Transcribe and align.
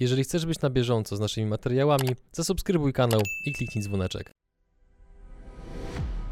Jeżeli 0.00 0.24
chcesz 0.24 0.46
być 0.46 0.60
na 0.60 0.70
bieżąco 0.70 1.16
z 1.16 1.20
naszymi 1.20 1.46
materiałami, 1.46 2.08
zasubskrybuj 2.32 2.92
kanał 2.92 3.20
i 3.46 3.52
kliknij 3.52 3.84
dzwoneczek. 3.84 4.30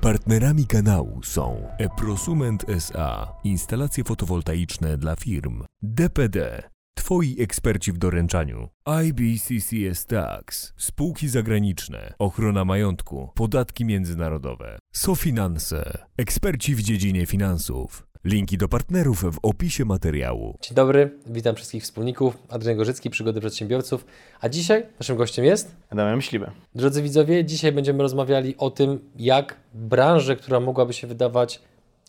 Partnerami 0.01 0.67
kanału 0.67 1.23
są 1.23 1.69
Eprosument 1.79 2.65
SA, 2.69 3.33
instalacje 3.45 4.05
fotowoltaiczne 4.05 4.99
dla 4.99 5.17
firm, 5.17 5.65
DPD, 5.83 6.63
Twoi 6.95 7.37
eksperci 7.41 7.93
w 7.93 7.99
doręczaniu, 7.99 8.69
IBCCS 9.05 10.07
Tax, 10.07 10.73
spółki 10.77 11.29
zagraniczne, 11.29 12.15
ochrona 12.19 12.65
majątku, 12.65 13.31
podatki 13.35 13.85
międzynarodowe, 13.85 14.79
SoFinanse, 14.93 16.07
eksperci 16.17 16.75
w 16.75 16.83
dziedzinie 16.83 17.27
finansów. 17.27 18.08
Linki 18.25 18.59
do 18.59 18.69
partnerów 18.69 19.35
w 19.35 19.39
opisie 19.43 19.85
materiału. 19.85 20.59
Dzień 20.63 20.75
dobry, 20.75 21.11
witam 21.27 21.55
wszystkich 21.55 21.83
wspólników. 21.83 22.39
Adrian 22.49 22.77
Gorzycki, 22.77 23.11
Przygody 23.11 23.41
Przedsiębiorców. 23.41 24.07
A 24.41 24.49
dzisiaj 24.49 24.87
naszym 25.01 25.17
gościem 25.17 25.45
jest... 25.45 25.77
Damian 25.91 26.17
Myśliwy. 26.17 26.51
Drodzy 26.75 27.03
widzowie, 27.03 27.45
dzisiaj 27.45 27.73
będziemy 27.73 28.03
rozmawiali 28.03 28.55
o 28.57 28.71
tym, 28.71 28.99
jak 29.17 29.57
branżę, 29.75 30.37
która 30.37 30.61
mogłaby 30.61 30.93
się 30.93 31.07
wydawać 31.07 31.61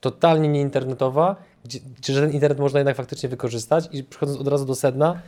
totalnie 0.01 0.49
nieinternetowa, 0.49 1.35
czy 2.01 2.13
że 2.13 2.21
ten 2.21 2.31
internet 2.31 2.59
można 2.59 2.79
jednak 2.79 2.95
faktycznie 2.95 3.29
wykorzystać 3.29 3.89
i 3.91 4.03
przechodząc 4.03 4.39
od 4.39 4.47
razu 4.47 4.65
do 4.65 4.75
sedna, 4.75 5.21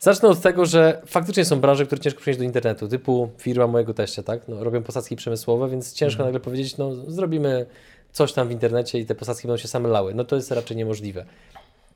zacznę 0.00 0.28
od 0.28 0.40
tego, 0.40 0.66
że 0.66 1.02
faktycznie 1.06 1.44
są 1.44 1.60
branże, 1.60 1.86
które 1.86 2.00
ciężko 2.00 2.20
przenieść 2.20 2.38
do 2.38 2.44
internetu, 2.44 2.88
typu 2.88 3.30
firma 3.38 3.66
mojego 3.66 3.94
teścia, 3.94 4.22
tak? 4.22 4.48
No, 4.48 4.64
robią 4.64 4.82
posadzki 4.82 5.16
przemysłowe, 5.16 5.68
więc 5.68 5.92
ciężko 5.92 6.24
nagle 6.24 6.40
powiedzieć, 6.40 6.76
no 6.76 6.94
zrobimy 6.94 7.66
coś 8.12 8.32
tam 8.32 8.48
w 8.48 8.50
internecie 8.50 8.98
i 8.98 9.06
te 9.06 9.14
posadzki 9.14 9.48
będą 9.48 9.62
się 9.62 9.68
same 9.68 9.88
lały. 9.88 10.14
No 10.14 10.24
to 10.24 10.36
jest 10.36 10.50
raczej 10.50 10.76
niemożliwe. 10.76 11.24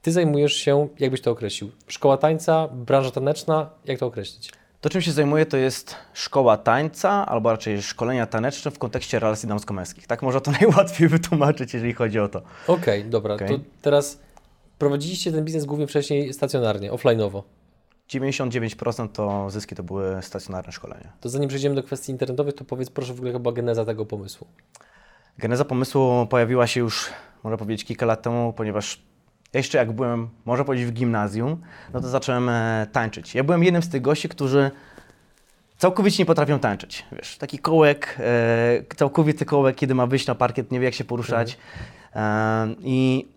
Ty 0.03 0.13
zajmujesz 0.13 0.55
się, 0.55 0.89
jakbyś 0.99 1.21
to 1.21 1.31
określił, 1.31 1.71
szkoła 1.87 2.17
tańca, 2.17 2.69
branża 2.69 3.11
taneczna, 3.11 3.71
jak 3.85 3.99
to 3.99 4.07
określić? 4.07 4.53
To, 4.81 4.91
czym 4.91 5.03
się 5.03 5.13
zajmuję, 5.13 5.47
to 5.47 5.57
jest 5.57 5.95
szkoła 6.15 6.57
tańca, 6.57 7.27
albo 7.27 7.51
raczej 7.51 7.83
szkolenia 7.83 8.27
taneczne 8.27 8.71
w 8.71 8.79
kontekście 8.79 9.19
relacji 9.19 9.49
damsko-męskich. 9.49 10.07
Tak 10.07 10.23
można 10.23 10.41
to 10.41 10.51
najłatwiej 10.61 11.09
wytłumaczyć, 11.09 11.75
jeżeli 11.75 11.93
chodzi 11.93 12.19
o 12.19 12.29
to. 12.29 12.43
Okej, 12.67 13.05
dobra. 13.05 13.35
Okej. 13.35 13.49
To 13.49 13.59
teraz 13.83 14.19
prowadziliście 14.79 15.33
ten 15.33 15.45
biznes 15.45 15.65
głównie 15.65 15.87
wcześniej 15.87 16.33
stacjonarnie, 16.33 16.93
offline'owo. 16.93 17.43
99% 18.11 19.09
to 19.09 19.51
zyski 19.51 19.75
to 19.75 19.83
były 19.83 20.23
stacjonarne 20.23 20.73
szkolenia. 20.73 21.13
To 21.21 21.29
zanim 21.29 21.49
przejdziemy 21.49 21.75
do 21.75 21.83
kwestii 21.83 22.13
internetowych, 22.13 22.55
to 22.55 22.65
powiedz 22.65 22.91
proszę 22.91 23.15
w 23.15 23.17
ogóle 23.17 23.33
chyba 23.33 23.53
geneza 23.53 23.85
tego 23.85 24.07
pomysłu. 24.07 24.47
Geneza 25.39 25.65
pomysłu 25.65 26.27
pojawiła 26.27 26.67
się 26.67 26.81
już, 26.81 27.11
można 27.45 27.57
powiedzieć, 27.57 27.85
kilka 27.87 28.07
lat 28.07 28.23
temu, 28.23 28.53
ponieważ 28.53 29.03
jeszcze 29.55 29.79
jak 29.79 29.93
byłem, 29.93 30.29
można 30.45 30.65
powiedzieć, 30.65 30.87
w 30.87 30.93
gimnazjum, 30.93 31.63
no 31.95 32.01
to 32.01 32.09
zacząłem 32.09 32.49
e, 32.49 32.87
tańczyć. 32.93 33.35
Ja 33.35 33.45
byłem 33.45 33.65
jednym 33.65 33.83
z 33.83 33.89
tych 33.89 34.03
gości, 34.03 34.29
którzy 34.29 34.71
całkowicie 35.79 36.23
nie 36.23 36.27
potrafią 36.27 36.59
tańczyć. 36.59 37.05
Wiesz, 37.13 37.37
taki 37.39 37.59
kołek, 37.59 38.17
e, 38.21 38.83
całkowity 38.97 39.45
kołek, 39.45 39.77
kiedy 39.77 39.95
ma 39.95 40.07
wyjść 40.07 40.27
na 40.27 40.35
parkiet, 40.35 40.71
nie 40.71 40.81
wie 40.81 40.85
jak 40.85 40.95
się 40.95 41.05
poruszać. 41.05 41.59
E, 42.17 42.67
I 42.81 43.29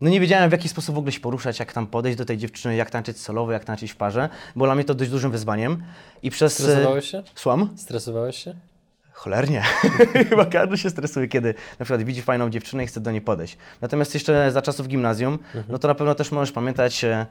no 0.00 0.10
nie 0.10 0.20
wiedziałem 0.20 0.48
w 0.50 0.52
jaki 0.52 0.68
sposób 0.68 0.94
w 0.94 0.98
ogóle 0.98 1.12
się 1.12 1.20
poruszać, 1.20 1.58
jak 1.58 1.72
tam 1.72 1.86
podejść 1.86 2.18
do 2.18 2.24
tej 2.24 2.38
dziewczyny, 2.38 2.76
jak 2.76 2.90
tańczyć 2.90 3.20
solowo, 3.20 3.52
jak 3.52 3.64
tańczyć 3.64 3.92
w 3.92 3.96
parze. 3.96 4.28
Było 4.56 4.66
dla 4.66 4.74
mnie 4.74 4.84
to 4.84 4.94
dość 4.94 5.10
dużym 5.10 5.30
wyzwaniem. 5.30 5.82
I 6.22 6.30
przez... 6.30 6.60
e, 6.60 6.62
Stresowałeś 6.62 7.10
się? 7.10 7.22
Słucham? 7.34 7.70
Stresowałeś 7.76 8.36
się? 8.44 8.54
Cholernie. 9.16 9.62
Chyba 10.30 10.44
każdy 10.44 10.78
się 10.78 10.90
stresuje, 10.90 11.28
kiedy 11.28 11.54
na 11.78 11.84
przykład 11.84 12.02
widzi 12.02 12.22
fajną 12.22 12.50
dziewczynę 12.50 12.84
i 12.84 12.86
chce 12.86 13.00
do 13.00 13.10
niej 13.10 13.20
podejść. 13.20 13.56
Natomiast 13.80 14.14
jeszcze 14.14 14.52
za 14.52 14.62
czasów 14.62 14.88
gimnazjum, 14.88 15.38
no 15.68 15.78
to 15.78 15.88
na 15.88 15.94
pewno 15.94 16.14
też 16.14 16.32
możesz 16.32 16.52
pamiętać 16.52 17.04
e, 17.04 17.26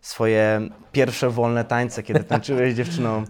swoje 0.00 0.60
pierwsze 0.92 1.30
wolne 1.30 1.64
tańce, 1.64 2.02
kiedy 2.02 2.24
tańczyłeś 2.34 2.74
z 2.74 2.76
dziewczyną. 2.76 3.24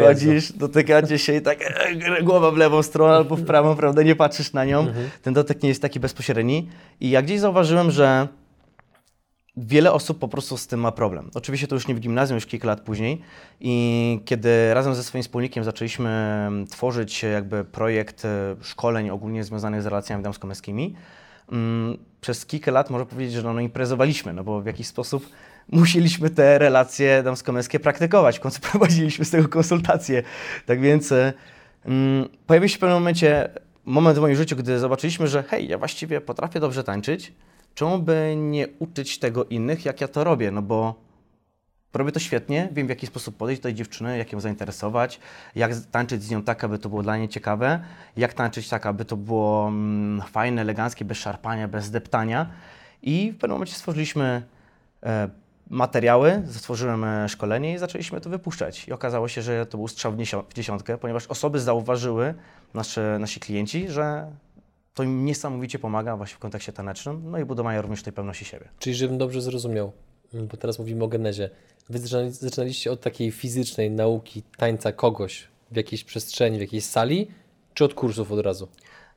Wchodzisz, 0.00 0.52
dotykacie 0.52 1.18
się 1.18 1.34
i 1.34 1.40
tak 1.40 1.58
e, 1.62 2.22
głowa 2.22 2.50
w 2.50 2.56
lewą 2.56 2.82
stronę 2.82 3.14
albo 3.14 3.36
w 3.36 3.44
prawą, 3.44 3.76
prawda, 3.76 4.02
nie 4.02 4.16
patrzysz 4.16 4.52
na 4.52 4.64
nią. 4.64 4.80
Mhm. 4.80 5.10
Ten 5.22 5.34
dotyk 5.34 5.62
nie 5.62 5.68
jest 5.68 5.82
taki 5.82 6.00
bezpośredni. 6.00 6.68
I 7.00 7.10
ja 7.10 7.22
gdzieś 7.22 7.40
zauważyłem, 7.40 7.90
że 7.90 8.28
wiele 9.56 9.92
osób 9.92 10.18
po 10.18 10.28
prostu 10.28 10.56
z 10.56 10.66
tym 10.66 10.80
ma 10.80 10.92
problem. 10.92 11.30
Oczywiście 11.34 11.66
to 11.66 11.74
już 11.74 11.88
nie 11.88 11.94
w 11.94 12.00
gimnazjum, 12.00 12.34
już 12.34 12.46
kilka 12.46 12.68
lat 12.68 12.80
później. 12.80 13.20
I 13.60 14.20
kiedy 14.24 14.74
razem 14.74 14.94
ze 14.94 15.04
swoim 15.04 15.22
wspólnikiem 15.22 15.64
zaczęliśmy 15.64 16.08
mm, 16.08 16.66
tworzyć 16.66 17.22
jakby 17.22 17.64
projekt 17.64 18.24
e, 18.24 18.56
szkoleń 18.62 19.10
ogólnie 19.10 19.44
związanych 19.44 19.82
z 19.82 19.86
relacjami 19.86 20.22
damsko-męskimi, 20.22 20.94
mm, 21.52 21.98
przez 22.20 22.46
kilka 22.46 22.70
lat 22.70 22.90
można 22.90 23.06
powiedzieć, 23.06 23.34
że 23.34 23.42
no, 23.42 23.52
no 23.52 23.60
imprezowaliśmy, 23.60 24.32
no 24.32 24.44
bo 24.44 24.60
w 24.60 24.66
jakiś 24.66 24.86
sposób 24.86 25.28
musieliśmy 25.68 26.30
te 26.30 26.58
relacje 26.58 27.22
damsko-męskie 27.22 27.80
praktykować. 27.80 28.38
W 28.38 28.40
końcu 28.40 28.60
prowadziliśmy 28.70 29.24
z 29.24 29.30
tego 29.30 29.48
konsultacje. 29.48 30.22
Tak 30.66 30.80
więc 30.80 31.12
e, 31.12 31.32
mm, 31.84 32.28
pojawił 32.46 32.68
się 32.68 32.76
w 32.76 32.80
pewnym 32.80 32.98
momencie 32.98 33.50
moment 33.84 34.18
w 34.18 34.20
moim 34.20 34.36
życiu, 34.36 34.56
gdy 34.56 34.78
zobaczyliśmy, 34.78 35.28
że 35.28 35.42
hej, 35.42 35.68
ja 35.68 35.78
właściwie 35.78 36.20
potrafię 36.20 36.60
dobrze 36.60 36.84
tańczyć, 36.84 37.32
czemu 37.74 37.98
by 37.98 38.34
nie 38.36 38.68
uczyć 38.78 39.18
tego 39.18 39.44
innych, 39.44 39.84
jak 39.84 40.00
ja 40.00 40.08
to 40.08 40.24
robię? 40.24 40.50
No 40.50 40.62
bo 40.62 40.94
robię 41.94 42.12
to 42.12 42.20
świetnie, 42.20 42.68
wiem 42.72 42.86
w 42.86 42.90
jaki 42.90 43.06
sposób 43.06 43.36
podejść 43.36 43.60
do 43.60 43.62
tej 43.62 43.74
dziewczyny, 43.74 44.18
jak 44.18 44.32
ją 44.32 44.40
zainteresować, 44.40 45.20
jak 45.54 45.74
tańczyć 45.74 46.22
z 46.22 46.30
nią 46.30 46.42
tak, 46.42 46.64
aby 46.64 46.78
to 46.78 46.88
było 46.88 47.02
dla 47.02 47.16
niej 47.16 47.28
ciekawe, 47.28 47.80
jak 48.16 48.34
tańczyć 48.34 48.68
tak, 48.68 48.86
aby 48.86 49.04
to 49.04 49.16
było 49.16 49.68
mm, 49.68 50.22
fajne, 50.22 50.62
eleganckie, 50.62 51.04
bez 51.04 51.18
szarpania, 51.18 51.68
bez 51.68 51.84
zdeptania. 51.84 52.50
I 53.02 53.30
w 53.30 53.38
pewnym 53.38 53.54
momencie 53.54 53.74
stworzyliśmy 53.74 54.42
e, 55.02 55.28
materiały, 55.70 56.42
stworzyłem 56.50 57.04
e, 57.04 57.28
szkolenie 57.28 57.74
i 57.74 57.78
zaczęliśmy 57.78 58.20
to 58.20 58.30
wypuszczać. 58.30 58.88
I 58.88 58.92
okazało 58.92 59.28
się, 59.28 59.42
że 59.42 59.66
to 59.66 59.78
był 59.78 59.88
strzał 59.88 60.12
w, 60.12 60.16
w 60.48 60.54
dziesiątkę, 60.54 60.98
ponieważ 60.98 61.26
osoby 61.26 61.60
zauważyły, 61.60 62.34
nasze, 62.74 63.18
nasi 63.18 63.40
klienci, 63.40 63.88
że 63.88 64.26
to 64.94 65.02
im 65.02 65.24
niesamowicie 65.24 65.78
pomaga 65.78 66.16
właśnie 66.16 66.36
w 66.36 66.38
kontekście 66.38 66.72
tanecznym, 66.72 67.30
no 67.30 67.38
i 67.38 67.44
budowania 67.44 67.82
również 67.82 68.02
tej 68.02 68.12
pewności 68.12 68.44
siebie. 68.44 68.68
Czyli 68.78 68.96
żebym 68.96 69.18
dobrze 69.18 69.40
zrozumiał, 69.40 69.92
mm, 70.34 70.46
bo 70.46 70.56
teraz 70.56 70.78
mówimy 70.78 71.04
o 71.04 71.08
genezie. 71.08 71.50
Wy 71.88 71.98
zaczynali- 71.98 72.30
zaczynaliście 72.30 72.92
od 72.92 73.00
takiej 73.00 73.30
fizycznej 73.30 73.90
nauki 73.90 74.42
tańca 74.56 74.92
kogoś 74.92 75.48
w 75.70 75.76
jakiejś 75.76 76.04
przestrzeni, 76.04 76.58
w 76.58 76.60
jakiejś 76.60 76.84
sali, 76.84 77.28
czy 77.74 77.84
od 77.84 77.94
kursów 77.94 78.32
od 78.32 78.40
razu? 78.40 78.68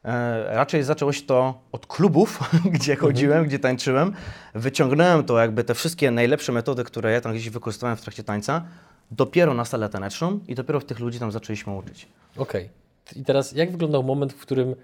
E, 0.06 0.44
raczej 0.56 0.84
zaczęło 0.84 1.14
się 1.14 1.22
to 1.22 1.62
od 1.72 1.88
klubów, 1.88 2.40
gdzie 2.75 2.96
chodziłem, 2.96 3.46
gdzie 3.46 3.59
tańczyłem. 3.59 4.14
Wyciągnąłem 4.53 5.24
to 5.24 5.40
jakby 5.40 5.64
te 5.64 5.74
wszystkie 5.74 6.12
najlepsze 6.12 6.52
metody, 6.52 6.84
które 6.84 7.12
ja 7.12 7.22
tam 7.22 7.34
gdzieś 7.34 7.50
wykorzystywałem 7.50 7.97
w 7.97 8.02
trakcie 8.02 8.24
tańca, 8.24 8.66
dopiero 9.12 9.53
na 9.53 9.66
salę 9.66 9.90
taneczną 9.90 10.40
i 10.47 10.56
dopiero 10.56 10.80
w 10.80 10.85
tych 10.85 11.00
ludzi 11.00 11.19
tam 11.19 11.31
zaczęliśmy 11.31 11.75
uczyć. 11.75 12.08
Okej. 12.38 12.69
I 13.16 13.24
teraz 13.24 13.52
jak 13.52 13.72
wyglądał 13.72 14.03
moment, 14.03 14.34
w 14.34 14.40
którym 14.40 14.75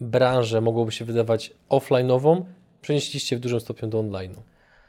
branżę 0.00 0.60
mogłoby 0.60 0.92
się 0.92 1.04
wydawać 1.04 1.52
offline'ową, 1.68 2.44
przenieśliście 2.80 3.36
w 3.36 3.40
dużym 3.40 3.60
stopniu 3.60 3.88
do 3.88 4.02
online'u? 4.02 4.40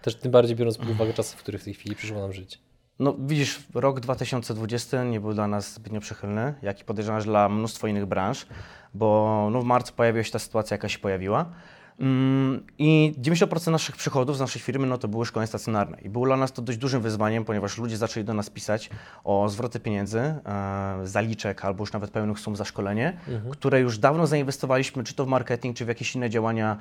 Też 0.02 0.16
tym 0.16 0.32
bardziej 0.32 0.56
biorąc 0.56 0.78
pod 0.78 0.90
uwagę 0.90 1.14
czasy, 1.14 1.38
w 1.38 1.40
których 1.40 1.62
w 1.62 1.64
tej 1.64 1.74
chwili 1.74 1.96
przyszło 1.96 2.20
nam 2.20 2.34
żyć. 2.34 2.62
No 3.00 3.16
widzisz, 3.20 3.60
rok 3.74 4.00
2020 4.00 5.04
nie 5.04 5.20
był 5.20 5.34
dla 5.34 5.48
nas 5.48 5.74
zbytnio 5.74 6.00
przychylny, 6.00 6.54
jak 6.62 6.82
i 6.82 6.84
podejrzewam, 6.84 7.22
dla 7.22 7.50
mnóstwo 7.50 7.88
innych 7.88 8.06
branż, 8.06 8.48
bo 8.94 9.50
no, 9.52 9.62
w 9.62 9.64
marcu 9.64 9.94
pojawiła 9.94 10.24
się 10.24 10.32
ta 10.32 10.40
sytuacja, 10.40 10.76
jaka 10.76 10.90
się 10.90 11.00
pojawiła. 11.00 11.54
Mm, 12.00 12.64
I 12.78 13.14
90% 13.22 13.72
naszych 13.72 13.96
przychodów 13.96 14.38
z 14.38 14.40
naszej 14.40 14.62
firmy 14.62 14.88
no, 14.88 14.98
to 14.98 15.08
były 15.08 15.26
szkolenia 15.26 15.48
stacjonarne. 15.48 15.98
I 16.02 16.10
było 16.10 16.26
dla 16.26 16.38
nas 16.38 16.52
to 16.52 16.62
dość 16.62 16.78
dużym 16.78 17.02
wyzwaniem, 17.02 17.46
ponieważ 17.46 17.78
ludzie 17.78 17.98
zaczęli 17.98 18.24
do 18.24 18.34
nas 18.34 18.50
pisać 18.50 18.90
o 19.24 19.50
zwroty 19.50 19.80
pieniędzy, 19.80 20.20
e, 20.20 21.00
zaliczek 21.04 21.66
albo 21.66 21.82
już 21.82 21.94
nawet 21.94 22.12
pełnych 22.12 22.40
sum 22.40 22.56
za 22.56 22.66
szkolenie, 22.66 23.18
które 23.50 23.80
już 23.80 23.98
dawno 23.98 24.28
zainwestowaliśmy, 24.28 25.04
czy 25.04 25.14
to 25.14 25.26
w 25.26 25.28
marketing, 25.28 25.78
czy 25.78 25.86
w 25.86 25.88
jakieś 25.88 26.16
inne 26.16 26.30
działania 26.30 26.78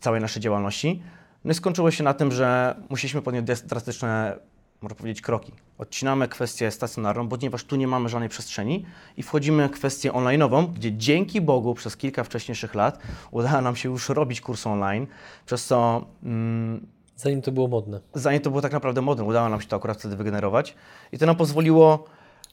całej 0.00 0.20
naszej 0.20 0.42
działalności. 0.42 1.02
No 1.44 1.50
i 1.52 1.54
skończyło 1.54 1.90
się 1.90 2.04
na 2.04 2.14
tym, 2.14 2.32
że 2.32 2.76
musieliśmy 2.90 3.22
podjąć 3.22 3.62
drastyczne 3.64 4.36
można 4.84 4.96
powiedzieć, 4.96 5.22
kroki. 5.22 5.52
Odcinamy 5.78 6.28
kwestię 6.28 6.70
stacjonarną, 6.70 7.28
ponieważ 7.28 7.64
tu 7.64 7.76
nie 7.76 7.86
mamy 7.86 8.08
żadnej 8.08 8.28
przestrzeni 8.28 8.86
i 9.16 9.22
wchodzimy 9.22 9.68
w 9.68 9.70
kwestię 9.70 10.12
online'ową, 10.12 10.72
gdzie 10.72 10.92
dzięki 10.92 11.40
Bogu 11.40 11.74
przez 11.74 11.96
kilka 11.96 12.24
wcześniejszych 12.24 12.74
lat 12.74 12.98
udało 13.30 13.60
nam 13.60 13.76
się 13.76 13.88
już 13.88 14.08
robić 14.08 14.40
kurs 14.40 14.66
online, 14.66 15.06
przez 15.46 15.66
co 15.66 16.04
mm, 16.22 16.86
Zanim 17.16 17.42
to 17.42 17.52
było 17.52 17.68
modne. 17.68 18.00
zanim 18.14 18.40
to 18.40 18.50
było 18.50 18.62
tak 18.62 18.72
naprawdę 18.72 19.00
modne, 19.00 19.24
udało 19.24 19.48
nam 19.48 19.60
się 19.60 19.68
to 19.68 19.76
akurat 19.76 19.98
wtedy 19.98 20.16
wygenerować 20.16 20.74
i 21.12 21.18
to 21.18 21.26
nam 21.26 21.36
pozwoliło 21.36 22.04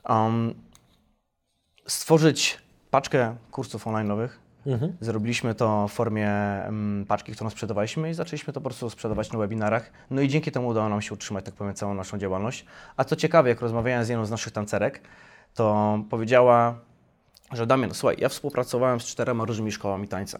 um, 0.09 0.53
stworzyć 1.87 2.57
paczkę 2.91 3.35
kursów 3.51 3.85
online'owych. 3.85 4.29
Mhm. 4.65 4.97
Zrobiliśmy 4.99 5.55
to 5.55 5.87
w 5.87 5.91
formie 5.91 6.29
mm, 6.29 7.05
paczki, 7.05 7.31
którą 7.31 7.49
sprzedawaliśmy 7.49 8.09
i 8.09 8.13
zaczęliśmy 8.13 8.53
to 8.53 8.61
po 8.61 8.69
prostu 8.69 8.89
sprzedawać 8.89 9.31
na 9.31 9.39
webinarach. 9.39 9.91
No 10.09 10.21
i 10.21 10.27
dzięki 10.27 10.51
temu 10.51 10.67
udało 10.67 10.89
nam 10.89 11.01
się 11.01 11.13
utrzymać, 11.13 11.45
tak 11.45 11.53
powiem, 11.53 11.73
całą 11.73 11.93
naszą 11.93 12.17
działalność. 12.17 12.65
A 12.97 13.03
co 13.03 13.15
ciekawe, 13.15 13.49
jak 13.49 13.61
rozmawiałem 13.61 14.05
z 14.05 14.09
jedną 14.09 14.25
z 14.25 14.31
naszych 14.31 14.53
tancerek, 14.53 15.01
to 15.53 15.99
powiedziała, 16.09 16.79
że 17.51 17.67
Damian, 17.67 17.93
słuchaj, 17.93 18.17
ja 18.19 18.29
współpracowałem 18.29 18.99
z 18.99 19.05
czterema 19.05 19.45
różnymi 19.45 19.71
szkołami 19.71 20.07
tańca. 20.07 20.39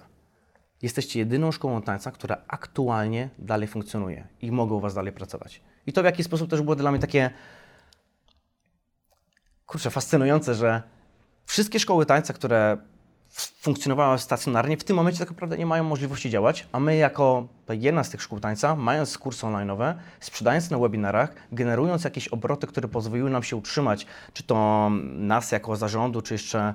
Jesteście 0.82 1.20
jedyną 1.20 1.52
szkołą 1.52 1.82
tańca, 1.82 2.12
która 2.12 2.38
aktualnie 2.48 3.30
dalej 3.40 3.68
funkcjonuje 3.68 4.28
i 4.42 4.52
mogę 4.52 4.76
u 4.76 4.80
Was 4.80 4.94
dalej 4.94 5.14
pracować. 5.14 5.62
I 5.88 5.94
to 5.94 6.02
w 6.02 6.06
jakiś 6.06 6.26
sposób 6.26 6.50
też 6.50 6.62
było 6.62 6.76
dla 6.76 6.92
mnie 6.92 7.00
takie 7.00 7.30
kurczę, 9.66 9.90
fascynujące, 9.90 10.56
że 10.56 10.84
wszystkie 11.46 11.80
szkoły 11.80 12.06
tańca, 12.06 12.34
które 12.34 12.78
funkcjonowały 13.62 14.20
stacjonarnie, 14.20 14.78
w 14.78 14.84
tym 14.84 14.96
momencie 14.96 15.20
tak 15.20 15.30
naprawdę 15.30 15.58
nie 15.58 15.66
mają 15.66 15.84
możliwości 15.84 16.30
działać, 16.30 16.68
a 16.72 16.80
my 16.80 16.96
jako 16.96 17.48
jedna 17.70 18.04
z 18.04 18.10
tych 18.10 18.22
szkół 18.22 18.40
tańca, 18.40 18.76
mając 18.76 19.18
kursy 19.18 19.46
online'owe, 19.46 19.94
sprzedając 20.20 20.70
na 20.70 20.80
webinarach, 20.80 21.36
generując 21.52 22.04
jakieś 22.04 22.28
obroty, 22.28 22.68
które 22.68 22.88
pozwoliły 22.88 23.30
nam 23.30 23.44
się 23.44 23.56
utrzymać, 23.56 24.06
czy 24.34 24.44
to 24.44 24.90
nas 25.14 25.52
jako 25.52 25.76
zarządu, 25.76 26.22
czy 26.22 26.34
jeszcze 26.34 26.74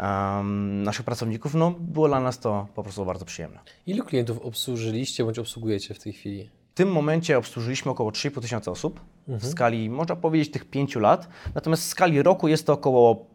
um, 0.00 0.82
naszych 0.82 1.04
pracowników, 1.04 1.54
no 1.54 1.70
było 1.70 2.08
dla 2.08 2.20
nas 2.20 2.38
to 2.38 2.66
po 2.74 2.82
prostu 2.82 3.04
bardzo 3.04 3.24
przyjemne. 3.24 3.60
Ilu 3.86 4.04
klientów 4.04 4.38
obsłużyliście 4.38 5.24
bądź 5.24 5.38
obsługujecie 5.38 5.94
w 5.94 5.98
tej 5.98 6.12
chwili? 6.12 6.50
W 6.74 6.76
tym 6.76 6.92
momencie 6.92 7.38
obsłużyliśmy 7.38 7.90
około 7.90 8.10
3,5 8.10 8.40
tysiąca 8.40 8.70
osób 8.70 9.00
w 9.28 9.46
skali, 9.46 9.90
można 9.90 10.16
powiedzieć, 10.16 10.50
tych 10.50 10.64
5 10.64 10.96
lat. 10.96 11.28
Natomiast 11.54 11.82
w 11.82 11.86
skali 11.86 12.22
roku 12.22 12.48
jest 12.48 12.66
to 12.66 12.72
około, 12.72 13.26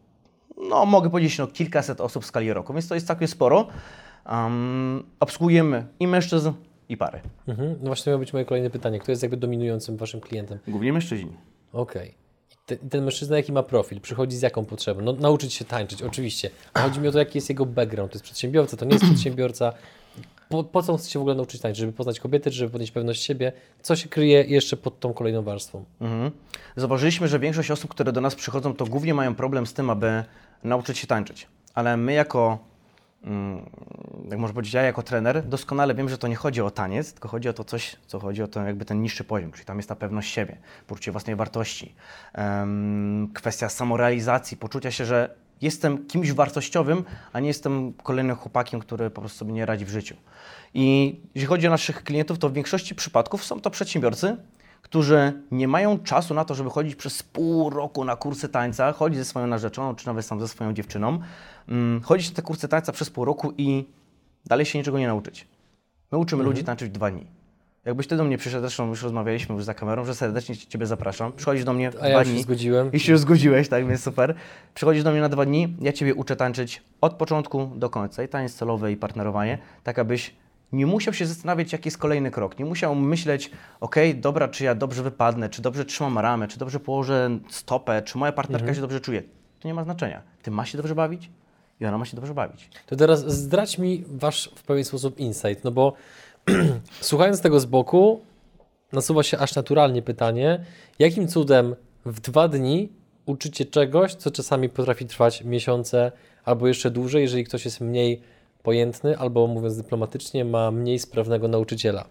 no 0.69 0.85
mogę 0.85 1.09
powiedzieć, 1.09 1.37
no, 1.37 1.47
kilkaset 1.47 2.01
osób 2.01 2.23
w 2.23 2.25
skali 2.25 2.53
roku, 2.53 2.73
więc 2.73 2.87
to 2.87 2.95
jest 2.95 3.07
całkiem 3.07 3.27
sporo. 3.27 3.67
Um, 4.31 5.03
obsługujemy 5.19 5.85
i 5.99 6.07
mężczyzn, 6.07 6.51
i 6.89 6.97
pary. 6.97 7.19
Mhm. 7.47 7.69
No 7.81 7.87
właśnie 7.87 8.09
miało 8.09 8.19
być 8.19 8.33
moje 8.33 8.45
kolejne 8.45 8.69
pytanie. 8.69 8.99
Kto 8.99 9.11
jest 9.11 9.21
jakby 9.23 9.37
dominującym 9.37 9.97
waszym 9.97 10.19
klientem? 10.21 10.59
Głównie 10.67 10.93
mężczyźni. 10.93 11.31
Okej. 11.73 12.13
I 12.51 12.55
te- 12.65 12.75
I 12.75 12.89
ten 12.89 13.03
mężczyzna 13.03 13.37
jaki 13.37 13.51
ma 13.51 13.63
profil? 13.63 14.01
Przychodzi 14.01 14.37
z 14.37 14.41
jaką 14.41 14.65
potrzebą? 14.65 15.01
No 15.01 15.13
nauczyć 15.13 15.53
się 15.53 15.65
tańczyć, 15.65 16.03
oczywiście. 16.03 16.49
A 16.73 16.81
chodzi 16.81 16.99
mi 16.99 17.07
o 17.07 17.11
to, 17.11 17.19
jaki 17.19 17.37
jest 17.37 17.49
jego 17.49 17.65
background. 17.65 18.11
To 18.11 18.15
jest 18.15 18.23
przedsiębiorca, 18.25 18.77
to 18.77 18.85
nie 18.85 18.91
jest 18.93 19.05
przedsiębiorca. 19.05 19.73
Po, 20.49 20.63
po 20.63 20.83
co 20.83 20.91
on 20.93 20.97
chce 20.97 21.09
się 21.09 21.19
w 21.19 21.21
ogóle 21.21 21.35
nauczyć 21.35 21.61
tańczyć? 21.61 21.79
Żeby 21.79 21.93
poznać 21.93 22.19
kobiety, 22.19 22.51
żeby 22.51 22.71
podnieść 22.71 22.91
pewność 22.91 23.23
siebie? 23.23 23.51
Co 23.81 23.95
się 23.95 24.09
kryje 24.09 24.43
jeszcze 24.43 24.77
pod 24.77 24.99
tą 24.99 25.13
kolejną 25.13 25.41
warstwą? 25.41 25.85
Mhm. 26.01 26.31
Zauważyliśmy, 26.75 27.27
że 27.27 27.39
większość 27.39 27.71
osób, 27.71 27.91
które 27.91 28.11
do 28.11 28.21
nas 28.21 28.35
przychodzą, 28.35 28.73
to 28.73 28.85
głównie 28.85 29.13
mają 29.13 29.35
problem 29.35 29.67
z 29.67 29.73
tym, 29.73 29.89
aby 29.89 30.23
nauczyć 30.63 30.97
się 30.97 31.07
tańczyć. 31.07 31.47
Ale 31.73 31.97
my 31.97 32.13
jako, 32.13 32.57
mm, 33.23 33.69
jak 34.29 34.39
można 34.39 34.53
powiedzieć, 34.53 34.73
ja 34.73 34.81
jako 34.81 35.03
trener 35.03 35.47
doskonale 35.47 35.95
wiem, 35.95 36.09
że 36.09 36.17
to 36.17 36.27
nie 36.27 36.35
chodzi 36.35 36.61
o 36.61 36.71
taniec, 36.71 37.13
tylko 37.13 37.27
chodzi 37.27 37.49
o 37.49 37.53
to 37.53 37.63
coś, 37.63 37.95
co 38.07 38.19
chodzi 38.19 38.43
o 38.43 38.47
to 38.47 38.61
jakby 38.61 38.85
ten 38.85 39.01
niższy 39.01 39.23
poziom, 39.23 39.51
czyli 39.51 39.65
tam 39.65 39.77
jest 39.77 39.89
ta 39.89 39.95
pewność 39.95 40.33
siebie, 40.33 40.57
poczucie 40.87 41.11
własnej 41.11 41.35
wartości, 41.35 41.95
kwestia 43.33 43.69
samorealizacji, 43.69 44.57
poczucia 44.57 44.91
się, 44.91 45.05
że 45.05 45.35
jestem 45.61 46.07
kimś 46.07 46.31
wartościowym, 46.31 47.03
a 47.33 47.39
nie 47.39 47.47
jestem 47.47 47.93
kolejnym 47.93 48.35
chłopakiem, 48.35 48.79
który 48.79 49.09
po 49.09 49.21
prostu 49.21 49.39
sobie 49.39 49.53
nie 49.53 49.65
radzi 49.65 49.85
w 49.85 49.89
życiu. 49.89 50.15
I 50.73 51.15
jeśli 51.35 51.47
chodzi 51.47 51.67
o 51.67 51.69
naszych 51.69 52.03
klientów, 52.03 52.39
to 52.39 52.49
w 52.49 52.53
większości 52.53 52.95
przypadków 52.95 53.43
są 53.43 53.61
to 53.61 53.69
przedsiębiorcy, 53.69 54.37
którzy 54.81 55.41
nie 55.51 55.67
mają 55.67 55.99
czasu 55.99 56.33
na 56.33 56.45
to, 56.45 56.55
żeby 56.55 56.69
chodzić 56.69 56.95
przez 56.95 57.23
pół 57.23 57.69
roku 57.69 58.05
na 58.05 58.15
kursy 58.15 58.49
tańca, 58.49 58.91
chodzić 58.91 59.19
ze 59.19 59.25
swoją 59.25 59.47
narzeczoną, 59.47 59.95
czy 59.95 60.07
nawet 60.07 60.25
sam 60.25 60.39
ze 60.39 60.47
swoją 60.47 60.73
dziewczyną, 60.73 61.19
mm, 61.67 62.01
chodzić 62.01 62.29
na 62.29 62.35
te 62.35 62.41
kursy 62.41 62.67
tańca 62.67 62.91
przez 62.91 63.09
pół 63.09 63.25
roku 63.25 63.53
i 63.57 63.85
dalej 64.45 64.65
się 64.65 64.79
niczego 64.79 64.99
nie 64.99 65.07
nauczyć. 65.07 65.47
My 66.11 66.17
uczymy 66.17 66.43
ludzi 66.43 66.63
tańczyć 66.63 66.89
dwa 66.91 67.11
dni. 67.11 67.38
Jakbyś 67.89 68.07
ty 68.07 68.17
do 68.17 68.23
mnie 68.23 68.37
przyszedł, 68.37 68.61
zresztą 68.61 68.87
już 68.87 69.03
rozmawialiśmy 69.03 69.55
już 69.55 69.63
za 69.63 69.73
kamerą, 69.73 70.05
że 70.05 70.15
serdecznie 70.15 70.57
Ciebie 70.57 70.85
zapraszam. 70.85 71.33
Przychodzisz 71.33 71.63
do 71.63 71.73
mnie 71.73 71.87
A 71.87 71.91
dwa 71.91 72.07
ja 72.09 72.23
dni. 72.23 72.37
się 72.37 72.43
zgodziłem. 72.43 72.91
I 72.91 72.99
się 72.99 73.11
już 73.11 73.21
zgodziłeś, 73.21 73.69
tak, 73.69 73.87
więc 73.87 74.03
super. 74.03 74.35
Przychodzisz 74.73 75.03
do 75.03 75.11
mnie 75.11 75.21
na 75.21 75.29
dwa 75.29 75.45
dni, 75.45 75.75
ja 75.81 75.93
Ciebie 75.93 76.15
uczę 76.15 76.35
tańczyć 76.35 76.81
od 77.01 77.13
początku 77.13 77.71
do 77.75 77.89
końca. 77.89 78.23
I 78.23 78.27
taniec 78.27 78.55
celowy, 78.55 78.91
i 78.91 78.97
partnerowanie, 78.97 79.57
tak 79.83 79.99
abyś 79.99 80.35
nie 80.71 80.85
musiał 80.85 81.13
się 81.13 81.25
zastanawiać, 81.25 81.73
jaki 81.73 81.87
jest 81.87 81.97
kolejny 81.97 82.31
krok. 82.31 82.59
Nie 82.59 82.65
musiał 82.65 82.95
myśleć, 82.95 83.51
ok, 83.79 83.95
dobra, 84.15 84.47
czy 84.47 84.63
ja 84.63 84.75
dobrze 84.75 85.03
wypadnę, 85.03 85.49
czy 85.49 85.61
dobrze 85.61 85.85
trzymam 85.85 86.17
ramę, 86.17 86.47
czy 86.47 86.59
dobrze 86.59 86.79
położę 86.79 87.29
stopę, 87.49 88.01
czy 88.01 88.17
moja 88.17 88.31
partnerka 88.31 88.73
się 88.73 88.81
dobrze 88.81 88.99
czuje. 88.99 89.23
To 89.59 89.67
nie 89.67 89.73
ma 89.73 89.83
znaczenia. 89.83 90.21
Ty 90.41 90.51
masz 90.51 90.71
się 90.71 90.77
dobrze 90.77 90.95
bawić 90.95 91.29
i 91.79 91.85
ona 91.85 91.97
ma 91.97 92.05
się 92.05 92.15
dobrze 92.15 92.33
bawić. 92.33 92.69
To 92.85 92.95
teraz 92.95 93.31
zdradź 93.33 93.77
mi 93.77 94.03
wasz 94.07 94.51
w 94.55 94.63
pewien 94.63 94.85
sposób 94.85 95.19
insight, 95.19 95.63
no 95.63 95.71
bo 95.71 95.93
słuchając 97.01 97.41
tego 97.41 97.59
z 97.59 97.65
boku, 97.65 98.21
nasuwa 98.93 99.23
się 99.23 99.37
aż 99.37 99.55
naturalnie 99.55 100.01
pytanie, 100.01 100.65
jakim 100.99 101.27
cudem 101.27 101.75
w 102.05 102.19
dwa 102.19 102.47
dni 102.47 102.89
uczycie 103.25 103.65
czegoś, 103.65 104.13
co 104.15 104.31
czasami 104.31 104.69
potrafi 104.69 105.05
trwać 105.05 105.43
miesiące 105.43 106.11
albo 106.45 106.67
jeszcze 106.67 106.91
dłużej, 106.91 107.21
jeżeli 107.21 107.43
ktoś 107.43 107.65
jest 107.65 107.81
mniej 107.81 108.21
pojętny 108.63 109.17
albo 109.17 109.47
mówiąc 109.47 109.77
dyplomatycznie, 109.77 110.45
ma 110.45 110.71
mniej 110.71 110.99
sprawnego 110.99 111.47
nauczyciela. 111.47 112.05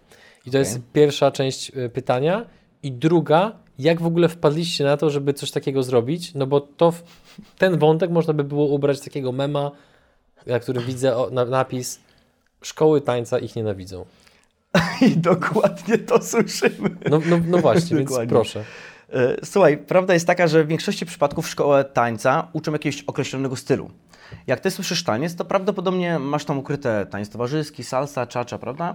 I 0.45 0.51
to 0.51 0.57
jest 0.57 0.79
pierwsza 0.93 1.31
część 1.31 1.71
y, 1.77 1.89
pytania. 1.89 2.45
I 2.83 2.91
druga, 2.91 3.51
jak 3.79 4.01
w 4.01 4.05
ogóle 4.05 4.29
wpadliście 4.29 4.83
na 4.83 4.97
to, 4.97 5.09
żeby 5.09 5.33
coś 5.33 5.51
takiego 5.51 5.83
zrobić? 5.83 6.33
No 6.33 6.47
bo 6.47 6.61
to 6.61 6.91
w, 6.91 7.03
ten 7.57 7.77
wątek 7.77 8.11
można 8.11 8.33
by 8.33 8.43
było 8.43 8.65
ubrać 8.65 8.97
z 8.97 9.01
takiego 9.01 9.31
mema, 9.31 9.71
na 10.45 10.59
którym 10.59 10.83
widzę 10.83 11.17
o, 11.17 11.29
na, 11.29 11.45
napis 11.45 11.99
Szkoły 12.61 13.01
tańca 13.01 13.39
ich 13.39 13.55
nienawidzą. 13.55 14.05
I 15.01 15.17
dokładnie 15.17 15.97
to 15.97 16.21
słyszymy. 16.21 16.89
No, 17.09 17.19
no, 17.29 17.39
no 17.47 17.57
właśnie, 17.57 17.97
więc 17.99 18.11
proszę. 18.29 18.63
E, 19.13 19.45
Słuchaj, 19.45 19.77
prawda 19.77 20.13
jest 20.13 20.27
taka, 20.27 20.47
że 20.47 20.63
w 20.63 20.67
większości 20.67 21.05
przypadków 21.05 21.49
szkołę 21.49 21.85
tańca 21.85 22.47
uczą 22.53 22.71
jakiegoś 22.71 23.03
określonego 23.03 23.55
stylu. 23.55 23.91
Jak 24.47 24.59
ty 24.59 24.71
słyszysz 24.71 25.03
taniec, 25.03 25.35
to 25.35 25.45
prawdopodobnie 25.45 26.19
masz 26.19 26.45
tam 26.45 26.57
ukryte 26.57 27.05
taniec 27.05 27.29
towarzyski, 27.29 27.83
salsa, 27.83 28.27
czacza, 28.27 28.57
prawda? 28.57 28.93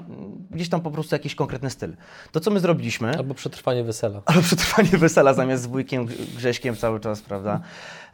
Gdzieś 0.50 0.68
tam 0.68 0.80
po 0.80 0.90
prostu 0.90 1.14
jakiś 1.14 1.34
konkretny 1.34 1.70
styl. 1.70 1.96
To, 2.32 2.40
co 2.40 2.50
my 2.50 2.60
zrobiliśmy, 2.60 3.16
Albo 3.18 3.34
przetrwanie 3.34 3.84
wesela. 3.84 4.22
albo 4.26 4.42
przetrwanie 4.42 4.88
wesela 4.98 5.34
zamiast 5.34 5.62
z 5.62 5.66
wujkiem 5.66 6.06
Grześkiem 6.36 6.76
cały 6.76 7.00
czas, 7.00 7.22
prawda? 7.22 7.60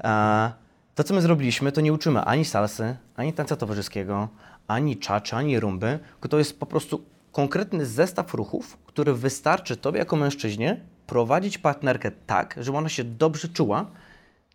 E, 0.05 0.53
To, 0.95 1.05
co 1.05 1.15
my 1.15 1.23
zrobiliśmy, 1.23 1.73
to 1.73 1.81
nie 1.81 1.93
uczymy 1.93 2.21
ani 2.21 2.45
salsy, 2.45 2.97
ani 3.17 3.33
tańca 3.33 3.57
towarzyskiego, 3.57 4.29
ani 4.69 4.97
czaczy, 4.97 5.37
ani 5.37 5.61
rumby, 5.61 5.99
tylko 6.13 6.29
to 6.29 6.39
jest 6.39 6.61
po 6.61 6.67
prostu 6.67 7.05
konkretny 7.33 7.87
zestaw 7.87 8.35
ruchów, 8.35 8.79
który 8.87 9.15
wystarczy 9.15 9.77
Tobie 9.77 9.99
jako 9.99 10.17
mężczyźnie 10.17 10.81
prowadzić 11.07 11.59
partnerkę 11.59 12.11
tak, 12.27 12.55
żeby 12.61 12.79
ona 12.79 12.89
się 12.89 13.05
dobrze 13.05 13.49
czuła, 13.49 13.87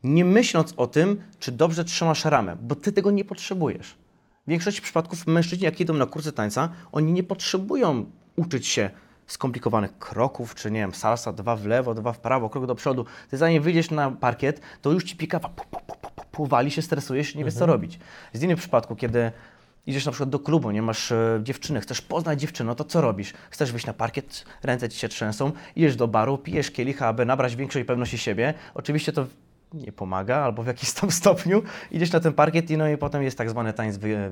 nie 0.03 0.25
myśląc 0.25 0.73
o 0.77 0.87
tym, 0.87 1.21
czy 1.39 1.51
dobrze 1.51 1.85
trzymasz 1.85 2.25
ramę, 2.25 2.57
bo 2.61 2.75
Ty 2.75 2.91
tego 2.91 3.11
nie 3.11 3.25
potrzebujesz. 3.25 3.95
W 4.47 4.49
większości 4.49 4.81
przypadków 4.81 5.27
mężczyźni, 5.27 5.65
jak 5.65 5.79
idą 5.79 5.93
na 5.93 6.05
kursy 6.05 6.31
tańca, 6.31 6.69
oni 6.91 7.13
nie 7.13 7.23
potrzebują 7.23 8.05
uczyć 8.35 8.67
się 8.67 8.89
skomplikowanych 9.27 9.97
kroków, 9.97 10.55
czy 10.55 10.71
nie 10.71 10.79
wiem, 10.79 10.93
salsa, 10.93 11.33
dwa 11.33 11.55
w 11.55 11.65
lewo, 11.65 11.93
dwa 11.93 12.13
w 12.13 12.19
prawo, 12.19 12.49
krok 12.49 12.65
do 12.65 12.75
przodu. 12.75 13.05
Ty 13.29 13.37
zanim 13.37 13.63
wyjdziesz 13.63 13.91
na 13.91 14.11
parkiet, 14.11 14.61
to 14.81 14.91
już 14.91 15.03
ci 15.03 15.15
pikawa, 15.15 15.49
pu, 15.49 15.63
pu, 15.71 15.79
pu, 16.15 16.21
pu, 16.31 16.45
wali 16.45 16.71
się, 16.71 16.81
stresujesz, 16.81 17.35
nie 17.35 17.45
wiesz 17.45 17.53
co 17.53 17.65
robić. 17.65 17.99
Z 18.33 18.43
innym 18.43 18.57
przypadku, 18.57 18.95
kiedy 18.95 19.31
idziesz 19.87 20.05
na 20.05 20.11
przykład 20.11 20.29
do 20.29 20.39
klubu, 20.39 20.71
nie 20.71 20.81
masz 20.81 21.11
e, 21.11 21.39
dziewczyny, 21.43 21.81
chcesz 21.81 22.01
poznać 22.01 22.41
dziewczynę, 22.41 22.67
no 22.67 22.75
to 22.75 22.83
co 22.83 23.01
robisz? 23.01 23.33
Chcesz 23.49 23.71
wyjść 23.71 23.85
na 23.85 23.93
parkiet, 23.93 24.45
ręce 24.63 24.89
ci 24.89 24.99
się 24.99 25.09
trzęsą, 25.09 25.51
idziesz 25.75 25.95
do 25.95 26.07
baru, 26.07 26.37
pijesz 26.37 26.71
kielicha, 26.71 27.07
aby 27.07 27.25
nabrać 27.25 27.55
większej 27.55 27.85
pewności 27.85 28.17
siebie. 28.17 28.53
Oczywiście 28.73 29.11
to 29.11 29.25
nie 29.73 29.91
pomaga, 29.91 30.37
albo 30.37 30.63
w 30.63 30.67
jakimś 30.67 30.93
tam 30.93 31.11
stopniu. 31.21 31.63
Idziesz 31.91 32.11
na 32.11 32.19
ten 32.19 32.33
parkiet 32.33 32.71
i 32.71 32.77
no 32.77 32.87
i 32.87 32.97
potem 32.97 33.23
jest 33.23 33.37
tak 33.37 33.49
zwany 33.49 33.73
tańc, 33.73 33.97
wy, 33.97 34.31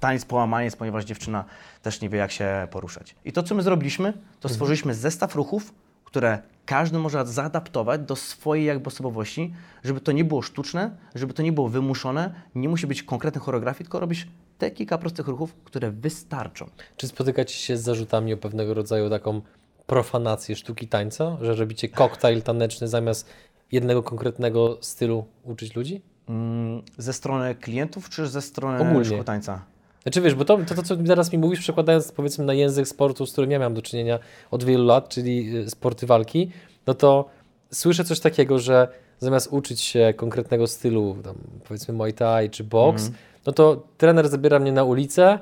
tańc 0.00 0.24
połamaniec, 0.24 0.76
ponieważ 0.76 1.04
dziewczyna 1.04 1.44
też 1.82 2.00
nie 2.00 2.08
wie 2.08 2.18
jak 2.18 2.32
się 2.32 2.68
poruszać. 2.70 3.16
I 3.24 3.32
to 3.32 3.42
co 3.42 3.54
my 3.54 3.62
zrobiliśmy, 3.62 4.12
to 4.40 4.48
stworzyliśmy 4.48 4.94
zestaw 4.94 5.34
ruchów, 5.34 5.74
które 6.04 6.38
każdy 6.66 6.98
może 6.98 7.26
zaadaptować 7.26 8.00
do 8.00 8.16
swojej 8.16 8.64
jakby 8.64 8.86
osobowości, 8.86 9.54
żeby 9.84 10.00
to 10.00 10.12
nie 10.12 10.24
było 10.24 10.42
sztuczne, 10.42 10.96
żeby 11.14 11.34
to 11.34 11.42
nie 11.42 11.52
było 11.52 11.68
wymuszone, 11.68 12.34
nie 12.54 12.68
musi 12.68 12.86
być 12.86 13.02
konkretnej 13.02 13.44
choreografii, 13.44 13.84
tylko 13.84 14.00
robisz 14.00 14.26
te 14.58 14.70
kilka 14.70 14.98
prostych 14.98 15.28
ruchów, 15.28 15.54
które 15.64 15.90
wystarczą. 15.90 16.70
Czy 16.96 17.08
spotykacie 17.08 17.54
się 17.54 17.76
z 17.76 17.82
zarzutami 17.82 18.32
o 18.32 18.36
pewnego 18.36 18.74
rodzaju 18.74 19.10
taką 19.10 19.40
profanację 19.86 20.56
sztuki 20.56 20.88
tańca, 20.88 21.36
że 21.40 21.54
robicie 21.54 21.88
koktajl 21.88 22.42
taneczny 22.42 22.88
zamiast 22.88 23.28
jednego 23.72 24.02
konkretnego 24.02 24.78
stylu 24.80 25.24
uczyć 25.44 25.76
ludzi? 25.76 26.02
Mm, 26.28 26.82
Ze 26.98 27.12
strony 27.12 27.54
klientów, 27.54 28.08
czy 28.08 28.26
ze 28.26 28.42
strony 28.42 28.90
Ogólnie. 28.90 29.24
tańca? 29.24 29.62
Znaczy 30.02 30.20
wiesz, 30.20 30.34
bo 30.34 30.44
to, 30.44 30.58
to, 30.58 30.74
to 30.74 30.82
co 30.82 30.96
teraz 30.96 31.32
mi 31.32 31.38
mówisz, 31.38 31.60
przekładając 31.60 32.12
powiedzmy 32.12 32.44
na 32.44 32.54
język 32.54 32.88
sportu, 32.88 33.26
z 33.26 33.32
którym 33.32 33.50
ja 33.50 33.58
miałem 33.58 33.74
do 33.74 33.82
czynienia 33.82 34.18
od 34.50 34.64
wielu 34.64 34.84
lat, 34.84 35.08
czyli 35.08 35.56
y, 35.56 35.70
sporty 35.70 36.06
walki, 36.06 36.50
no 36.86 36.94
to 36.94 37.28
słyszę 37.72 38.04
coś 38.04 38.20
takiego, 38.20 38.58
że 38.58 38.88
zamiast 39.18 39.48
uczyć 39.50 39.80
się 39.80 40.14
konkretnego 40.16 40.66
stylu, 40.66 41.16
tam 41.24 41.34
powiedzmy 41.68 41.94
Muay 41.94 42.12
Thai 42.12 42.50
czy 42.50 42.64
boks, 42.64 43.10
no 43.46 43.52
to 43.52 43.82
trener 43.98 44.28
zabiera 44.28 44.58
mnie 44.58 44.72
na 44.72 44.84
ulicę, 44.84 45.38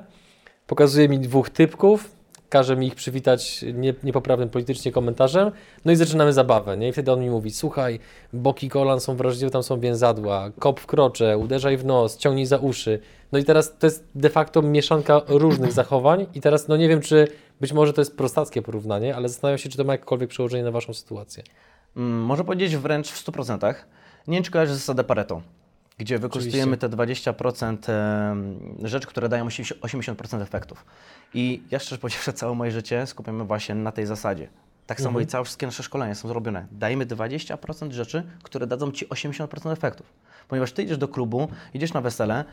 pokazuje 0.66 1.08
mi 1.08 1.18
dwóch 1.18 1.50
typków, 1.50 2.10
każe 2.52 2.76
mi 2.76 2.86
ich 2.86 2.94
przywitać 2.94 3.64
nie, 3.74 3.94
niepoprawnym 4.04 4.48
politycznie 4.48 4.92
komentarzem, 4.92 5.52
no 5.84 5.92
i 5.92 5.96
zaczynamy 5.96 6.32
zabawę, 6.32 6.76
nie? 6.76 6.88
I 6.88 6.92
wtedy 6.92 7.12
on 7.12 7.20
mi 7.20 7.30
mówi, 7.30 7.50
słuchaj, 7.50 7.98
boki 8.32 8.68
kolan 8.68 9.00
są 9.00 9.16
wrażliwe, 9.16 9.50
tam 9.50 9.62
są 9.62 9.80
więzadła, 9.80 10.50
kop 10.58 10.80
w 10.80 10.86
krocze, 10.86 11.38
uderzaj 11.38 11.76
w 11.76 11.84
nos, 11.84 12.16
ciągnij 12.16 12.46
za 12.46 12.58
uszy. 12.58 12.98
No 13.32 13.38
i 13.38 13.44
teraz 13.44 13.78
to 13.78 13.86
jest 13.86 14.04
de 14.14 14.30
facto 14.30 14.62
mieszanka 14.62 15.20
różnych 15.28 15.72
zachowań 15.72 16.26
i 16.34 16.40
teraz 16.40 16.68
no 16.68 16.76
nie 16.76 16.88
wiem, 16.88 17.00
czy 17.00 17.28
być 17.60 17.72
może 17.72 17.92
to 17.92 18.00
jest 18.00 18.16
prostackie 18.16 18.62
porównanie, 18.62 19.16
ale 19.16 19.28
zastanawiam 19.28 19.58
się, 19.58 19.68
czy 19.68 19.76
to 19.76 19.84
ma 19.84 19.92
jakiekolwiek 19.92 20.30
przełożenie 20.30 20.64
na 20.64 20.70
Waszą 20.70 20.94
sytuację. 20.94 21.42
Mm, 21.96 22.20
Można 22.20 22.44
powiedzieć 22.44 22.76
wręcz 22.76 23.10
w 23.10 23.24
100%. 23.24 23.74
Nie 24.28 24.34
wiem, 24.36 24.44
czy 24.44 24.50
kojarzysz 24.50 24.74
zasadę 24.74 25.04
Pareto, 25.04 25.42
gdzie 26.02 26.18
wykorzystujemy 26.18 26.76
te 26.76 26.88
20% 26.88 27.76
em, 27.88 28.58
rzeczy, 28.84 29.06
które 29.06 29.28
dają 29.28 29.48
80% 29.48 30.42
efektów. 30.42 30.84
I 31.34 31.62
ja 31.70 31.78
szczerze 31.78 31.98
powiedziawszy, 31.98 32.32
całe 32.42 32.54
moje 32.54 32.70
życie 32.70 33.06
skupiamy 33.06 33.44
właśnie 33.44 33.74
na 33.74 33.92
tej 33.92 34.06
zasadzie. 34.06 34.48
Tak 34.86 35.00
samo 35.00 35.20
i 35.20 35.26
całe 35.26 35.44
wszystkie 35.44 35.66
nasze 35.66 35.82
szkolenia 35.82 36.14
są 36.14 36.28
zrobione. 36.28 36.66
Dajmy 36.72 37.06
20% 37.06 37.92
rzeczy, 37.92 38.22
które 38.42 38.66
dadzą 38.66 38.92
Ci 38.92 39.06
80% 39.06 39.72
efektów. 39.72 40.06
Ponieważ 40.48 40.72
Ty 40.72 40.82
idziesz 40.82 40.98
do 40.98 41.08
klubu, 41.08 41.48
idziesz 41.74 41.92
na 41.92 42.00
wesele, 42.00 42.44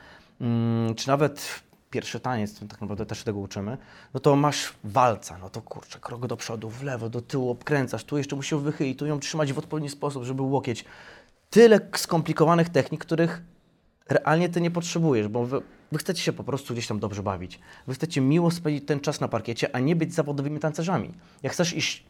mm, 0.42 0.96
czy 0.96 1.08
nawet 1.08 1.62
pierwszy 1.90 2.20
taniec, 2.20 2.60
tak 2.60 2.82
naprawdę 2.82 3.06
też 3.06 3.24
tego 3.24 3.40
uczymy, 3.40 3.78
no 4.14 4.20
to 4.20 4.36
masz 4.36 4.74
walca, 4.84 5.38
no 5.38 5.50
to 5.50 5.62
kurczę, 5.62 6.00
krok 6.00 6.28
do 6.28 6.38
przodu, 6.38 6.70
w 6.70 6.84
lewo, 6.84 7.10
do 7.10 7.22
tyłu, 7.22 7.50
obkręcasz, 7.50 8.04
tu 8.04 8.18
jeszcze 8.18 8.36
musisz 8.36 8.60
wychylić, 8.60 9.00
tu 9.00 9.06
ją 9.06 9.20
trzymać 9.20 9.54
w 9.54 9.60
odpowiedni 9.60 9.90
sposób, 9.90 10.24
żeby 10.24 10.42
łokieć. 10.42 10.86
Tyle 11.50 11.80
skomplikowanych 11.96 12.70
technik, 12.70 13.02
których 13.02 13.42
realnie 14.10 14.50
ty 14.50 14.62
nie 14.62 14.72
potrzebujesz, 14.72 15.28
bo 15.28 15.46
wy, 15.46 15.62
wy 15.92 15.98
chcecie 15.98 16.22
się 16.22 16.34
po 16.34 16.44
prostu 16.44 16.74
gdzieś 16.74 16.88
tam 16.88 17.00
dobrze 17.00 17.24
bawić. 17.24 17.60
Wy 17.88 17.94
chcecie 17.94 18.22
miło 18.22 18.52
spędzić 18.52 18.86
ten 18.86 19.00
czas 19.00 19.22
na 19.22 19.28
parkiecie, 19.28 19.76
a 19.76 19.80
nie 19.80 19.96
być 19.96 20.14
zawodowymi 20.14 20.60
tancerzami. 20.60 21.14
Jak 21.44 21.54
chcesz 21.54 21.74
iść 21.74 22.06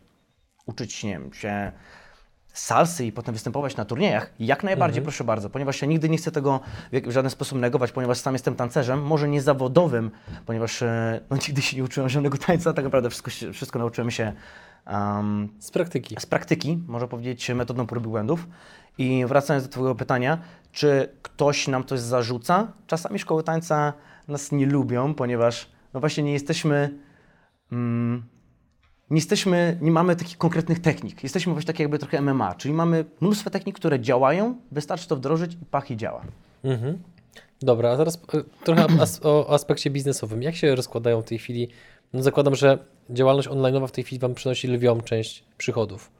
uczyć 0.66 1.04
nie 1.04 1.12
wiem, 1.12 1.34
się 1.34 1.72
salsy 2.54 3.06
i 3.06 3.12
potem 3.12 3.34
występować 3.34 3.78
na 3.78 3.86
turniejach, 3.86 4.34
jak 4.40 4.64
najbardziej 4.64 5.04
proszę 5.04 5.24
bardzo, 5.24 5.50
ponieważ 5.50 5.82
ja 5.82 5.88
nigdy 5.88 6.10
nie 6.10 6.18
chcę 6.18 6.32
tego 6.32 6.60
w, 6.92 7.12
żaden 7.12 7.32
sposób 7.32 7.60
negować, 7.60 7.92
ponieważ 7.92 8.18
sam 8.18 8.34
jestem 8.34 8.56
tancerzem, 8.56 9.02
może 9.02 9.30
nie 9.30 9.42
zawodowym, 9.42 10.12
ponieważ 10.46 10.82
e, 10.82 11.20
no, 11.30 11.38
nigdy 11.48 11.62
się 11.62 11.78
nie 11.78 11.84
uczyłem 11.84 12.10
żadnego 12.10 12.38
tańca, 12.48 12.74
tak 12.74 12.86
naprawdę 12.86 13.10
wszystko, 13.10 13.32
wszystko 13.54 13.80
nauczyłem 13.80 14.12
się 14.12 14.34
um, 14.88 15.50
Z 15.60 15.72
praktyki. 15.72 16.16
z 16.20 16.26
praktyki, 16.26 16.80
można 16.88 17.08
powiedzieć, 17.08 17.50
metodą 17.50 17.88
prób 17.88 18.06
i 18.06 18.08
błędów. 18.08 18.48
I 19.00 19.26
wracając 19.26 19.66
do 19.66 19.72
Twojego 19.72 19.96
pytania, 19.96 20.38
czy 20.72 21.10
ktoś 21.22 21.68
nam 21.68 21.84
coś 21.84 22.00
zarzuca? 22.00 22.74
Czasami 22.88 23.20
szkoły 23.20 23.44
tańca 23.44 23.94
nas 24.28 24.52
nie 24.52 24.66
lubią, 24.66 25.14
ponieważ 25.14 25.70
no 25.94 26.00
właśnie 26.00 26.24
nie 26.24 26.34
jesteśmy. 26.34 27.00
Mm, 27.72 28.24
nie 29.10 29.18
jesteśmy, 29.18 29.78
nie 29.82 29.92
mamy 29.92 30.16
takich 30.16 30.38
konkretnych 30.38 30.80
technik. 30.80 31.24
Jesteśmy 31.24 31.54
właśnie 31.54 31.68
takie 31.68 31.84
jakby 31.84 32.00
trochę 32.00 32.22
MMA, 32.22 32.56
czyli 32.56 32.74
mamy 32.74 33.06
mnóstwo 33.22 33.50
technik, 33.50 33.76
które 33.76 34.00
działają, 34.00 34.56
wystarczy 34.72 35.08
to 35.08 35.16
wdrożyć 35.16 35.54
i 35.54 35.66
pach 35.66 35.92
i 35.92 35.98
działa. 35.98 36.22
Mhm. 36.64 36.98
Dobra, 37.62 37.92
a 37.92 37.98
teraz 37.98 38.16
e, 38.34 38.44
trochę 38.64 38.88
o 39.24 39.54
aspekcie 39.54 39.90
biznesowym. 39.90 40.44
Jak 40.44 40.56
się 40.56 40.76
rozkładają 40.76 41.22
w 41.22 41.26
tej 41.26 41.38
chwili? 41.38 41.68
No 42.14 42.24
zakładam, 42.24 42.56
że 42.56 42.78
działalność 43.10 43.48
online'owa 43.48 43.88
w 43.88 43.92
tej 43.92 44.04
chwili 44.04 44.20
Wam 44.20 44.34
przynosi 44.34 44.68
lwią 44.68 45.02
część 45.02 45.44
przychodów. 45.58 46.12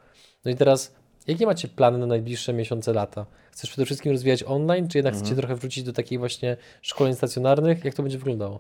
No 0.46 0.52
i 0.52 0.56
teraz, 0.56 0.96
jakie 1.30 1.46
macie 1.46 1.68
plany 1.68 1.98
na 1.98 2.06
najbliższe 2.06 2.54
miesiące, 2.54 2.94
lata? 2.94 3.26
Chcesz 3.52 3.70
przede 3.70 3.86
wszystkim 3.86 4.12
rozwijać 4.12 4.44
online, 4.44 4.88
czy 4.88 4.98
jednak 4.98 5.14
chcecie 5.14 5.36
trochę 5.36 5.56
wrócić 5.56 5.84
do 5.84 5.94
takich 5.94 6.20
właśnie 6.20 6.58
szkoleń 6.82 7.16
stacjonarnych? 7.16 7.86
Jak 7.86 7.94
to 7.94 8.04
będzie 8.04 8.18
wyglądało? 8.18 8.60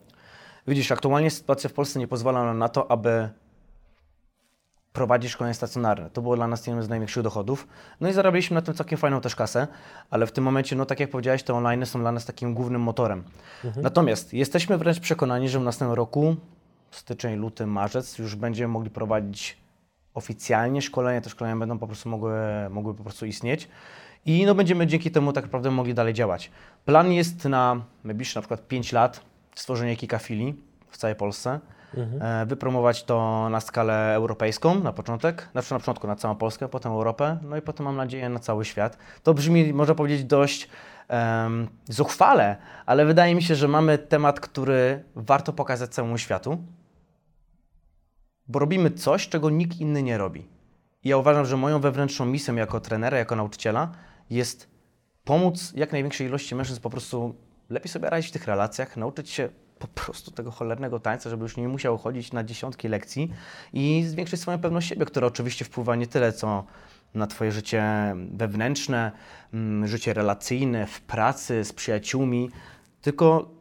Widzisz, 0.67 0.91
aktualnie 0.91 1.31
sytuacja 1.31 1.69
w 1.69 1.73
Polsce 1.73 1.99
nie 1.99 2.07
pozwala 2.07 2.43
nam 2.43 2.57
na 2.57 2.69
to, 2.69 2.91
aby 2.91 3.29
prowadzić 4.93 5.31
szkolenie 5.31 5.53
stacjonarne. 5.53 6.09
To 6.09 6.21
było 6.21 6.35
dla 6.35 6.47
nas 6.47 6.67
jednym 6.67 6.83
z 6.83 6.89
największych 6.89 7.23
dochodów. 7.23 7.67
No 8.01 8.09
i 8.09 8.13
zarabialiśmy 8.13 8.55
na 8.55 8.61
tym 8.61 8.73
całkiem 8.73 8.97
fajną 8.97 9.21
też 9.21 9.35
kasę, 9.35 9.67
ale 10.09 10.27
w 10.27 10.31
tym 10.31 10.43
momencie, 10.43 10.75
no 10.75 10.85
tak 10.85 10.99
jak 10.99 11.09
powiedziałeś, 11.09 11.43
te 11.43 11.53
online 11.53 11.85
są 11.85 11.99
dla 11.99 12.11
nas 12.11 12.25
takim 12.25 12.53
głównym 12.53 12.81
motorem. 12.81 13.23
Natomiast 13.75 14.33
jesteśmy 14.33 14.77
wręcz 14.77 14.99
przekonani, 14.99 15.49
że 15.49 15.59
w 15.59 15.63
następnym 15.63 15.95
roku, 15.95 16.35
styczeń, 16.91 17.35
luty, 17.35 17.65
marzec, 17.65 18.17
już 18.17 18.35
będziemy 18.35 18.73
mogli 18.73 18.89
prowadzić 18.89 19.57
oficjalnie 20.19 20.81
szkolenia. 20.81 21.21
Te 21.21 21.29
szkolenia 21.29 21.55
będą 21.55 21.79
po 21.79 21.87
prostu 21.87 22.09
mogły, 22.09 22.33
mogły 22.69 22.93
po 22.93 23.03
prostu 23.03 23.25
istnieć. 23.25 23.67
I 24.25 24.45
no 24.45 24.55
będziemy 24.55 24.87
dzięki 24.87 25.11
temu 25.11 25.33
tak 25.33 25.43
naprawdę 25.43 25.71
mogli 25.71 25.93
dalej 25.93 26.13
działać. 26.13 26.51
Plan 26.85 27.11
jest 27.11 27.45
na 27.45 27.81
najbliższe 28.03 28.39
na 28.39 28.41
przykład 28.41 28.67
5 28.67 28.91
lat 28.91 29.21
stworzenie 29.55 29.95
kilka 29.95 30.19
filii 30.19 30.55
w 30.89 30.97
całej 30.97 31.15
Polsce. 31.15 31.59
E, 32.21 32.45
wypromować 32.45 33.03
to 33.03 33.47
na 33.49 33.59
skalę 33.59 34.13
europejską 34.15 34.79
na 34.79 34.93
początek, 34.93 35.49
znaczy 35.51 35.73
na 35.73 35.79
początku 35.79 36.07
na 36.07 36.15
całą 36.15 36.35
Polskę, 36.35 36.67
potem 36.67 36.91
Europę, 36.91 37.37
no 37.41 37.57
i 37.57 37.61
potem 37.61 37.85
mam 37.85 37.95
nadzieję 37.95 38.29
na 38.29 38.39
cały 38.39 38.65
świat. 38.65 38.97
To 39.23 39.33
brzmi, 39.33 39.73
można 39.73 39.95
powiedzieć, 39.95 40.23
dość 40.23 40.69
em, 41.07 41.67
zuchwale, 41.89 42.55
ale 42.85 43.05
wydaje 43.05 43.35
mi 43.35 43.43
się, 43.43 43.55
że 43.55 43.67
mamy 43.67 43.97
temat, 43.97 44.39
który 44.39 45.03
warto 45.15 45.53
pokazać 45.53 45.89
całemu 45.89 46.17
światu, 46.17 46.57
bo 48.49 48.59
robimy 48.59 48.91
coś, 48.91 49.29
czego 49.29 49.49
nikt 49.49 49.79
inny 49.79 50.03
nie 50.03 50.17
robi. 50.17 50.47
I 51.03 51.09
ja 51.09 51.17
uważam, 51.17 51.45
że 51.45 51.57
moją 51.57 51.79
wewnętrzną 51.79 52.25
misją 52.25 52.55
jako 52.55 52.79
trenera, 52.79 53.17
jako 53.17 53.35
nauczyciela 53.35 53.91
jest 54.29 54.69
pomóc 55.23 55.73
jak 55.75 55.91
największej 55.91 56.27
ilości 56.27 56.55
mężczyzn 56.55 56.81
po 56.81 56.89
prostu 56.89 57.35
lepiej 57.69 57.91
sobie 57.91 58.09
radzić 58.09 58.29
w 58.29 58.33
tych 58.33 58.47
relacjach, 58.47 58.97
nauczyć 58.97 59.29
się 59.29 59.49
po 59.79 59.87
prostu 59.87 60.31
tego 60.31 60.51
cholernego 60.51 60.99
tańca, 60.99 61.29
żeby 61.29 61.43
już 61.43 61.57
nie 61.57 61.67
musiał 61.67 61.97
chodzić 61.97 62.33
na 62.33 62.43
dziesiątki 62.43 62.87
lekcji 62.87 63.31
i 63.73 64.03
zwiększyć 64.07 64.41
swoją 64.41 64.59
pewność 64.59 64.87
siebie, 64.87 65.05
która 65.05 65.27
oczywiście 65.27 65.65
wpływa 65.65 65.95
nie 65.95 66.07
tyle 66.07 66.33
co 66.33 66.65
na 67.13 67.27
Twoje 67.27 67.51
życie 67.51 67.83
wewnętrzne, 68.31 69.11
mm, 69.53 69.87
życie 69.87 70.13
relacyjne, 70.13 70.87
w 70.87 71.01
pracy, 71.01 71.63
z 71.63 71.73
przyjaciółmi, 71.73 72.49
tylko 73.01 73.58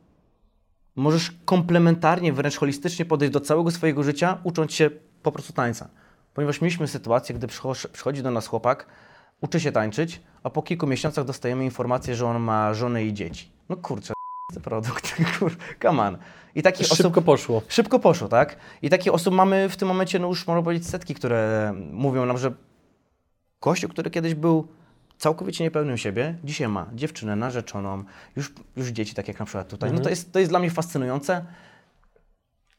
możesz 0.99 1.33
komplementarnie, 1.45 2.33
wręcz 2.33 2.57
holistycznie 2.57 3.05
podejść 3.05 3.33
do 3.33 3.41
całego 3.41 3.71
swojego 3.71 4.03
życia, 4.03 4.39
ucząc 4.43 4.73
się 4.73 4.91
po 5.23 5.33
prostu 5.33 5.53
tańca. 5.53 5.89
Ponieważ 6.35 6.61
mieliśmy 6.61 6.89
sytuację, 6.89 7.35
gdy 7.35 7.47
przycho- 7.47 7.89
przychodzi 7.89 8.23
do 8.23 8.31
nas 8.31 8.47
chłopak, 8.47 8.87
uczy 9.41 9.61
się 9.61 9.73
tańczyć, 9.73 10.21
a 10.43 10.51
po 10.51 10.63
kilku 10.63 10.87
miesiącach 10.87 11.25
dostajemy 11.25 11.65
informację, 11.65 12.15
że 12.15 12.27
on 12.27 12.43
ma 12.43 12.75
żonę 12.75 13.05
i 13.05 13.15
dzieci. 13.15 13.51
No 13.69 13.77
kurczę, 13.77 14.15
to 14.55 14.61
produkt, 14.61 15.15
kur, 15.39 15.57
come 15.83 16.03
on. 16.03 16.19
I 16.55 16.63
takich 16.63 16.93
osób... 16.93 17.07
Szybko 17.07 17.23
poszło. 17.23 17.63
Szybko 17.69 17.99
poszło, 17.99 18.29
tak? 18.29 18.57
I 18.83 18.91
takich 18.91 19.15
osób 19.15 19.35
mamy 19.35 19.69
w 19.69 19.77
tym 19.77 19.89
momencie, 19.89 20.19
no 20.19 20.29
już 20.29 20.47
można 20.47 20.63
powiedzieć, 20.63 20.89
setki, 20.89 21.15
które 21.15 21.73
mówią 21.93 22.27
nam, 22.27 22.39
że 22.39 22.53
gościu, 23.61 23.89
który 23.89 24.11
kiedyś 24.11 24.35
był 24.35 24.69
całkowicie 25.19 25.65
niepełnym 25.65 25.99
siebie, 25.99 26.39
dzisiaj 26.45 26.69
ma 26.69 26.91
dziewczynę, 26.95 27.37
narzeczoną, 27.37 28.05
już, 28.37 28.53
już 28.77 28.89
dzieci, 28.89 29.15
tak 29.15 29.29
jak 29.29 29.41
na 29.41 29.47
przykład 29.47 29.69
tutaj. 29.69 29.93
No 29.93 30.01
to 30.01 30.11
jest, 30.11 30.33
to 30.33 30.39
jest 30.39 30.51
dla 30.51 30.59
mnie 30.59 30.71
fascynujące. 30.71 31.45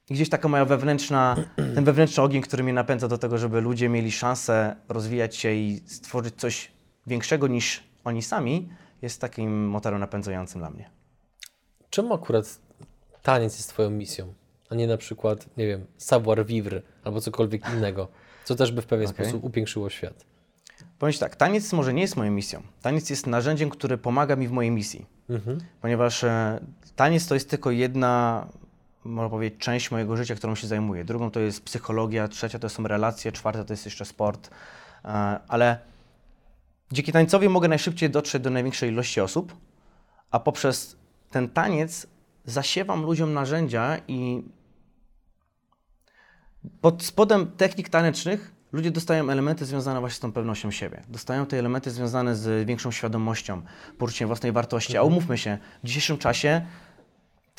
I 0.09 0.13
gdzieś 0.13 0.29
taka 0.29 0.47
moja 0.47 0.65
wewnętrzna, 0.65 1.35
ten 1.75 1.83
wewnętrzny 1.83 2.23
ogień, 2.23 2.41
który 2.41 2.63
mnie 2.63 2.73
napędza 2.73 3.07
do 3.07 3.17
tego, 3.17 3.37
żeby 3.37 3.61
ludzie 3.61 3.89
mieli 3.89 4.11
szansę 4.11 4.75
rozwijać 4.89 5.35
się 5.35 5.53
i 5.53 5.81
stworzyć 5.85 6.35
coś 6.35 6.71
większego 7.07 7.47
niż 7.47 7.83
oni 8.03 8.21
sami, 8.21 8.69
jest 9.01 9.21
takim 9.21 9.67
motorem 9.67 9.99
napędzającym 9.99 10.61
dla 10.61 10.69
mnie. 10.69 10.89
Czemu 11.89 12.13
akurat 12.13 12.59
taniec 13.23 13.57
jest 13.57 13.69
Twoją 13.69 13.89
misją, 13.89 14.33
a 14.69 14.75
nie 14.75 14.87
na 14.87 14.97
przykład, 14.97 15.57
nie 15.57 15.67
wiem, 15.67 15.85
savoir 15.97 16.45
vivre 16.45 16.81
albo 17.03 17.21
cokolwiek 17.21 17.69
innego, 17.73 18.07
co 18.45 18.55
też 18.55 18.71
by 18.71 18.81
w 18.81 18.85
pewien 18.85 19.09
Okej. 19.09 19.25
sposób 19.25 19.43
upiększyło 19.43 19.89
świat? 19.89 20.28
Powiem 20.99 21.15
tak, 21.19 21.35
taniec 21.35 21.73
może 21.73 21.93
nie 21.93 22.01
jest 22.01 22.15
moją 22.15 22.31
misją. 22.31 22.61
Taniec 22.81 23.09
jest 23.09 23.27
narzędziem, 23.27 23.69
które 23.69 23.97
pomaga 23.97 24.35
mi 24.35 24.47
w 24.47 24.51
mojej 24.51 24.71
misji. 24.71 25.05
Mhm. 25.29 25.57
Ponieważ 25.81 26.23
e, 26.23 26.59
taniec 26.95 27.27
to 27.27 27.33
jest 27.33 27.49
tylko 27.49 27.71
jedna, 27.71 28.47
można 29.03 29.29
powiedzieć, 29.29 29.59
część 29.59 29.91
mojego 29.91 30.17
życia, 30.17 30.35
którą 30.35 30.55
się 30.55 30.67
zajmuję. 30.67 31.05
Drugą 31.05 31.31
to 31.31 31.39
jest 31.39 31.63
psychologia, 31.63 32.27
trzecia 32.27 32.59
to 32.59 32.69
są 32.69 32.83
relacje, 32.83 33.31
czwarta 33.31 33.63
to 33.63 33.73
jest 33.73 33.85
jeszcze 33.85 34.05
sport. 34.05 34.49
E, 35.05 35.09
ale 35.47 35.79
dzięki 36.91 37.11
tańcowi 37.11 37.49
mogę 37.49 37.67
najszybciej 37.67 38.09
dotrzeć 38.09 38.43
do 38.43 38.49
największej 38.49 38.89
ilości 38.91 39.21
osób, 39.21 39.55
a 40.31 40.39
poprzez 40.39 40.95
ten 41.31 41.49
taniec 41.49 42.07
zasiewam 42.45 43.03
ludziom 43.03 43.33
narzędzia 43.33 43.97
i 44.07 44.43
pod 46.81 47.03
spodem 47.03 47.51
technik 47.57 47.89
tanecznych 47.89 48.58
ludzie 48.71 48.91
dostają 48.91 49.29
elementy 49.29 49.65
związane 49.65 49.99
właśnie 49.99 50.17
z 50.17 50.19
tą 50.19 50.31
pewnością 50.31 50.71
siebie. 50.71 51.01
Dostają 51.09 51.45
te 51.45 51.59
elementy 51.59 51.91
związane 51.91 52.35
z 52.35 52.67
większą 52.67 52.91
świadomością, 52.91 53.61
poczuciem 53.97 54.27
własnej 54.27 54.51
wartości. 54.51 54.97
A 54.97 55.03
umówmy 55.03 55.37
się, 55.37 55.57
w 55.83 55.87
dzisiejszym 55.87 56.17
czasie 56.17 56.61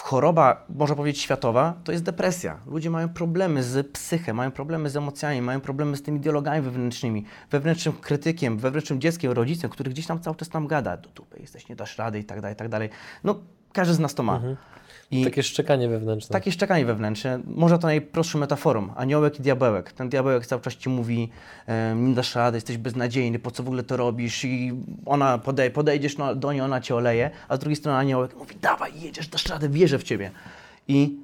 choroba, 0.03 0.67
można 0.69 0.97
powiedzieć, 0.97 1.23
światowa, 1.23 1.75
to 1.85 1.93
jest 1.93 2.05
depresja. 2.05 2.59
Ludzie 2.67 2.91
mają 2.91 3.09
problemy 3.09 3.63
z 3.63 3.93
psychą, 3.93 4.35
mają 4.35 4.51
problemy 4.51 4.91
z 4.91 4.97
emocjami, 4.97 5.43
mają 5.43 5.61
problemy 5.61 5.97
z 5.97 6.03
tymi 6.03 6.21
dialogami 6.21 6.63
wewnętrznymi, 6.63 7.25
wewnętrznym 7.51 7.95
krytykiem, 7.95 8.59
wewnętrznym 8.59 9.01
dzieckiem, 9.01 9.33
rodzicem, 9.33 9.71
który 9.71 9.91
gdzieś 9.91 10.07
tam 10.07 10.21
cały 10.21 10.37
czas 10.37 10.53
nam 10.53 10.67
gada, 10.67 10.97
do 10.97 11.09
dupy 11.11 11.41
jesteś, 11.41 11.69
nie 11.69 11.77
dasz 11.77 11.99
rady 11.99 12.19
i 12.19 12.25
tak 12.25 12.41
dalej, 12.41 12.55
i 12.55 12.57
tak 12.57 12.69
dalej. 12.69 12.91
No, 13.25 13.39
każdy 13.73 13.95
z 13.95 13.99
nas 13.99 14.15
to 14.15 14.23
ma. 14.23 14.41
I 15.13 15.25
Takie 15.25 15.43
szczekanie 15.43 15.89
wewnętrzne. 15.89 16.33
takie 16.33 16.53
szczekanie 16.53 16.85
wewnętrzne, 16.85 17.41
może 17.47 17.79
to 17.79 17.87
najprostszą 17.87 18.39
metaforą, 18.39 18.95
aniołek 18.97 19.41
i 19.41 19.43
diabełek. 19.43 19.93
Ten 19.93 20.09
diabełek 20.09 20.47
cały 20.47 20.63
czas 20.63 20.77
ci 20.77 20.89
mówi, 20.89 21.31
nie 21.97 22.15
dasz 22.15 22.35
rady, 22.35 22.57
jesteś 22.57 22.77
beznadziejny, 22.77 23.39
po 23.39 23.51
co 23.51 23.63
w 23.63 23.67
ogóle 23.67 23.83
to 23.83 23.97
robisz 23.97 24.45
i 24.45 24.73
ona 25.07 25.39
podej, 25.39 25.71
podejdziesz 25.71 26.19
no, 26.19 26.35
do 26.35 26.53
niej, 26.53 26.61
ona 26.61 26.81
cię 26.81 26.95
oleje, 26.95 27.31
a 27.49 27.57
z 27.57 27.59
drugiej 27.59 27.77
strony 27.77 27.99
aniołek 27.99 28.37
mówi, 28.37 28.57
dawaj, 28.63 28.93
jedziesz, 29.01 29.29
dasz 29.29 29.47
radę, 29.47 29.69
wierzę 29.69 29.99
w 29.99 30.03
ciebie. 30.03 30.31
I 30.89 31.17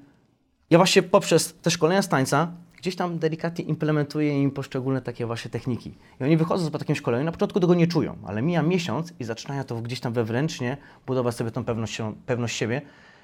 ja 0.71 0.79
właśnie 0.79 1.03
poprzez 1.03 1.55
te 1.63 1.71
szkolenia 1.71 2.03
z 2.03 2.09
tańca 2.09 2.53
gdzieś 2.79 2.97
tam 2.97 3.19
delikatnie 3.19 3.65
implementuję 3.65 4.43
im 4.43 4.51
poszczególne 4.51 5.03
takie 5.03 5.27
właśnie 5.27 5.51
techniki. 5.51 5.95
I 6.21 6.25
oni 6.25 6.37
wychodzą 6.37 6.71
po 6.71 6.79
takim 6.79 6.97
szkoleniu, 6.97 7.25
na 7.25 7.33
początku 7.33 7.61
tego 7.61 7.75
nie 7.75 7.87
czują, 7.87 8.17
ale 8.27 8.43
mija 8.43 8.63
miesiąc 8.63 9.13
i 9.21 9.25
zaczynają 9.25 9.65
to 9.65 9.77
gdzieś 9.77 10.01
tam 10.01 10.13
wewnętrznie 10.13 10.77
budować 11.07 11.35
sobie 11.35 11.51
tą 11.51 11.65
pewność, 11.65 11.99
pewność 12.27 12.57
siebie. 12.57 12.83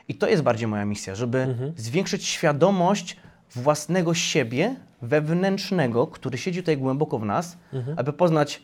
I 0.08 0.14
to 0.14 0.28
jest 0.28 0.42
bardziej 0.42 0.68
moja 0.68 0.84
misja, 0.84 1.14
żeby 1.14 1.56
zwiększyć 1.76 2.26
świadomość 2.26 3.16
własnego 3.50 4.14
siebie 4.14 4.76
wewnętrznego, 5.02 6.06
który 6.06 6.38
siedzi 6.38 6.60
tutaj 6.60 6.76
głęboko 6.78 7.18
w 7.18 7.24
nas, 7.24 7.56
aby 7.96 8.12
poznać, 8.12 8.62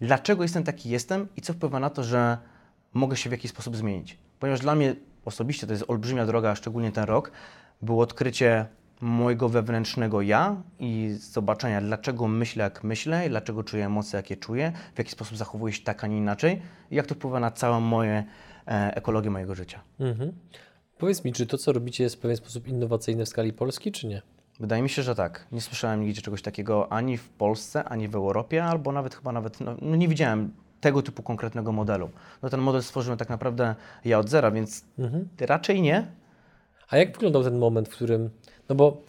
dlaczego 0.00 0.42
jestem 0.42 0.64
taki 0.64 0.90
jestem 0.90 1.28
i 1.36 1.40
co 1.40 1.52
wpływa 1.52 1.80
na 1.80 1.90
to, 1.90 2.04
że 2.04 2.38
mogę 2.94 3.16
się 3.16 3.30
w 3.30 3.32
jakiś 3.32 3.50
sposób 3.50 3.76
zmienić. 3.76 4.18
Ponieważ 4.38 4.60
dla 4.60 4.74
mnie 4.74 4.94
osobiście 5.24 5.66
to 5.66 5.72
jest 5.72 5.84
olbrzymia 5.88 6.26
droga, 6.26 6.54
szczególnie 6.54 6.92
ten 6.92 7.04
rok, 7.04 7.30
było 7.82 8.02
odkrycie 8.02 8.66
mojego 9.00 9.48
wewnętrznego 9.48 10.22
ja 10.22 10.56
i 10.78 11.16
zobaczenia, 11.20 11.80
dlaczego 11.80 12.28
myślę, 12.28 12.64
jak 12.64 12.84
myślę, 12.84 13.28
dlaczego 13.28 13.64
czuję 13.64 13.86
emocje, 13.86 14.16
jakie 14.16 14.36
czuję, 14.36 14.72
w 14.94 14.98
jaki 14.98 15.10
sposób 15.10 15.36
zachowuję 15.36 15.72
się 15.74 15.82
tak, 15.82 16.04
a 16.04 16.06
nie 16.06 16.18
inaczej 16.18 16.62
i 16.90 16.96
jak 16.96 17.06
to 17.06 17.14
wpływa 17.14 17.40
na 17.40 17.50
całą 17.50 17.80
moje 17.80 18.24
ekologię 18.66 19.30
mojego 19.30 19.54
życia. 19.54 19.80
Mhm. 20.00 20.32
Powiedz 20.98 21.24
mi, 21.24 21.32
czy 21.32 21.46
to, 21.46 21.58
co 21.58 21.72
robicie, 21.72 22.04
jest 22.04 22.16
w 22.16 22.18
pewien 22.18 22.36
sposób 22.36 22.68
innowacyjne 22.68 23.24
w 23.24 23.28
skali 23.28 23.52
Polski, 23.52 23.92
czy 23.92 24.06
nie? 24.06 24.22
Wydaje 24.60 24.82
mi 24.82 24.88
się, 24.88 25.02
że 25.02 25.14
tak. 25.14 25.46
Nie 25.52 25.60
słyszałem 25.60 26.00
nigdzie 26.00 26.22
czegoś 26.22 26.42
takiego 26.42 26.92
ani 26.92 27.16
w 27.16 27.28
Polsce, 27.28 27.84
ani 27.84 28.08
w 28.08 28.14
Europie, 28.14 28.64
albo 28.64 28.92
nawet 28.92 29.14
chyba 29.14 29.32
nawet, 29.32 29.60
no, 29.60 29.76
no 29.82 29.96
nie 29.96 30.08
widziałem 30.08 30.52
tego 30.80 31.02
typu 31.02 31.22
konkretnego 31.22 31.72
modelu. 31.72 32.10
No 32.42 32.50
ten 32.50 32.60
model 32.60 32.82
stworzyłem 32.82 33.18
tak 33.18 33.28
naprawdę 33.28 33.74
ja 34.04 34.18
od 34.18 34.28
zera, 34.28 34.50
więc 34.50 34.84
raczej 35.40 35.82
nie. 35.82 36.06
A 36.90 36.96
jak 36.96 37.12
wyglądał 37.12 37.42
ten 37.44 37.58
moment, 37.58 37.88
w 37.88 37.92
którym. 37.92 38.30
No 38.68 38.74
bo 38.74 39.02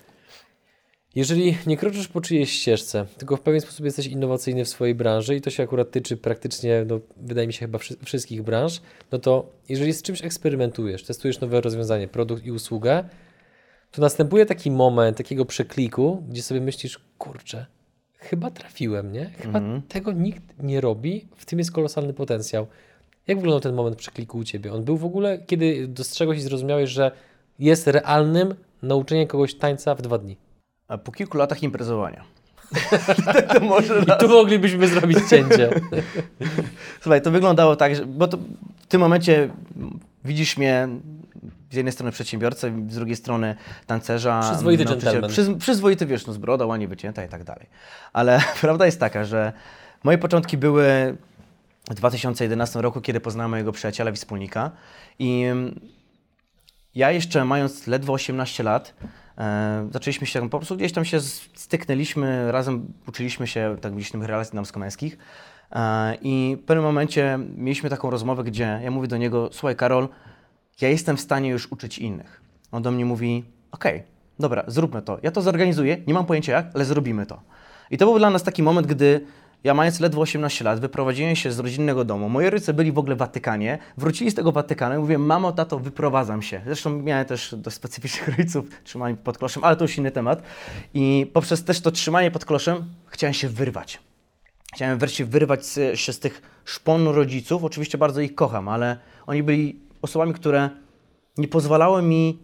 jeżeli 1.15 1.57
nie 1.67 1.77
kroczysz 1.77 2.07
po 2.07 2.21
czyjejś 2.21 2.51
ścieżce, 2.51 3.05
tylko 3.17 3.37
w 3.37 3.41
pewien 3.41 3.61
sposób 3.61 3.85
jesteś 3.85 4.07
innowacyjny 4.07 4.65
w 4.65 4.69
swojej 4.69 4.95
branży 4.95 5.35
i 5.35 5.41
to 5.41 5.49
się 5.49 5.63
akurat 5.63 5.91
tyczy 5.91 6.17
praktycznie, 6.17 6.85
no, 6.87 6.99
wydaje 7.17 7.47
mi 7.47 7.53
się 7.53 7.59
chyba 7.59 7.77
wszy- 7.79 7.97
wszystkich 8.05 8.43
branż, 8.43 8.81
no 9.11 9.19
to 9.19 9.49
jeżeli 9.69 9.93
z 9.93 10.01
czymś 10.01 10.23
eksperymentujesz, 10.23 11.03
testujesz 11.03 11.39
nowe 11.39 11.61
rozwiązanie, 11.61 12.07
produkt 12.07 12.45
i 12.45 12.51
usługę, 12.51 13.03
to 13.91 14.01
następuje 14.01 14.45
taki 14.45 14.71
moment 14.71 15.17
takiego 15.17 15.45
przekliku, 15.45 16.23
gdzie 16.29 16.43
sobie 16.43 16.61
myślisz, 16.61 16.99
kurczę, 17.17 17.65
chyba 18.17 18.51
trafiłem, 18.51 19.11
nie? 19.11 19.25
Chyba 19.25 19.59
tego 19.87 20.11
nikt 20.11 20.41
nie 20.63 20.81
robi, 20.81 21.27
w 21.35 21.45
tym 21.45 21.59
jest 21.59 21.71
kolosalny 21.71 22.13
potencjał. 22.13 22.67
Jak 23.27 23.37
wyglądał 23.37 23.59
ten 23.61 23.75
moment 23.75 23.97
przekliku 23.97 24.37
u 24.37 24.43
Ciebie? 24.43 24.73
On 24.73 24.83
był 24.83 24.97
w 24.97 25.05
ogóle, 25.05 25.37
kiedy 25.47 25.87
dostrzegłeś 25.87 26.37
i 26.39 26.41
zrozumiałeś, 26.41 26.89
że 26.89 27.11
jest 27.59 27.87
realnym 27.87 28.55
nauczenie 28.81 29.27
kogoś 29.27 29.55
tańca 29.55 29.95
w 29.95 30.01
dwa 30.01 30.17
dni? 30.17 30.37
Po 31.03 31.11
kilku 31.11 31.37
latach 31.37 31.63
imprezowania. 31.63 32.23
tak 33.25 33.47
to 33.53 33.59
może 33.59 33.99
I 33.99 34.19
tu 34.19 34.29
moglibyśmy 34.29 34.87
zrobić 34.87 35.17
cięcie. 35.29 35.69
Słuchaj, 37.01 37.21
to 37.21 37.31
wyglądało 37.31 37.75
tak, 37.75 37.95
że, 37.95 38.05
bo 38.05 38.27
w 38.77 38.87
tym 38.87 39.01
momencie 39.01 39.49
widzisz 40.25 40.57
mnie 40.57 40.87
z 41.71 41.75
jednej 41.75 41.91
strony 41.91 42.11
przedsiębiorcę, 42.11 42.71
z 42.89 42.95
drugiej 42.95 43.15
strony 43.15 43.55
tancerza. 43.85 44.39
Przyzwoity 44.39 44.85
gentleman. 44.85 45.29
Przyz, 45.29 45.49
przyzwoity, 45.59 46.05
wiesz, 46.05 46.27
no 46.27 46.33
z 46.33 46.37
brodą, 46.37 46.67
ładnie 46.67 46.87
wycięta 46.87 47.25
i 47.25 47.29
tak 47.29 47.43
dalej. 47.43 47.65
Ale 48.13 48.41
prawda 48.61 48.85
jest 48.85 48.99
taka, 48.99 49.23
że 49.23 49.53
moje 50.03 50.17
początki 50.17 50.57
były 50.57 51.17
w 51.89 51.93
2011 51.93 52.81
roku, 52.81 53.01
kiedy 53.01 53.19
poznałem 53.19 53.51
mojego 53.51 53.71
przyjaciela 53.71 54.11
i 54.11 54.13
wspólnika 54.13 54.71
i 55.19 55.45
ja 56.95 57.11
jeszcze 57.11 57.45
mając 57.45 57.87
ledwo 57.87 58.13
18 58.13 58.63
lat, 58.63 58.93
zaczęliśmy 59.91 60.27
się 60.27 60.49
po 60.49 60.57
prostu 60.59 60.75
gdzieś 60.75 60.93
tam 60.93 61.05
się 61.05 61.19
styknęliśmy, 61.55 62.51
razem 62.51 62.93
uczyliśmy 63.07 63.47
się 63.47 63.75
tak 63.81 63.93
gdzieś 63.93 64.11
tych 64.11 64.23
relacji 64.23 64.55
damsko-męskich. 64.55 65.17
E, 65.71 66.15
I 66.21 66.57
w 66.61 66.65
pewnym 66.65 66.83
momencie 66.85 67.39
mieliśmy 67.57 67.89
taką 67.89 68.09
rozmowę, 68.09 68.43
gdzie 68.43 68.79
ja 68.83 68.91
mówię 68.91 69.07
do 69.07 69.17
niego, 69.17 69.49
słuchaj 69.51 69.75
Karol, 69.75 70.09
ja 70.81 70.89
jestem 70.89 71.17
w 71.17 71.21
stanie 71.21 71.49
już 71.49 71.71
uczyć 71.71 71.99
innych. 71.99 72.41
On 72.71 72.83
do 72.83 72.91
mnie 72.91 73.05
mówi, 73.05 73.45
okej, 73.71 74.03
dobra, 74.39 74.63
zróbmy 74.67 75.01
to. 75.01 75.19
Ja 75.23 75.31
to 75.31 75.41
zorganizuję, 75.41 75.97
nie 76.07 76.13
mam 76.13 76.25
pojęcia 76.25 76.53
jak, 76.53 76.65
ale 76.73 76.85
zrobimy 76.85 77.25
to. 77.25 77.41
I 77.91 77.97
to 77.97 78.05
był 78.05 78.19
dla 78.19 78.29
nas 78.29 78.43
taki 78.43 78.63
moment, 78.63 78.87
gdy 78.87 79.25
ja 79.65 79.73
mając 79.73 79.99
ledwo 79.99 80.21
18 80.21 80.65
lat, 80.65 80.79
wyprowadziłem 80.79 81.35
się 81.35 81.51
z 81.51 81.59
rodzinnego 81.59 82.05
domu. 82.05 82.29
Moi 82.29 82.49
rodzice 82.49 82.73
byli 82.73 82.91
w 82.91 82.97
ogóle 82.97 83.15
w 83.15 83.17
Watykanie, 83.17 83.77
wrócili 83.97 84.31
z 84.31 84.35
tego 84.35 84.51
Watykanu 84.51 84.95
i 84.95 84.97
mówię, 84.97 85.17
mamo, 85.17 85.51
tato, 85.51 85.79
wyprowadzam 85.79 86.41
się. 86.41 86.61
Zresztą 86.65 87.01
miałem 87.01 87.25
też 87.25 87.55
dość 87.57 87.75
specyficznych 87.75 88.27
rodziców, 88.37 88.65
trzymali 88.83 89.17
pod 89.17 89.37
kloszem, 89.37 89.63
ale 89.63 89.75
to 89.75 89.83
już 89.83 89.97
inny 89.97 90.11
temat. 90.11 90.43
I 90.93 91.31
poprzez 91.33 91.63
też 91.63 91.81
to 91.81 91.91
trzymanie 91.91 92.31
pod 92.31 92.45
kloszem 92.45 92.85
chciałem 93.07 93.33
się 93.33 93.49
wyrwać. 93.49 93.99
Chciałem 94.73 94.99
wreszcie 94.99 95.25
wyrwać 95.25 95.65
się 95.95 96.13
z 96.13 96.19
tych 96.19 96.41
szpon 96.65 97.07
rodziców. 97.07 97.63
Oczywiście 97.63 97.97
bardzo 97.97 98.21
ich 98.21 98.35
kocham, 98.35 98.67
ale 98.67 98.97
oni 99.27 99.43
byli 99.43 99.79
osobami, 100.01 100.33
które 100.33 100.69
nie 101.37 101.47
pozwalały 101.47 102.01
mi 102.01 102.39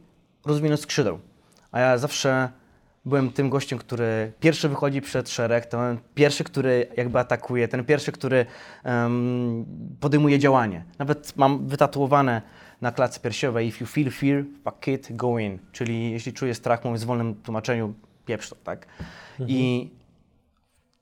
rozwinąć 0.45 0.81
skrzydeł. 0.81 1.19
A 1.71 1.79
ja 1.79 1.97
zawsze 1.97 2.49
byłem 3.05 3.31
tym 3.31 3.49
gościem, 3.49 3.79
który 3.79 4.31
pierwszy 4.39 4.69
wychodzi 4.69 5.01
przed 5.01 5.29
szereg, 5.29 5.65
ten 5.65 5.97
pierwszy, 6.15 6.43
który 6.43 6.87
jakby 6.97 7.19
atakuje, 7.19 7.67
ten 7.67 7.85
pierwszy, 7.85 8.11
który 8.11 8.45
em, 8.83 9.65
podejmuje 9.99 10.39
działanie. 10.39 10.83
Nawet 10.99 11.37
mam 11.37 11.67
wytatuowane 11.67 12.41
na 12.81 12.91
klatce 12.91 13.19
piersiowej 13.19 13.67
if 13.67 13.77
you 13.81 13.87
feel 13.87 14.11
fear, 14.11 14.43
fuck 14.63 14.87
it, 14.87 15.15
go 15.15 15.39
in. 15.39 15.59
Czyli 15.71 16.11
jeśli 16.11 16.33
czuję 16.33 16.55
strach, 16.55 16.83
mówiąc 16.83 17.03
w 17.03 17.07
wolnym 17.07 17.35
tłumaczeniu, 17.35 17.93
pieprz 18.25 18.49
to, 18.49 18.55
tak? 18.55 18.87
I 19.47 19.89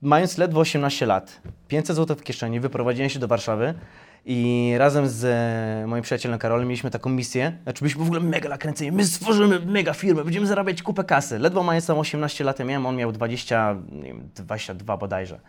mając 0.02 0.38
ledwo 0.38 0.60
18 0.60 1.06
lat, 1.06 1.42
500 1.68 1.96
zł 1.96 2.18
w 2.18 2.24
kieszeni, 2.24 2.60
wyprowadziłem 2.60 3.10
się 3.10 3.20
do 3.20 3.28
Warszawy 3.28 3.74
i 4.26 4.74
razem 4.78 5.08
z 5.08 5.26
e, 5.26 5.88
moim 5.88 6.04
przyjacielem 6.04 6.40
Karolem 6.40 6.68
mieliśmy 6.68 6.92
taką 6.92 7.10
misję, 7.10 7.58
znaczy 7.64 7.80
byliśmy 7.80 8.04
w 8.04 8.06
ogóle 8.06 8.20
mega 8.20 8.50
nakręceni, 8.50 8.92
my 8.92 9.06
stworzymy 9.06 9.60
mega 9.60 9.94
firmę, 9.94 10.24
będziemy 10.24 10.48
zarabiać 10.48 10.82
kupę 10.82 11.04
kasy. 11.04 11.40
Ledwo 11.40 11.64
mając 11.64 11.86
tam 11.86 12.00
18 12.00 12.44
lat 12.44 12.60
ja 12.60 12.66
miałem, 12.66 12.86
on 12.86 12.96
miał 12.96 13.12
20, 13.12 13.76
nie 13.92 14.04
wiem, 14.04 14.30
22 14.36 14.98
bodajże. 14.98 15.40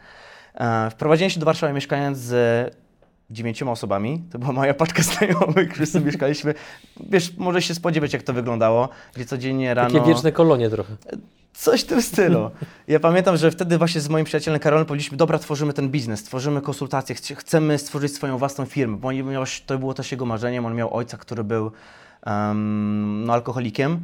E, 0.54 0.90
wprowadziłem 0.90 1.30
się 1.30 1.40
do 1.40 1.46
Warszawy 1.46 1.72
mieszkając 1.72 2.18
z 2.18 2.76
dziewięcioma 3.30 3.72
osobami. 3.72 4.24
To 4.30 4.38
była 4.38 4.52
moja 4.52 4.74
paczka 4.74 5.02
znajomych, 5.12 5.74
wszyscy 5.74 6.00
mieszkaliśmy. 6.00 6.54
Wiesz, 7.10 7.36
może 7.36 7.62
się 7.62 7.74
spodziewać, 7.74 8.12
jak 8.12 8.22
to 8.22 8.32
wyglądało, 8.32 8.88
gdzie 9.14 9.24
codziennie 9.24 9.74
rano... 9.74 9.90
Takie 9.90 10.06
wieczne 10.14 10.32
kolonie 10.32 10.70
trochę. 10.70 10.96
Coś 11.52 11.80
w 11.80 11.86
tym 11.86 12.02
stylu. 12.02 12.50
Ja 12.88 13.00
pamiętam, 13.00 13.36
że 13.36 13.50
wtedy 13.50 13.78
właśnie 13.78 14.00
z 14.00 14.08
moim 14.08 14.24
przyjacielem 14.24 14.60
Karolem 14.60 14.86
powiedzieliśmy, 14.86 15.16
dobra, 15.16 15.38
tworzymy 15.38 15.72
ten 15.72 15.88
biznes, 15.88 16.22
tworzymy 16.22 16.60
konsultacje, 16.60 17.14
chcemy 17.34 17.78
stworzyć 17.78 18.14
swoją 18.14 18.38
własną 18.38 18.64
firmę, 18.66 18.96
bo 18.96 19.08
on 19.08 19.16
miał, 19.16 19.44
to 19.66 19.78
było 19.78 19.94
też 19.94 20.12
jego 20.12 20.26
marzeniem, 20.26 20.66
on 20.66 20.74
miał 20.74 20.94
ojca, 20.94 21.16
który 21.16 21.44
był 21.44 21.72
um, 22.26 23.24
no, 23.26 23.32
alkoholikiem. 23.32 24.00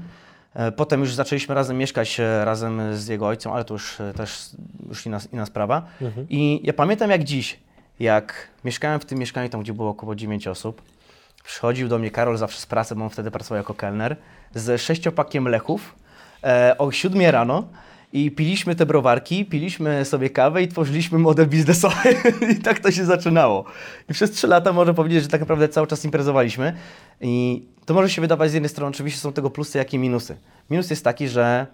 E, 0.54 0.72
Potem 0.72 1.00
już 1.00 1.14
zaczęliśmy 1.14 1.54
razem 1.54 1.78
mieszkać, 1.78 2.20
e, 2.20 2.44
razem 2.44 2.96
z 2.96 3.06
jego 3.06 3.26
ojcem, 3.26 3.52
ale 3.52 3.64
to 3.64 3.74
już 3.74 4.00
e, 4.00 4.12
też 4.12 4.50
już 4.88 5.06
inna, 5.06 5.20
inna 5.32 5.46
sprawa. 5.46 5.82
I 6.30 6.60
ja 6.64 6.72
pamiętam 6.72 7.10
jak 7.10 7.24
dziś, 7.24 7.58
jak 8.00 8.48
mieszkałem 8.64 9.00
w 9.00 9.04
tym 9.04 9.18
mieszkaniu, 9.18 9.48
tam 9.48 9.60
gdzie 9.60 9.72
było 9.72 9.90
około 9.90 10.14
9 10.14 10.46
osób, 10.48 10.82
przychodził 11.44 11.88
do 11.88 11.98
mnie 11.98 12.10
Karol 12.10 12.36
zawsze 12.36 12.60
z 12.60 12.66
pracy, 12.66 12.94
bo 12.94 13.04
on 13.04 13.10
wtedy 13.10 13.30
pracował 13.30 13.56
jako 13.56 13.74
kelner, 13.74 14.16
z 14.54 14.80
sześciopakiem 14.82 15.48
lechów 15.48 15.94
e, 15.94 16.05
o 16.78 16.92
7 16.92 17.30
rano 17.30 17.68
i 18.12 18.30
piliśmy 18.30 18.74
te 18.74 18.86
browarki, 18.86 19.44
piliśmy 19.44 20.04
sobie 20.04 20.30
kawę 20.30 20.62
i 20.62 20.68
tworzyliśmy 20.68 21.18
model 21.18 21.46
biznesowy 21.46 22.16
i 22.52 22.56
tak 22.62 22.78
to 22.78 22.90
się 22.90 23.04
zaczynało. 23.04 23.64
I 24.10 24.12
przez 24.12 24.30
3 24.30 24.46
lata 24.46 24.72
można 24.72 24.94
powiedzieć, 24.94 25.22
że 25.22 25.28
tak 25.28 25.40
naprawdę 25.40 25.68
cały 25.68 25.86
czas 25.86 26.04
imprezowaliśmy 26.04 26.72
i 27.20 27.66
to 27.86 27.94
może 27.94 28.10
się 28.10 28.20
wydawać 28.20 28.50
z 28.50 28.54
jednej 28.54 28.70
strony, 28.70 28.90
oczywiście 28.90 29.20
są 29.20 29.32
tego 29.32 29.50
plusy, 29.50 29.78
jak 29.78 29.94
i 29.94 29.98
minusy. 29.98 30.36
Minus 30.70 30.90
jest 30.90 31.04
taki, 31.04 31.28
że 31.28 31.66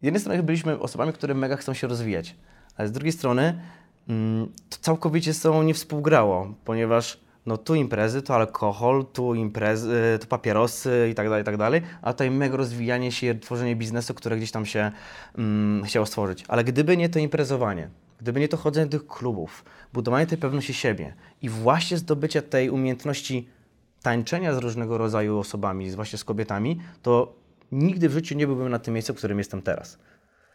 z 0.00 0.04
jednej 0.04 0.20
strony 0.20 0.42
byliśmy 0.42 0.78
osobami, 0.78 1.12
które 1.12 1.34
mega 1.34 1.56
chcą 1.56 1.74
się 1.74 1.86
rozwijać, 1.86 2.36
ale 2.76 2.88
z 2.88 2.92
drugiej 2.92 3.12
strony 3.12 3.60
mm, 4.08 4.46
to 4.68 4.76
całkowicie 4.80 5.34
sobą 5.34 5.62
nie 5.62 5.74
współgrało, 5.74 6.54
ponieważ 6.64 7.20
no 7.46 7.58
tu 7.58 7.74
imprezy, 7.74 8.22
to 8.22 8.34
alkohol, 8.34 9.04
tu 9.12 9.34
imprezy, 9.34 10.18
tu 10.20 10.26
papierosy 10.26 11.08
i 11.10 11.14
tak 11.14 11.28
dalej, 11.28 11.42
i 11.42 11.44
tak 11.44 11.56
dalej, 11.56 11.82
a 12.02 12.12
tutaj 12.12 12.30
mega 12.30 12.56
rozwijanie 12.56 13.12
się, 13.12 13.34
tworzenie 13.34 13.76
biznesu, 13.76 14.14
które 14.14 14.36
gdzieś 14.36 14.50
tam 14.50 14.66
się 14.66 14.92
mm, 15.38 15.84
chciało 15.84 16.06
stworzyć. 16.06 16.44
Ale 16.48 16.64
gdyby 16.64 16.96
nie 16.96 17.08
to 17.08 17.18
imprezowanie, 17.18 17.88
gdyby 18.20 18.40
nie 18.40 18.48
to 18.48 18.56
chodzenie 18.56 18.86
do 18.86 18.98
tych 18.98 19.08
klubów, 19.08 19.64
budowanie 19.92 20.26
tej 20.26 20.38
pewności 20.38 20.74
siebie 20.74 21.14
i 21.42 21.48
właśnie 21.48 21.96
zdobycie 21.96 22.42
tej 22.42 22.70
umiejętności 22.70 23.48
tańczenia 24.02 24.54
z 24.54 24.58
różnego 24.58 24.98
rodzaju 24.98 25.38
osobami, 25.38 25.90
właśnie 25.90 26.18
z 26.18 26.24
kobietami, 26.24 26.80
to 27.02 27.34
nigdy 27.72 28.08
w 28.08 28.12
życiu 28.12 28.34
nie 28.34 28.46
byłbym 28.46 28.68
na 28.68 28.78
tym 28.78 28.94
miejscu, 28.94 29.14
w 29.14 29.16
którym 29.16 29.38
jestem 29.38 29.62
teraz. 29.62 29.98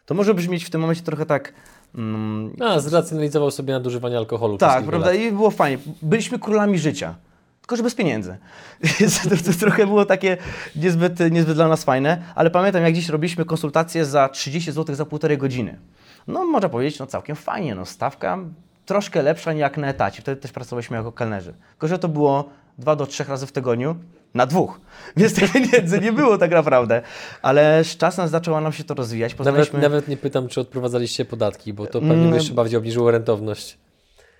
To 0.06 0.14
może 0.14 0.34
brzmieć 0.34 0.64
w 0.64 0.70
tym 0.70 0.80
momencie 0.80 1.02
trochę 1.02 1.26
tak. 1.26 1.52
Mm, 1.94 2.52
A, 2.60 2.80
zracjonalizował 2.80 3.50
sobie 3.50 3.72
nadużywanie 3.72 4.16
alkoholu. 4.16 4.58
tak, 4.58 4.84
prawda? 4.84 5.06
lat. 5.06 5.20
I 5.20 5.32
było 5.32 5.50
fajnie. 5.50 5.78
Byliśmy 6.02 6.38
królami 6.38 6.78
życia. 6.78 7.14
tylko 7.60 7.76
że 7.76 7.82
bez 7.82 7.94
pieniędzy. 7.94 8.36
to, 9.30 9.52
to 9.52 9.58
trochę 9.60 9.86
było 9.86 10.04
takie 10.04 10.36
niezbyt, 10.76 11.20
niezbyt 11.30 11.54
dla 11.54 11.68
nas 11.68 11.84
fajne, 11.84 12.22
ale 12.34 12.50
pamiętam 12.50 12.82
jak 12.82 12.94
dziś 12.94 13.08
robiliśmy 13.08 13.44
konsultacje 13.44 14.04
za 14.04 14.28
30 14.28 14.72
zł 14.72 14.94
za 14.94 15.04
półtorej 15.06 15.38
godziny. 15.38 15.78
No 16.26 16.44
można 16.44 16.68
powiedzieć, 16.68 16.98
no 16.98 17.06
całkiem 17.06 17.36
fajnie, 17.36 17.74
no 17.74 17.86
stawka 17.86 18.38
troszkę 18.86 19.22
lepsza 19.22 19.52
niż 19.52 19.60
jak 19.60 19.76
na 19.76 19.88
etacie. 19.88 20.22
Wtedy 20.22 20.40
też 20.40 20.52
pracowaliśmy 20.52 20.96
jako 20.96 21.12
kelnerzy. 21.12 21.54
Tylko, 21.70 21.88
że 21.88 21.98
to 21.98 22.08
było 22.08 22.48
dwa 22.78 22.96
do 22.96 23.06
trzech 23.06 23.28
razy 23.28 23.46
w 23.46 23.52
tygodniu 23.52 23.96
na 24.34 24.46
dwóch. 24.46 24.80
Więc 25.16 25.34
tych 25.34 25.52
pieniędzy 25.52 26.00
nie 26.00 26.12
było 26.12 26.38
tak 26.38 26.50
naprawdę. 26.50 27.02
Ale 27.42 27.84
z 27.84 27.96
czasem 27.96 28.28
zaczęło 28.28 28.60
nam 28.60 28.72
się 28.72 28.84
to 28.84 28.94
rozwijać. 28.94 29.32
Nawet, 29.32 29.38
Poznaliśmy... 29.38 29.80
nawet 29.80 30.08
nie 30.08 30.16
pytam, 30.16 30.48
czy 30.48 30.60
odprowadzaliście 30.60 31.24
podatki, 31.24 31.72
bo 31.72 31.86
to 31.86 31.92
pewnie 32.00 32.14
by 32.14 32.20
Mm. 32.22 32.34
jeszcze 32.34 32.54
bardziej 32.54 32.78
obniżyło 32.78 33.10
rentowność. 33.10 33.78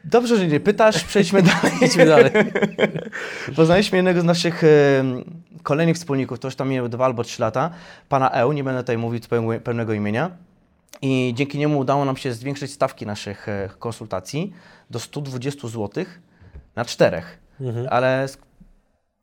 Dobrze, 0.05 0.37
że 0.37 0.47
nie 0.47 0.61
pytasz, 0.61 1.05
przejdźmy 1.05 1.43
dalej. 1.63 1.73
Idźmy 1.83 2.07
dalej. 2.07 2.31
Poznaliśmy 3.57 3.99
jednego 3.99 4.21
z 4.21 4.25
naszych 4.25 4.63
kolejnych 5.63 5.97
wspólników, 5.97 6.39
to 6.39 6.49
już 6.49 6.57
tam 6.57 6.69
miał 6.69 6.89
dwa 6.89 7.05
albo 7.05 7.25
trzy 7.25 7.43
lata, 7.43 7.71
pana 8.09 8.31
Eł, 8.31 8.53
nie 8.53 8.65
będę 8.65 8.81
tutaj 8.81 8.99
mówić 8.99 9.25
pełnego, 9.65 9.93
imienia. 9.93 10.31
I 11.03 11.33
dzięki 11.37 11.59
niemu 11.59 11.79
udało 11.79 12.05
nam 12.05 12.17
się 12.17 12.33
zwiększyć 12.33 12.73
stawki 12.73 13.07
naszych 13.07 13.49
e, 13.49 13.69
konsultacji 13.79 14.53
do 14.91 14.99
120 15.01 15.69
zł 15.69 16.05
na 16.77 16.85
czterech. 16.85 17.39
Ale 17.91 18.25
sk- 18.27 18.39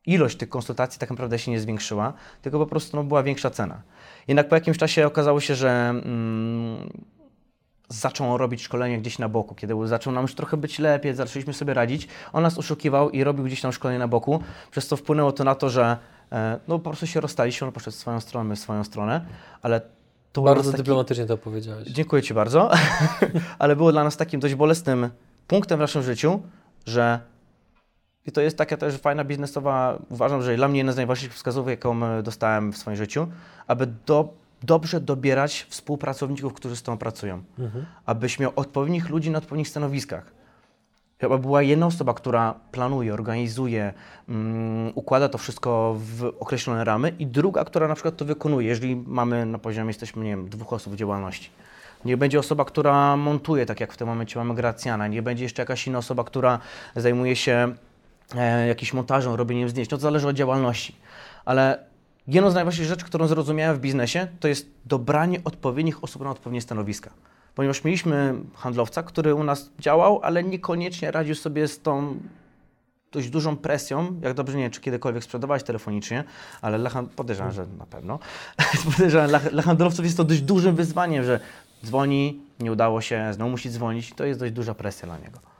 ilość 0.06 0.36
tych 0.36 0.48
konsultacji 0.48 1.00
tak 1.00 1.10
naprawdę 1.10 1.38
się 1.38 1.50
nie 1.50 1.60
zwiększyła, 1.60 2.12
tylko 2.42 2.58
po 2.58 2.66
prostu 2.66 2.96
no, 2.96 3.04
była 3.04 3.22
większa 3.22 3.50
cena. 3.50 3.82
Jednak 4.28 4.48
po 4.48 4.54
jakimś 4.54 4.78
czasie 4.78 5.06
okazało 5.06 5.40
się, 5.40 5.54
że 5.54 5.70
mm, 5.70 6.90
zaczął 7.88 8.38
robić 8.38 8.62
szkolenie 8.62 8.98
gdzieś 8.98 9.18
na 9.18 9.28
boku, 9.28 9.54
kiedy 9.54 9.74
zaczął 9.84 10.12
nam 10.12 10.22
już 10.22 10.34
trochę 10.34 10.56
być 10.56 10.78
lepiej, 10.78 11.14
zaczęliśmy 11.14 11.52
sobie 11.54 11.74
radzić, 11.74 12.08
on 12.32 12.42
nas 12.42 12.58
oszukiwał 12.58 13.10
i 13.10 13.24
robił 13.24 13.44
gdzieś 13.44 13.60
tam 13.60 13.72
szkolenie 13.72 13.98
na 13.98 14.08
boku, 14.08 14.42
przez 14.70 14.86
co 14.86 14.96
wpłynęło 14.96 15.32
to 15.32 15.44
na 15.44 15.54
to, 15.54 15.70
że 15.70 15.96
e, 16.32 16.58
no 16.68 16.78
po 16.78 16.90
prostu 16.90 17.06
się 17.06 17.20
rozstaliśmy, 17.20 17.66
on 17.66 17.72
poszedł 17.72 17.96
swoją 17.96 18.20
stronę, 18.20 18.48
my 18.48 18.56
swoją 18.56 18.84
stronę, 18.84 19.24
ale 19.62 19.80
to 20.32 20.42
Bardzo 20.42 20.70
taki- 20.70 20.82
dyplomatycznie 20.82 21.26
to 21.26 21.38
powiedziałeś. 21.38 21.88
Dziękuję 21.88 22.22
Ci 22.22 22.34
bardzo, 22.34 22.70
ale 23.58 23.76
było 23.76 23.92
dla 23.92 24.04
nas 24.04 24.16
takim 24.16 24.40
dość 24.40 24.54
bolesnym 24.54 25.10
punktem 25.46 25.78
w 25.78 25.80
naszym 25.80 26.02
życiu, 26.02 26.42
że 26.86 27.20
i 28.26 28.32
to 28.32 28.40
jest 28.40 28.58
taka 28.58 28.76
też 28.76 28.96
fajna 28.96 29.24
biznesowa, 29.24 29.98
uważam, 30.10 30.42
że 30.42 30.56
dla 30.56 30.68
mnie 30.68 30.78
jedna 30.78 30.92
z 30.92 30.96
najważniejszych 30.96 31.36
wskazówek, 31.36 31.70
jaką 31.70 32.06
e, 32.06 32.22
dostałem 32.22 32.72
w 32.72 32.78
swoim 32.78 32.96
życiu, 32.96 33.26
aby 33.66 33.86
do, 34.06 34.28
dobrze 34.62 35.00
dobierać 35.00 35.66
współpracowników, 35.68 36.54
którzy 36.54 36.76
z 36.76 36.82
Tobą 36.82 36.98
pracują. 36.98 37.42
Abyś 38.06 38.38
miał 38.38 38.52
odpowiednich 38.56 39.08
ludzi 39.08 39.30
na 39.30 39.38
odpowiednich 39.38 39.68
stanowiskach. 39.68 40.32
Chyba 41.20 41.38
była 41.38 41.62
jedna 41.62 41.86
osoba, 41.86 42.14
która 42.14 42.54
planuje, 42.72 43.14
organizuje, 43.14 43.92
mm, 44.28 44.92
układa 44.94 45.28
to 45.28 45.38
wszystko 45.38 45.96
w 45.98 46.24
określone 46.40 46.84
ramy 46.84 47.12
i 47.18 47.26
druga, 47.26 47.64
która 47.64 47.88
na 47.88 47.94
przykład 47.94 48.16
to 48.16 48.24
wykonuje, 48.24 48.68
jeżeli 48.68 48.96
mamy 48.96 49.46
na 49.46 49.58
poziomie, 49.58 49.88
jesteśmy, 49.88 50.24
nie 50.24 50.30
wiem, 50.30 50.48
dwóch 50.48 50.72
osób 50.72 50.92
w 50.92 50.96
działalności. 50.96 51.50
Nie 52.04 52.16
będzie 52.16 52.38
osoba, 52.38 52.64
która 52.64 53.16
montuje, 53.16 53.66
tak 53.66 53.80
jak 53.80 53.92
w 53.92 53.96
tym 53.96 54.08
momencie 54.08 54.38
mamy 54.38 54.54
Gracjana, 54.54 55.08
nie 55.08 55.22
będzie 55.22 55.44
jeszcze 55.44 55.62
jakaś 55.62 55.86
inna 55.86 55.98
osoba, 55.98 56.24
która 56.24 56.58
zajmuje 56.96 57.36
się 57.36 57.74
e, 58.36 58.66
jakimś 58.66 58.92
montażem, 58.92 59.34
robieniem 59.34 59.68
zdjęć. 59.68 59.90
No 59.90 59.96
to 59.96 60.00
zależy 60.00 60.28
od 60.28 60.36
działalności. 60.36 60.96
Ale 61.44 61.84
jedną 62.26 62.50
z 62.50 62.54
najważniejszych 62.54 62.88
rzeczy, 62.88 63.04
którą 63.04 63.26
zrozumiałem 63.26 63.76
w 63.76 63.80
biznesie, 63.80 64.28
to 64.40 64.48
jest 64.48 64.70
dobranie 64.84 65.40
odpowiednich 65.44 66.04
osób 66.04 66.22
na 66.22 66.30
odpowiednie 66.30 66.60
stanowiska. 66.60 67.10
Ponieważ 67.54 67.84
mieliśmy 67.84 68.34
handlowca, 68.54 69.02
który 69.02 69.34
u 69.34 69.44
nas 69.44 69.70
działał, 69.78 70.20
ale 70.22 70.44
niekoniecznie 70.44 71.10
radził 71.10 71.34
sobie 71.34 71.68
z 71.68 71.80
tą 71.80 72.18
dość 73.12 73.30
dużą 73.30 73.56
presją, 73.56 74.20
jak 74.22 74.34
dobrze 74.34 74.56
nie 74.56 74.62
wiem, 74.62 74.70
czy 74.72 74.80
kiedykolwiek 74.80 75.24
sprzedawałeś 75.24 75.62
telefonicznie, 75.62 76.24
ale 76.62 76.78
dla, 76.78 76.90
podejrzewam, 77.16 77.52
że 77.52 77.66
na 77.78 77.86
pewno. 77.86 78.18
podejrzewam, 78.92 79.28
dla, 79.28 79.38
dla 79.38 79.62
handlowców 79.62 80.04
jest 80.04 80.16
to 80.16 80.24
dość 80.24 80.40
dużym 80.40 80.76
wyzwaniem, 80.76 81.24
że 81.24 81.40
dzwoni, 81.84 82.40
nie 82.60 82.72
udało 82.72 83.00
się, 83.00 83.32
znowu 83.32 83.50
musi 83.50 83.70
dzwonić, 83.70 84.12
to 84.12 84.24
jest 84.24 84.40
dość 84.40 84.52
duża 84.52 84.74
presja 84.74 85.06
dla 85.06 85.18
niego. 85.18 85.53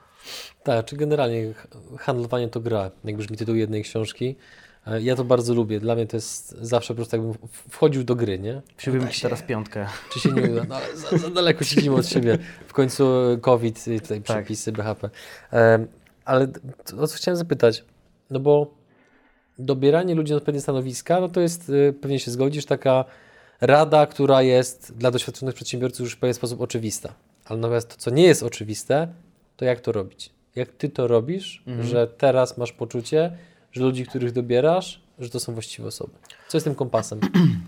Tak, 0.63 0.87
czy 0.87 0.97
generalnie 0.97 1.53
handlowanie 1.99 2.49
to 2.49 2.61
gra, 2.61 2.91
jak 3.05 3.17
brzmi 3.17 3.37
tytuł 3.37 3.55
jednej 3.55 3.83
książki. 3.83 4.37
E, 4.87 5.03
Ja 5.03 5.17
to 5.17 5.25
bardzo 5.25 5.55
lubię. 5.55 5.81
Dla 5.81 5.95
mnie 5.95 6.07
to 6.07 6.17
jest 6.17 6.57
zawsze 6.61 6.89
po 6.89 6.97
prostu 6.97 7.17
jakbym 7.17 7.35
wchodził 7.71 8.05
do 8.05 8.15
gry, 8.15 8.39
nie? 8.39 8.63
Przybyłem 8.77 9.09
Ci 9.09 9.21
teraz 9.23 9.43
piątkę. 9.43 9.87
Czy 10.13 10.21
się 10.21 10.33
nie 10.33 10.43
uda? 10.43 10.65
No, 10.69 10.77
za, 10.95 11.19
za 11.19 11.31
daleko 11.31 11.65
siedzimy 11.65 11.97
od 11.97 12.07
siebie. 12.07 12.39
W 12.67 12.73
końcu 12.73 13.05
COVID 13.41 13.89
i 13.89 14.01
tutaj 14.01 14.19
Tak. 14.23 14.25
przepisy 14.25 14.73
BHP. 14.73 15.11
Em, 15.51 15.87
ale 16.25 16.49
o 17.01 17.07
co 17.07 17.17
chciałem 17.17 17.37
zapytać? 17.37 17.85
No 18.31 18.41
bo 18.41 18.75
dobieranie 19.59 20.15
ludzi 20.15 20.31
na 20.33 20.37
odpowiednie 20.37 20.61
stanowiska, 20.61 21.21
no 21.21 21.29
to 21.29 21.41
jest, 21.41 21.69
y, 21.69 21.95
pewnie 22.01 22.19
się 22.21 22.31
zgodzisz, 22.31 22.65
taka 22.67 23.05
rada, 23.61 24.07
która 24.07 24.43
jest 24.43 24.95
dla 24.97 25.11
doświadczonych 25.11 25.55
przedsiębiorców 25.55 26.01
już 26.01 26.13
w 26.15 26.19
pewien 26.19 26.35
sposób 26.35 26.61
oczywista. 26.61 27.15
Ale 27.45 27.61
natomiast 27.61 27.89
to, 27.89 27.97
co 27.97 28.11
nie 28.11 28.23
jest 28.23 28.43
oczywiste, 28.43 29.09
to 29.57 29.65
jak 29.65 29.81
to 29.81 29.93
robić? 29.93 30.31
Jak 30.57 30.69
ty 30.73 30.89
to 30.89 31.07
robisz, 31.09 31.63
Mhm. 31.67 31.89
że 31.89 32.07
teraz 32.07 32.59
masz 32.59 32.73
poczucie, 32.73 33.39
że 33.73 33.83
ludzi, 33.83 34.07
których 34.07 34.33
dobierasz, 34.33 35.03
że 35.19 35.31
to 35.31 35.41
są 35.41 35.53
właściwe 35.53 35.89
osoby? 35.89 36.13
Co 36.49 36.57
jest 36.57 36.65
tym 36.65 36.75
kompasem? 36.75 37.21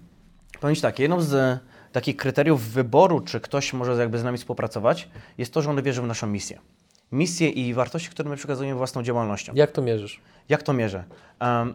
Powiem 0.61 0.77
tak, 0.77 0.99
jedną 0.99 1.21
z 1.21 1.35
e, 1.35 1.59
takich 1.93 2.17
kryteriów 2.17 2.63
wyboru, 2.69 3.21
czy 3.21 3.41
ktoś 3.41 3.73
może 3.73 3.93
jakby 4.01 4.19
z 4.19 4.25
nami 4.25 4.39
współpracować, 4.39 5.09
jest 5.39 5.53
to, 5.55 5.63
że 5.63 5.71
on 5.71 5.83
wierzy 5.83 6.03
w 6.03 6.07
naszą 6.07 6.27
misję. 6.27 6.59
Misję 7.13 7.49
i 7.49 7.75
wartości, 7.75 8.09
które 8.11 8.31
my 8.31 8.37
przekazujemy 8.37 8.79
własną 8.79 9.03
działalnością. 9.03 9.53
Jak 9.55 9.73
to 9.73 9.83
mierzysz? 9.83 10.21
Jak 10.49 10.63
to 10.63 10.73
mierzę? 10.73 11.05
Um, 11.41 11.75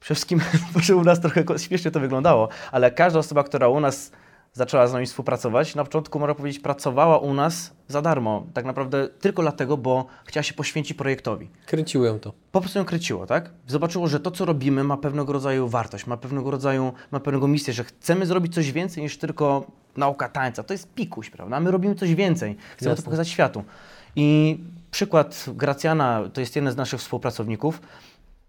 przede 0.00 0.14
wszystkim, 0.14 0.40
może 0.74 0.96
u 0.96 1.04
nas 1.04 1.20
trochę 1.20 1.44
śmiesznie 1.58 1.90
to 1.90 2.00
wyglądało, 2.00 2.48
ale 2.72 2.90
każda 2.90 3.18
osoba, 3.18 3.44
która 3.44 3.68
u 3.68 3.80
nas 3.80 4.12
zaczęła 4.52 4.86
z 4.86 4.92
nami 4.92 5.06
współpracować, 5.06 5.74
na 5.74 5.84
początku 5.84 6.18
można 6.18 6.34
powiedzieć, 6.34 6.62
pracowała 6.62 7.18
u 7.18 7.34
nas 7.34 7.72
za 7.88 8.02
darmo. 8.02 8.46
Tak 8.54 8.64
naprawdę 8.64 9.08
tylko 9.08 9.42
dlatego, 9.42 9.76
bo 9.76 10.06
chciała 10.24 10.44
się 10.44 10.54
poświęcić 10.54 10.96
projektowi. 10.96 11.48
Kręciło 11.66 12.06
ją 12.06 12.18
to. 12.18 12.32
Po 12.52 12.60
prostu 12.60 12.78
ją 12.78 12.84
kryciło, 12.84 13.26
tak? 13.26 13.50
Zobaczyło, 13.66 14.08
że 14.08 14.20
to, 14.20 14.30
co 14.30 14.44
robimy, 14.44 14.84
ma 14.84 14.96
pewnego 14.96 15.32
rodzaju 15.32 15.68
wartość, 15.68 16.06
ma 16.06 16.16
pewnego 16.16 16.50
rodzaju, 16.50 16.92
ma 17.10 17.20
pewnego 17.20 17.48
misję, 17.48 17.72
że 17.72 17.84
chcemy 17.84 18.26
zrobić 18.26 18.54
coś 18.54 18.72
więcej 18.72 19.02
niż 19.02 19.18
tylko 19.18 19.66
nauka 19.96 20.28
tańca. 20.28 20.62
To 20.62 20.74
jest 20.74 20.94
pikuś, 20.94 21.30
prawda? 21.30 21.60
My 21.60 21.70
robimy 21.70 21.94
coś 21.94 22.14
więcej. 22.14 22.56
Chcemy 22.76 22.90
Jasne. 22.90 23.02
to 23.02 23.04
pokazać 23.04 23.28
światu. 23.28 23.64
I 24.16 24.58
przykład 24.90 25.44
Gracjana, 25.48 26.22
to 26.32 26.40
jest 26.40 26.56
jeden 26.56 26.72
z 26.72 26.76
naszych 26.76 27.00
współpracowników, 27.00 27.80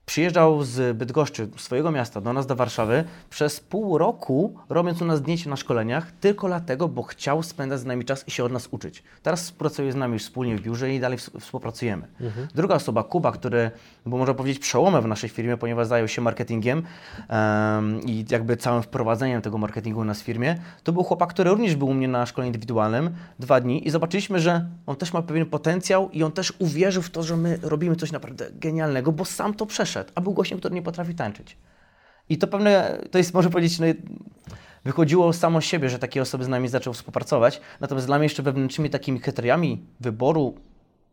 przyjeżdżał 0.10 0.64
z 0.64 0.98
Bydgoszczy, 0.98 1.48
swojego 1.58 1.92
miasta, 1.92 2.22
do 2.22 2.34
nas 2.34 2.48
do 2.48 2.56
Warszawy 2.56 3.04
przez 3.30 3.60
pół 3.60 3.98
roku, 3.98 4.56
robiąc 4.70 5.02
u 5.02 5.06
nas 5.06 5.20
zdjęcia 5.20 5.50
na 5.50 5.56
szkoleniach, 5.56 6.12
tylko 6.12 6.48
dlatego, 6.48 6.88
bo 6.88 7.04
chciał 7.04 7.44
spędzać 7.44 7.80
z 7.80 7.86
nami 7.86 8.06
czas 8.06 8.28
i 8.28 8.32
się 8.32 8.44
od 8.44 8.52
nas 8.52 8.68
uczyć. 8.72 9.04
Teraz 9.24 9.42
współpracuje 9.44 9.92
z 9.92 9.96
nami 9.96 10.20
wspólnie 10.20 10.56
w 10.58 10.62
biurze 10.62 10.94
i 10.94 11.00
dalej 11.00 11.18
ws- 11.18 11.40
współpracujemy. 11.40 12.08
Druga 12.56 12.76
osoba, 12.76 13.04
Kuba, 13.04 13.32
który 13.32 13.72
był, 14.06 14.18
można 14.18 14.34
powiedzieć, 14.34 14.60
przełomem 14.62 15.04
w 15.04 15.08
naszej 15.08 15.30
firmie, 15.30 15.58
ponieważ 15.58 15.88
zajął 15.88 16.08
się 16.08 16.22
marketingiem 16.22 16.84
em, 17.28 18.02
i 18.02 18.26
jakby 18.32 18.58
całym 18.58 18.84
wprowadzeniem 18.84 19.42
tego 19.42 19.58
marketingu 19.58 20.00
u 20.00 20.04
nas 20.04 20.22
w 20.22 20.24
firmie, 20.26 20.56
to 20.84 20.92
był 20.94 21.04
chłopak, 21.04 21.30
który 21.30 21.50
również 21.50 21.76
był 21.76 21.88
u 21.88 21.94
mnie 21.94 22.08
na 22.08 22.26
szkoleniu 22.26 22.48
indywidualnym 22.48 23.10
dwa 23.40 23.62
dni 23.62 23.88
i 23.88 23.90
zobaczyliśmy, 23.90 24.40
że 24.40 24.66
on 24.86 24.96
też 24.96 25.14
ma 25.14 25.22
pewien 25.22 25.46
potencjał 25.46 26.10
i 26.10 26.24
on 26.24 26.32
też 26.32 26.54
uwierzył 26.60 27.02
w 27.04 27.10
to, 27.10 27.24
że 27.24 27.38
my 27.38 27.60
robimy 27.62 27.96
coś 27.96 28.12
naprawdę 28.12 28.46
genialnego, 28.52 29.12
bo 29.12 29.26
sam 29.26 29.54
to 29.54 29.66
przeszedł, 29.66 29.99
a 30.16 30.22
był 30.22 30.34
gościem, 30.34 30.60
który 30.60 30.76
nie 30.76 30.82
potrafi 30.82 31.16
tańczyć. 31.16 31.58
I 32.30 32.38
to 32.38 32.48
pewne, 32.48 33.02
to 33.12 33.18
jest, 33.18 33.34
może 33.34 33.50
powiedzieć, 33.50 33.80
no, 33.80 33.86
wychodziło 34.86 35.34
samo 35.34 35.62
z 35.62 35.64
siebie, 35.64 35.90
że 35.90 36.00
takie 36.00 36.22
osoby 36.22 36.44
z 36.44 36.48
nami 36.48 36.68
zaczęły 36.68 36.94
współpracować. 36.94 37.62
Natomiast 37.80 38.08
dla 38.08 38.18
mnie 38.18 38.26
jeszcze 38.26 38.44
wewnętrznymi 38.44 38.90
takimi 38.90 39.20
kryteriami 39.20 39.86
wyboru 40.00 40.56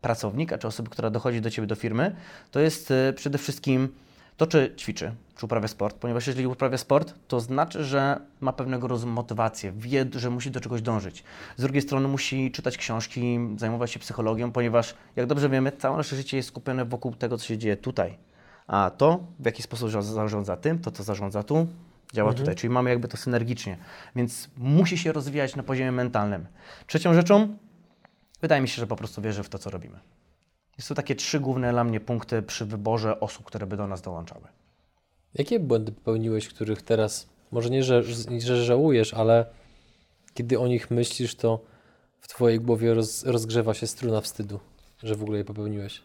pracownika 0.01 0.59
czy 0.59 0.67
osoby, 0.67 0.91
która 0.91 1.11
dochodzi 1.11 1.41
do 1.41 1.51
Ciebie 1.51 1.67
do 1.67 1.75
firmy, 1.75 2.17
to 2.51 2.61
jest 2.61 2.91
e, 2.91 3.13
przede 3.13 3.39
wszystkim 3.39 3.89
to, 4.37 4.47
czy 4.47 4.75
ćwiczy, 4.77 5.13
czy 5.37 5.47
uprawia 5.47 5.69
sport, 5.69 5.97
ponieważ 5.97 6.27
jeżeli 6.27 6.47
uprawia 6.47 6.79
sport, 6.79 7.15
to 7.29 7.41
znaczy, 7.41 7.85
że 7.85 8.21
ma 8.41 8.53
pewnego 8.53 8.89
rodzaju 8.89 9.13
motywację, 9.13 9.73
wie, 9.77 10.07
że 10.15 10.31
musi 10.31 10.51
do 10.51 10.61
czegoś 10.61 10.83
dążyć. 10.83 11.25
Z 11.57 11.63
drugiej 11.63 11.83
strony 11.83 12.09
musi 12.09 12.51
czytać 12.51 12.77
książki, 12.77 13.39
zajmować 13.57 13.91
się 13.91 13.99
psychologią, 13.99 14.53
ponieważ 14.53 14.95
jak 15.17 15.27
dobrze 15.27 15.49
wiemy, 15.49 15.73
całe 15.73 15.97
nasze 15.97 16.17
życie 16.17 16.37
jest 16.37 16.49
skupione 16.49 16.85
wokół 16.85 17.15
tego, 17.15 17.39
co 17.39 17.47
się 17.47 17.59
dzieje 17.59 17.77
tutaj. 17.77 18.19
A 18.67 18.91
to, 18.91 19.21
w 19.39 19.45
jaki 19.47 19.63
sposób 19.63 19.91
za- 19.91 20.03
zarządza 20.03 20.57
tym, 20.57 20.79
to 20.79 20.91
co 20.91 21.03
zarządza 21.03 21.43
tu, 21.43 21.67
działa 22.13 22.31
tutaj. 22.35 22.55
Czyli 22.57 22.71
mamy 22.71 22.91
jakby 22.91 23.09
to 23.09 23.17
synergicznie. 23.17 23.79
Więc 24.17 24.49
musi 24.57 24.99
się 24.99 25.13
rozwijać 25.13 25.57
na 25.57 25.63
poziomie 25.63 25.93
mentalnym. 25.93 26.47
Trzecią 26.87 27.15
rzeczą, 27.15 27.57
wydaje 28.41 28.63
mi 28.63 28.69
się, 28.69 28.81
że 28.81 28.87
po 28.87 28.97
prostu 28.97 29.23
wierzy 29.23 29.43
w 29.43 29.49
to, 29.49 29.59
co 29.59 29.71
robimy. 29.71 29.99
Jest 30.79 30.89
to 30.89 30.95
takie 30.95 31.15
trzy 31.15 31.41
główne 31.41 31.73
dla 31.73 31.85
mnie 31.85 32.01
punkty 32.01 32.43
przy 32.43 32.67
wyborze 32.67 33.21
osób, 33.21 33.45
które 33.47 33.67
by 33.67 33.77
do 33.77 33.87
nas 33.87 34.03
dołączały. 34.03 34.45
Jakie 35.35 35.61
błędy 35.61 35.93
popełniłeś, 35.93 36.49
których 36.49 36.83
teraz, 36.83 37.29
może 37.53 37.71
nie, 37.71 37.83
że, 37.85 38.03
że 38.39 38.65
żałujesz, 38.65 39.15
ale 39.15 39.47
kiedy 40.35 40.59
o 40.59 40.67
nich 40.67 40.91
myślisz, 40.91 41.35
to 41.35 41.61
w 42.21 42.29
Twojej 42.29 42.61
głowie 42.61 42.95
roz, 42.95 43.25
rozgrzewa 43.25 43.75
się 43.75 43.87
struna 43.87 44.21
wstydu, 44.21 44.61
że 45.03 45.15
w 45.15 45.23
ogóle 45.23 45.39
je 45.39 45.45
popełniłeś? 45.45 46.03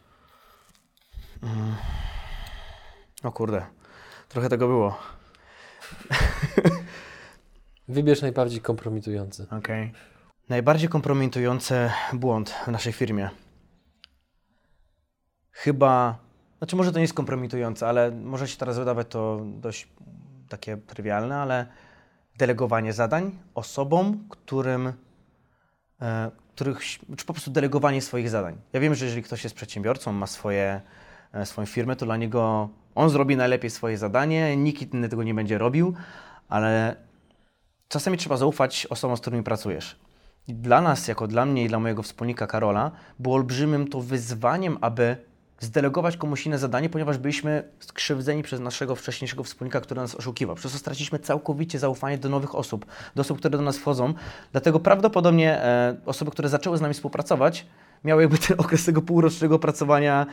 O 3.22 3.32
kurde, 3.32 3.66
trochę 4.28 4.48
tego 4.48 4.66
było. 4.66 4.98
Wybierz 7.88 8.22
najbardziej 8.22 8.60
kompromitujący. 8.60 9.46
Okej. 9.50 9.92
Najbardziej 10.48 10.88
kompromitujący 10.88 11.90
błąd 12.12 12.50
w 12.50 12.68
naszej 12.68 12.92
firmie. 12.92 13.30
Chyba, 15.50 16.18
znaczy 16.58 16.76
może 16.76 16.92
to 16.92 16.98
nie 16.98 17.02
jest 17.02 17.14
kompromitujące, 17.14 17.88
ale 17.88 18.10
może 18.10 18.48
się 18.48 18.56
teraz 18.56 18.78
wydawać 18.78 19.06
to 19.08 19.40
dość 19.44 19.88
takie 20.48 20.76
trywialne, 20.76 21.36
ale 21.36 21.66
delegowanie 22.36 22.92
zadań 22.92 23.38
osobom, 23.54 24.24
którym, 24.28 24.92
e, 26.00 26.30
których, 26.54 26.80
czy 27.16 27.26
po 27.26 27.32
prostu 27.32 27.50
delegowanie 27.50 28.02
swoich 28.02 28.30
zadań. 28.30 28.56
Ja 28.72 28.80
wiem, 28.80 28.94
że 28.94 29.04
jeżeli 29.04 29.22
ktoś 29.22 29.44
jest 29.44 29.56
przedsiębiorcą, 29.56 30.12
ma 30.12 30.26
swoje, 30.26 30.80
swoją 31.44 31.66
firmę, 31.66 31.96
to 31.96 32.06
dla 32.06 32.16
niego 32.16 32.68
on 32.94 33.10
zrobi 33.10 33.36
najlepiej 33.36 33.70
swoje 33.70 33.98
zadanie, 33.98 34.56
nikt 34.56 34.94
inny 34.94 35.08
tego 35.08 35.22
nie 35.22 35.34
będzie 35.34 35.58
robił, 35.58 35.94
ale 36.48 36.96
czasami 37.88 38.18
trzeba 38.18 38.36
zaufać 38.36 38.86
osobom, 38.90 39.16
z 39.16 39.20
którymi 39.20 39.42
pracujesz. 39.42 39.98
I 40.48 40.54
dla 40.54 40.80
nas, 40.80 41.08
jako 41.08 41.26
dla 41.26 41.46
mnie 41.46 41.64
i 41.64 41.68
dla 41.68 41.78
mojego 41.78 42.02
wspólnika 42.02 42.46
Karola, 42.46 42.90
było 43.18 43.34
olbrzymim 43.34 43.88
to 43.88 44.00
wyzwaniem, 44.00 44.78
aby 44.80 45.16
zdelegować 45.60 46.16
komuś 46.16 46.46
inne 46.46 46.58
zadanie, 46.58 46.88
ponieważ 46.88 47.18
byliśmy 47.18 47.64
skrzywdzeni 47.80 48.42
przez 48.42 48.60
naszego 48.60 48.96
wcześniejszego 48.96 49.44
wspólnika, 49.44 49.80
który 49.80 50.00
nas 50.00 50.14
oszukiwał. 50.14 50.56
Przez 50.56 50.72
to 50.72 50.78
straciliśmy 50.78 51.18
całkowicie 51.18 51.78
zaufanie 51.78 52.18
do 52.18 52.28
nowych 52.28 52.54
osób, 52.54 52.86
do 53.14 53.20
osób, 53.20 53.38
które 53.38 53.58
do 53.58 53.62
nas 53.62 53.78
wchodzą. 53.78 54.14
Dlatego 54.52 54.80
prawdopodobnie 54.80 55.58
e, 55.58 55.96
osoby, 56.06 56.30
które 56.30 56.48
zaczęły 56.48 56.78
z 56.78 56.80
nami 56.80 56.94
współpracować, 56.94 57.66
miały 58.04 58.22
jakby 58.22 58.38
ten 58.38 58.60
okres 58.60 58.84
tego 58.84 59.02
półrocznego 59.02 59.58
pracowania, 59.58 60.26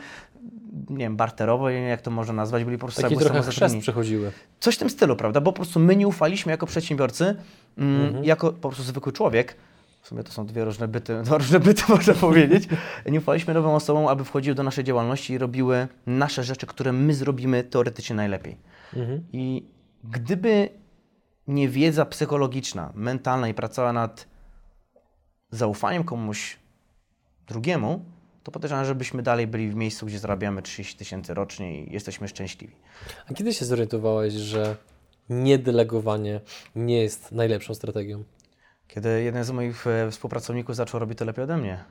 nie 0.90 0.96
wiem, 0.96 1.16
barterowo, 1.16 1.70
jak 1.70 2.02
to 2.02 2.10
można 2.10 2.34
nazwać, 2.34 2.64
byli 2.64 2.78
po 2.78 2.86
prostu 2.86 3.02
Taki 3.02 3.16
trochę 3.16 3.42
chrzest 3.42 3.78
przechodziły. 3.78 4.32
Coś 4.60 4.74
w 4.74 4.78
tym 4.78 4.90
stylu, 4.90 5.16
prawda? 5.16 5.40
Bo 5.40 5.52
po 5.52 5.56
prostu 5.56 5.80
my 5.80 5.96
nie 5.96 6.08
ufaliśmy 6.08 6.52
jako 6.52 6.66
przedsiębiorcy, 6.66 7.36
mm, 7.78 8.24
jako 8.24 8.52
po 8.52 8.68
prostu 8.68 8.82
zwykły 8.82 9.12
człowiek. 9.12 9.56
W 10.02 10.08
sumie 10.08 10.24
to 10.24 10.32
są 10.32 10.46
dwie 10.46 10.64
różne 10.64 10.88
byty, 10.88 11.20
dwa 11.22 11.38
różne 11.38 11.60
byty 11.60 11.82
można 11.88 12.14
powiedzieć. 12.14 12.68
Nie 13.06 13.18
ufaliśmy 13.18 13.54
nowym 13.54 13.70
osobom, 13.70 14.06
aby 14.06 14.24
wchodziły 14.24 14.54
do 14.54 14.62
naszej 14.62 14.84
działalności 14.84 15.32
i 15.32 15.38
robiły 15.38 15.88
nasze 16.06 16.44
rzeczy, 16.44 16.66
które 16.66 16.92
my 16.92 17.14
zrobimy 17.14 17.64
teoretycznie 17.64 18.16
najlepiej. 18.16 18.56
Mhm. 18.96 19.24
I 19.32 19.64
gdyby 20.04 20.68
nie 21.48 21.68
wiedza 21.68 22.04
psychologiczna, 22.04 22.92
mentalna 22.94 23.48
i 23.48 23.54
praca 23.54 23.92
nad 23.92 24.26
zaufaniem 25.50 26.04
komuś 26.04 26.58
drugiemu, 27.50 28.04
to 28.42 28.52
podejrzewam, 28.52 28.84
żebyśmy 28.84 29.22
dalej 29.22 29.46
byli 29.46 29.68
w 29.68 29.74
miejscu, 29.74 30.06
gdzie 30.06 30.18
zarabiamy 30.18 30.62
30 30.62 30.96
tysięcy 30.96 31.34
rocznie 31.34 31.84
i 31.84 31.92
jesteśmy 31.92 32.28
szczęśliwi. 32.28 32.74
A 33.30 33.34
kiedy 33.34 33.54
się 33.54 33.64
zorientowałeś, 33.64 34.34
że 34.34 34.76
niedelegowanie 35.28 36.40
nie 36.76 37.02
jest 37.02 37.32
najlepszą 37.32 37.74
strategią? 37.74 38.24
Kiedy 38.88 39.22
jeden 39.22 39.44
z 39.44 39.50
moich 39.50 39.86
e, 39.86 40.10
współpracowników 40.10 40.76
zaczął 40.76 41.00
robić 41.00 41.18
to 41.18 41.24
lepiej 41.24 41.44
ode 41.44 41.56
mnie. 41.56 41.84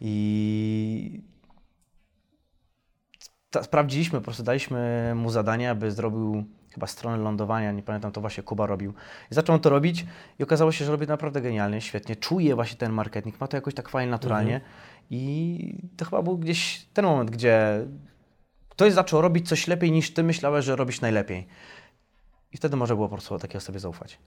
I 0.00 1.22
sprawdziliśmy, 3.62 4.18
po 4.18 4.24
prostu 4.24 4.42
daliśmy 4.42 5.12
mu 5.14 5.30
zadanie, 5.30 5.70
aby 5.70 5.90
zrobił 5.90 6.44
chyba 6.74 6.86
stronę 6.86 7.16
lądowania, 7.16 7.72
nie 7.72 7.82
pamiętam, 7.82 8.12
to 8.12 8.20
właśnie 8.20 8.42
Kuba 8.42 8.66
robił. 8.66 8.94
I 9.30 9.34
zaczął 9.34 9.58
to 9.58 9.70
robić 9.70 10.06
i 10.38 10.42
okazało 10.42 10.72
się, 10.72 10.84
że 10.84 10.90
robi 10.90 11.06
naprawdę 11.06 11.40
genialnie, 11.40 11.80
świetnie, 11.80 12.16
czuje 12.16 12.54
właśnie 12.54 12.78
ten 12.78 12.92
marketing, 12.92 13.40
ma 13.40 13.48
to 13.48 13.56
jakoś 13.56 13.74
tak 13.74 13.88
fajnie, 13.88 14.10
naturalnie. 14.10 14.60
I 15.10 15.82
to 15.96 16.04
chyba 16.04 16.22
był 16.22 16.38
gdzieś 16.38 16.86
ten 16.92 17.04
moment, 17.04 17.30
gdzie 17.30 17.86
ktoś 18.68 18.92
zaczął 18.92 19.20
robić 19.20 19.48
coś 19.48 19.66
lepiej 19.66 19.92
niż 19.92 20.14
ty 20.14 20.22
myślałeś, 20.22 20.64
że 20.64 20.76
robisz 20.76 21.00
najlepiej. 21.00 21.46
I 22.52 22.56
wtedy 22.56 22.76
może 22.76 22.94
było 22.94 23.08
po 23.08 23.14
prostu 23.14 23.38
takiej 23.38 23.58
osobie 23.58 23.78
zaufać. 23.78 24.18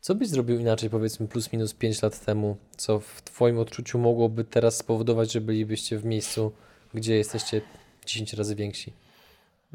Co 0.00 0.14
byś 0.14 0.28
zrobił 0.28 0.58
inaczej, 0.58 0.90
powiedzmy, 0.90 1.28
plus 1.28 1.52
minus 1.52 1.74
5 1.74 2.02
lat 2.02 2.24
temu, 2.24 2.56
co 2.76 3.00
w 3.00 3.22
Twoim 3.22 3.58
odczuciu 3.58 3.98
mogłoby 3.98 4.44
teraz 4.44 4.76
spowodować, 4.76 5.32
że 5.32 5.40
bylibyście 5.40 5.98
w 5.98 6.04
miejscu, 6.04 6.52
gdzie 6.94 7.16
jesteście 7.16 7.60
10 8.08 8.32
razy 8.32 8.54
więksi? 8.54 8.92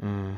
Mm. 0.00 0.36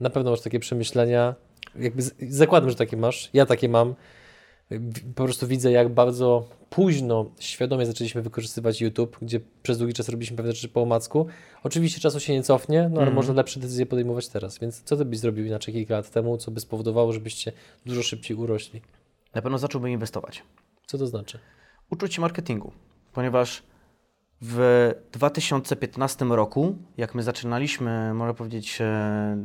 Na 0.00 0.10
pewno 0.10 0.30
masz 0.30 0.40
takie 0.40 0.60
przemyślenia. 0.60 1.34
Jakby 1.74 2.02
zakładam, 2.28 2.70
że 2.70 2.76
takie 2.76 2.96
masz. 2.96 3.30
Ja 3.32 3.46
takie 3.46 3.68
mam. 3.68 3.94
Po 5.14 5.24
prostu 5.24 5.46
widzę, 5.46 5.72
jak 5.72 5.88
bardzo 5.88 6.48
późno, 6.70 7.26
świadomie 7.40 7.86
zaczęliśmy 7.86 8.22
wykorzystywać 8.22 8.80
YouTube, 8.80 9.18
gdzie 9.22 9.40
przez 9.62 9.78
długi 9.78 9.94
czas 9.94 10.08
robiliśmy 10.08 10.36
pewne 10.36 10.52
rzeczy 10.52 10.68
po 10.68 10.82
omacku. 10.82 11.26
Oczywiście 11.62 12.00
czasu 12.00 12.20
się 12.20 12.32
nie 12.32 12.42
cofnie, 12.42 12.78
no 12.78 12.86
ale 12.96 12.98
Mhm. 13.00 13.14
można 13.14 13.34
lepsze 13.34 13.60
decyzje 13.60 13.86
podejmować 13.86 14.28
teraz. 14.28 14.58
Więc 14.58 14.82
co 14.82 14.96
ty 14.96 15.04
byś 15.04 15.18
zrobił 15.18 15.44
inaczej 15.44 15.74
kilka 15.74 15.94
lat 15.94 16.10
temu, 16.10 16.36
co 16.38 16.50
by 16.50 16.60
spowodowało, 16.60 17.12
żebyście 17.12 17.52
dużo 17.86 18.02
szybciej 18.02 18.36
urośli? 18.36 18.80
Na 19.34 19.42
pewno 19.42 19.58
zacząłbym 19.58 19.90
inwestować. 19.90 20.42
Co 20.86 20.98
to 20.98 21.06
znaczy? 21.06 21.38
uczyć 21.90 22.14
się 22.14 22.20
marketingu, 22.20 22.72
ponieważ 23.12 23.62
w 24.44 24.90
2015 25.12 26.24
roku, 26.24 26.76
jak 26.96 27.14
my 27.14 27.22
zaczynaliśmy, 27.22 28.14
można 28.14 28.34
powiedzieć, 28.34 28.80
e, 28.80 29.44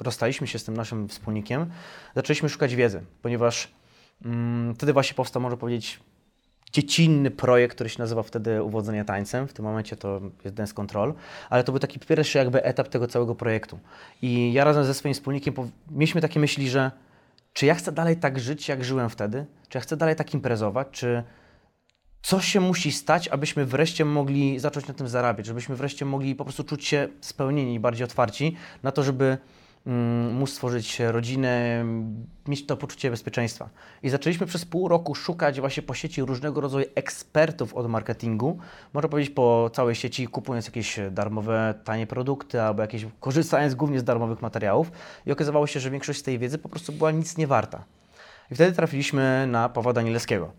rozstaliśmy 0.00 0.46
się 0.46 0.58
z 0.58 0.64
tym 0.64 0.76
naszym 0.76 1.08
wspólnikiem, 1.08 1.70
zaczęliśmy 2.14 2.48
szukać 2.48 2.74
wiedzy, 2.74 3.02
ponieważ 3.22 3.74
mm, 4.24 4.74
wtedy 4.74 4.92
właśnie 4.92 5.14
powstał, 5.14 5.42
można 5.42 5.56
powiedzieć, 5.56 6.00
dziecinny 6.72 7.30
projekt, 7.30 7.74
który 7.74 7.90
się 7.90 7.98
nazywa 7.98 8.22
wtedy 8.22 8.62
Uwodzenie 8.62 9.04
tańcem. 9.04 9.48
W 9.48 9.52
tym 9.52 9.64
momencie 9.64 9.96
to 9.96 10.20
jest 10.44 10.56
Dance 10.56 10.74
Control, 10.74 11.14
ale 11.50 11.64
to 11.64 11.72
był 11.72 11.78
taki 11.78 11.98
pierwszy 11.98 12.38
jakby 12.38 12.62
etap 12.64 12.88
tego 12.88 13.06
całego 13.06 13.34
projektu. 13.34 13.78
I 14.22 14.52
ja 14.52 14.64
razem 14.64 14.84
ze 14.84 14.94
swoim 14.94 15.14
wspólnikiem 15.14 15.54
mieliśmy 15.90 16.20
takie 16.20 16.40
myśli, 16.40 16.70
że 16.70 16.90
czy 17.52 17.66
ja 17.66 17.74
chcę 17.74 17.92
dalej 17.92 18.16
tak 18.16 18.38
żyć, 18.38 18.68
jak 18.68 18.84
żyłem 18.84 19.10
wtedy? 19.10 19.46
Czy 19.68 19.78
ja 19.78 19.82
chcę 19.82 19.96
dalej 19.96 20.16
tak 20.16 20.34
imprezować? 20.34 20.88
Czy 20.90 21.22
co 22.22 22.40
się 22.40 22.60
musi 22.60 22.92
stać, 22.92 23.28
abyśmy 23.28 23.66
wreszcie 23.66 24.04
mogli 24.04 24.58
zacząć 24.58 24.86
na 24.86 24.94
tym 24.94 25.08
zarabiać, 25.08 25.46
żebyśmy 25.46 25.76
wreszcie 25.76 26.04
mogli 26.04 26.34
po 26.34 26.44
prostu 26.44 26.64
czuć 26.64 26.84
się 26.84 27.08
spełnieni 27.20 27.74
i 27.74 27.80
bardziej 27.80 28.04
otwarci 28.04 28.56
na 28.82 28.92
to, 28.92 29.02
żeby 29.02 29.38
mm, 29.86 30.34
móc 30.34 30.50
stworzyć 30.50 31.00
rodzinę, 31.00 31.84
mieć 32.48 32.66
to 32.66 32.76
poczucie 32.76 33.10
bezpieczeństwa. 33.10 33.70
I 34.02 34.10
zaczęliśmy 34.10 34.46
przez 34.46 34.64
pół 34.64 34.88
roku 34.88 35.14
szukać 35.14 35.60
właśnie 35.60 35.82
po 35.82 35.94
sieci 35.94 36.22
różnego 36.22 36.60
rodzaju 36.60 36.86
ekspertów 36.94 37.74
od 37.74 37.88
marketingu, 37.88 38.58
można 38.92 39.08
powiedzieć 39.08 39.34
po 39.34 39.70
całej 39.72 39.94
sieci, 39.94 40.28
kupując 40.28 40.66
jakieś 40.66 41.00
darmowe, 41.10 41.74
tanie 41.84 42.06
produkty 42.06 42.62
albo 42.62 42.82
jakieś, 42.82 43.06
korzystając 43.20 43.74
głównie 43.74 44.00
z 44.00 44.04
darmowych 44.04 44.42
materiałów 44.42 44.92
i 45.26 45.32
okazywało 45.32 45.66
się, 45.66 45.80
że 45.80 45.90
większość 45.90 46.18
z 46.18 46.22
tej 46.22 46.38
wiedzy 46.38 46.58
po 46.58 46.68
prostu 46.68 46.92
była 46.92 47.10
nic 47.10 47.36
nie 47.36 47.46
warta. 47.46 47.84
I 48.50 48.54
wtedy 48.54 48.72
trafiliśmy 48.72 49.46
na 49.46 49.68
Pawła 49.68 49.92
Danielskiego. 49.92 50.52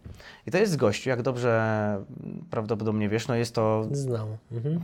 I 0.48 0.52
to 0.52 0.58
jest 0.58 0.76
gościu, 0.76 1.10
jak 1.10 1.22
dobrze 1.22 1.98
prawdopodobnie 2.50 3.10
wiesz, 3.10 3.28
no 3.28 3.36
jest 3.36 3.56
to 3.56 3.88
Znam. 3.92 4.28
Mhm. 4.52 4.80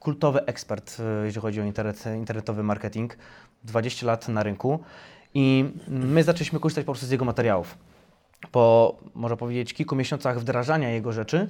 kultowy 0.00 0.44
ekspert, 0.44 0.96
e, 1.00 1.24
jeżeli 1.24 1.42
chodzi 1.42 1.60
o 1.60 1.64
internet, 1.64 2.04
internetowy 2.16 2.62
marketing, 2.62 3.16
20 3.64 4.06
lat 4.06 4.28
na 4.28 4.42
rynku 4.42 4.80
i 5.34 5.72
my 5.88 6.22
zaczęliśmy 6.22 6.60
korzystać 6.60 6.84
po 6.84 6.92
prostu 6.92 7.06
z 7.06 7.10
jego 7.10 7.24
materiałów. 7.24 7.78
Po, 8.52 8.96
można 9.14 9.36
powiedzieć, 9.36 9.74
kilku 9.74 9.96
miesiącach 9.96 10.40
wdrażania 10.40 10.90
jego 10.90 11.12
rzeczy, 11.12 11.48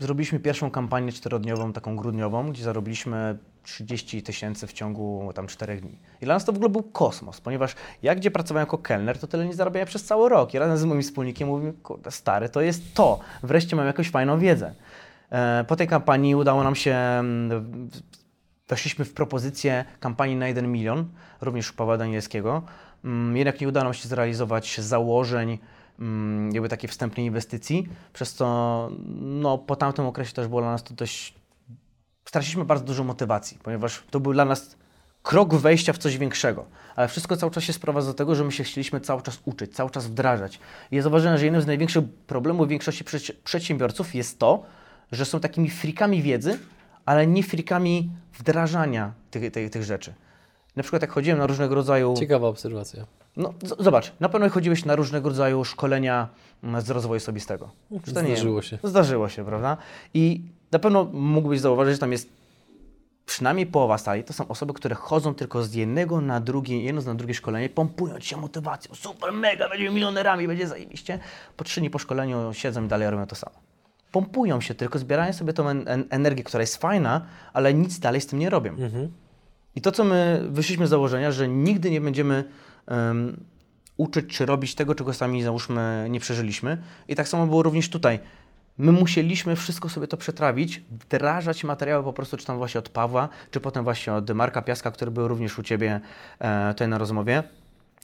zrobiliśmy 0.00 0.40
pierwszą 0.40 0.70
kampanię 0.70 1.12
czterodniową, 1.12 1.72
taką 1.72 1.96
grudniową, 1.96 2.50
gdzie 2.52 2.64
zarobiliśmy 2.64 3.38
30 3.62 4.22
tysięcy 4.22 4.66
w 4.66 4.72
ciągu 4.72 5.32
tam 5.34 5.46
4 5.46 5.80
dni. 5.80 5.98
I 6.20 6.24
dla 6.24 6.34
nas 6.34 6.44
to 6.44 6.52
w 6.52 6.56
ogóle 6.56 6.70
był 6.70 6.82
kosmos, 6.82 7.40
ponieważ 7.40 7.74
ja 8.02 8.14
gdzie 8.14 8.30
pracowałem 8.30 8.66
jako 8.66 8.78
kelner, 8.78 9.18
to 9.18 9.26
tyle 9.26 9.46
nie 9.46 9.54
zarabiałem 9.54 9.88
przez 9.88 10.04
cały 10.04 10.28
rok. 10.28 10.54
I 10.54 10.58
razem 10.58 10.78
z 10.78 10.84
moim 10.84 11.02
wspólnikiem 11.02 11.48
mówimy, 11.48 11.72
kurde 11.72 12.10
stary, 12.10 12.48
to 12.48 12.60
jest 12.60 12.94
to. 12.94 13.20
Wreszcie 13.42 13.76
mam 13.76 13.86
jakąś 13.86 14.10
fajną 14.10 14.38
wiedzę. 14.38 14.74
E, 15.30 15.64
Po 15.68 15.76
tej 15.76 15.88
kampanii 15.88 16.34
udało 16.34 16.64
nam 16.64 16.74
się, 16.74 16.94
mm, 16.94 17.88
weszliśmy 18.68 19.04
w 19.04 19.14
propozycję 19.14 19.84
kampanii 20.00 20.36
na 20.36 20.48
1 20.48 20.72
milion, 20.72 21.08
również 21.40 21.72
Pawła 21.72 21.96
Danielskiego. 21.96 22.62
Mm, 23.04 23.36
Jednak 23.36 23.60
nie 23.60 23.68
udało 23.68 23.84
nam 23.84 23.94
się 23.94 24.08
zrealizować 24.08 24.80
założeń, 24.80 25.58
jakby 26.52 26.68
takiej 26.68 26.90
wstępnej 26.90 27.26
inwestycji, 27.26 27.88
przez 28.12 28.34
co 28.34 28.88
no, 29.20 29.58
po 29.58 29.76
tamtym 29.76 30.06
okresie 30.06 30.32
też 30.32 30.48
było 30.48 30.60
dla 30.60 30.70
nas 30.70 30.82
to 30.82 30.94
dość... 30.94 31.34
Straciliśmy 32.24 32.64
bardzo 32.64 32.84
dużo 32.84 33.04
motywacji, 33.04 33.58
ponieważ 33.62 34.02
to 34.10 34.20
był 34.20 34.32
dla 34.32 34.44
nas 34.44 34.76
krok 35.22 35.54
wejścia 35.54 35.92
w 35.92 35.98
coś 35.98 36.18
większego. 36.18 36.66
Ale 36.96 37.08
wszystko 37.08 37.36
cały 37.36 37.52
czas 37.52 37.64
się 37.64 37.72
sprowadza 37.72 38.06
do 38.06 38.14
tego, 38.14 38.34
że 38.34 38.44
my 38.44 38.52
się 38.52 38.64
chcieliśmy 38.64 39.00
cały 39.00 39.22
czas 39.22 39.38
uczyć, 39.44 39.74
cały 39.74 39.90
czas 39.90 40.06
wdrażać. 40.06 40.60
I 40.90 40.96
ja 40.96 41.02
zauważyłem, 41.02 41.38
że 41.38 41.44
jednym 41.44 41.62
z 41.62 41.66
największych 41.66 42.04
problemów 42.26 42.68
większości 42.68 43.04
przedsiębiorców 43.44 44.14
jest 44.14 44.38
to, 44.38 44.62
że 45.12 45.24
są 45.24 45.40
takimi 45.40 45.70
frikami 45.70 46.22
wiedzy, 46.22 46.58
ale 47.06 47.26
nie 47.26 47.42
frikami 47.42 48.10
wdrażania 48.38 49.12
tych, 49.30 49.52
tych, 49.52 49.70
tych 49.70 49.82
rzeczy. 49.82 50.14
Na 50.76 50.82
przykład 50.82 51.02
jak 51.02 51.12
chodziłem 51.12 51.38
na 51.38 51.46
różnego 51.46 51.74
rodzaju... 51.74 52.14
Ciekawa 52.14 52.48
obserwacja. 52.48 53.06
No, 53.36 53.54
zobacz, 53.78 54.12
na 54.20 54.28
pewno 54.28 54.48
chodziłeś 54.50 54.84
na 54.84 54.96
różnego 54.96 55.28
rodzaju 55.28 55.64
szkolenia 55.64 56.28
mm, 56.64 56.80
z 56.80 56.90
rozwoju 56.90 57.16
osobistego. 57.16 57.70
Czy 58.04 58.12
to 58.14 58.22
nie- 58.22 58.28
Zdarzyło 58.28 58.62
się. 58.62 58.78
Zdarzyło 58.84 59.28
się, 59.28 59.44
prawda? 59.44 59.76
I 60.14 60.42
na 60.72 60.78
pewno 60.78 61.04
mógłbyś 61.12 61.60
zauważyć, 61.60 61.94
że 61.94 61.98
tam 61.98 62.12
jest 62.12 62.28
przynajmniej 63.26 63.66
połowa 63.66 63.98
sali 63.98 64.24
to 64.24 64.32
są 64.32 64.48
osoby, 64.48 64.72
które 64.74 64.94
chodzą 64.94 65.34
tylko 65.34 65.62
z 65.62 65.74
jednego 65.74 66.20
na 66.20 66.40
drugie, 66.40 66.82
jedno 66.82 67.02
na 67.02 67.14
drugie 67.14 67.34
szkolenie, 67.34 67.68
pompują 67.68 68.20
się 68.20 68.36
motywacją, 68.36 68.94
super, 68.94 69.32
mega, 69.32 69.68
będziemy 69.68 69.90
milionerami, 69.90 70.46
będzie 70.48 70.68
zajebiście. 70.68 71.18
Po 71.56 71.64
trzy 71.64 71.80
dni 71.80 71.90
po 71.90 71.98
szkoleniu 71.98 72.52
siedzą 72.52 72.84
i 72.84 72.88
dalej 72.88 73.10
robią 73.10 73.26
to 73.26 73.34
samo. 73.36 73.56
Pompują 74.12 74.60
się 74.60 74.74
tylko, 74.74 74.98
zbierają 74.98 75.32
sobie 75.32 75.52
tą 75.52 75.68
en 75.68 75.88
en 75.88 76.04
energię, 76.10 76.44
która 76.44 76.60
jest 76.60 76.76
fajna, 76.76 77.26
ale 77.52 77.74
nic 77.74 77.98
dalej 77.98 78.20
z 78.20 78.26
tym 78.26 78.38
nie 78.38 78.50
robią. 78.50 78.76
I 79.74 79.80
to, 79.80 79.92
co 79.92 80.04
my 80.04 80.42
wyszliśmy 80.50 80.86
z 80.86 80.90
założenia, 80.90 81.32
że 81.32 81.48
nigdy 81.48 81.90
nie 81.90 82.00
będziemy 82.00 82.44
em, 82.90 83.36
uczyć 83.96 84.26
czy 84.26 84.46
robić 84.46 84.74
tego, 84.74 84.94
czego 84.94 85.14
sami 85.14 85.42
załóżmy 85.42 86.06
nie 86.10 86.20
przeżyliśmy. 86.20 86.78
I 87.08 87.14
tak 87.14 87.28
samo 87.28 87.46
było 87.46 87.62
również 87.62 87.90
tutaj. 87.90 88.18
My 88.78 88.92
musieliśmy 88.92 89.56
wszystko 89.56 89.88
sobie 89.88 90.06
to 90.06 90.16
przetrawić, 90.16 90.82
wdrażać 90.90 91.64
materiały 91.64 92.04
po 92.04 92.12
prostu, 92.12 92.36
czy 92.36 92.46
tam 92.46 92.58
właśnie 92.58 92.78
od 92.78 92.88
Pawła, 92.88 93.28
czy 93.50 93.60
potem 93.60 93.84
właśnie 93.84 94.12
od 94.12 94.30
Marka 94.30 94.62
Piaska, 94.62 94.90
który 94.90 95.10
był 95.10 95.28
również 95.28 95.58
u 95.58 95.62
Ciebie 95.62 96.00
e, 96.38 96.74
tutaj 96.74 96.88
na 96.88 96.98
rozmowie. 96.98 97.42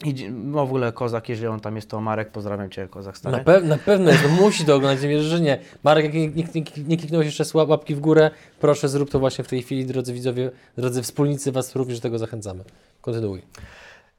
I 0.04 0.30
no 0.30 0.66
w 0.66 0.68
ogóle 0.68 0.92
Kozak, 0.92 1.28
jeżeli 1.28 1.48
on 1.48 1.60
tam 1.60 1.76
jest, 1.76 1.90
to 1.90 2.00
Marek, 2.00 2.30
pozdrawiam 2.30 2.70
Cię, 2.70 2.88
Kozak 2.88 3.18
stary. 3.18 3.36
Na, 3.36 3.44
pew 3.44 3.64
na 3.64 3.78
pewno 3.78 4.10
jest, 4.10 4.30
musi 4.40 4.64
to 4.64 4.74
oglądać, 4.74 5.02
nie 5.02 5.08
wierzę, 5.08 5.28
że 5.28 5.40
nie. 5.40 5.58
Marek, 5.84 6.04
jak 6.04 6.14
nie, 6.14 6.28
nie, 6.28 6.44
nie, 6.86 6.96
kliknąłeś 6.96 7.38
jeszcze 7.38 7.58
łapki 7.58 7.94
w 7.94 8.00
górę, 8.00 8.30
proszę 8.60 8.88
zrób 8.88 9.10
to 9.10 9.18
właśnie 9.18 9.44
w 9.44 9.48
tej 9.48 9.62
chwili, 9.62 9.86
drodzy 9.86 10.12
widzowie, 10.12 10.50
drodzy 10.78 11.02
wspólnicy, 11.02 11.52
Was 11.52 11.76
również 11.76 11.98
do 11.98 12.02
tego 12.02 12.18
zachęcamy. 12.18 12.64
Kontynuuj. 13.00 13.42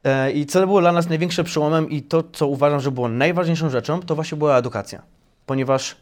E, 0.08 0.32
I 0.32 0.46
co 0.46 0.68
było 0.68 0.82
dla 0.82 0.92
nas 0.92 1.10
największym 1.10 1.46
przełomem 1.46 1.90
i 1.90 2.02
to, 2.02 2.24
co 2.24 2.48
uważam, 2.48 2.80
że 2.80 2.92
było 2.92 3.10
najważniejszą 3.10 3.70
rzeczą, 3.70 4.02
to 4.02 4.16
właśnie 4.16 4.38
była 4.38 4.58
edukacja. 4.58 5.02
Ponieważ 5.46 5.96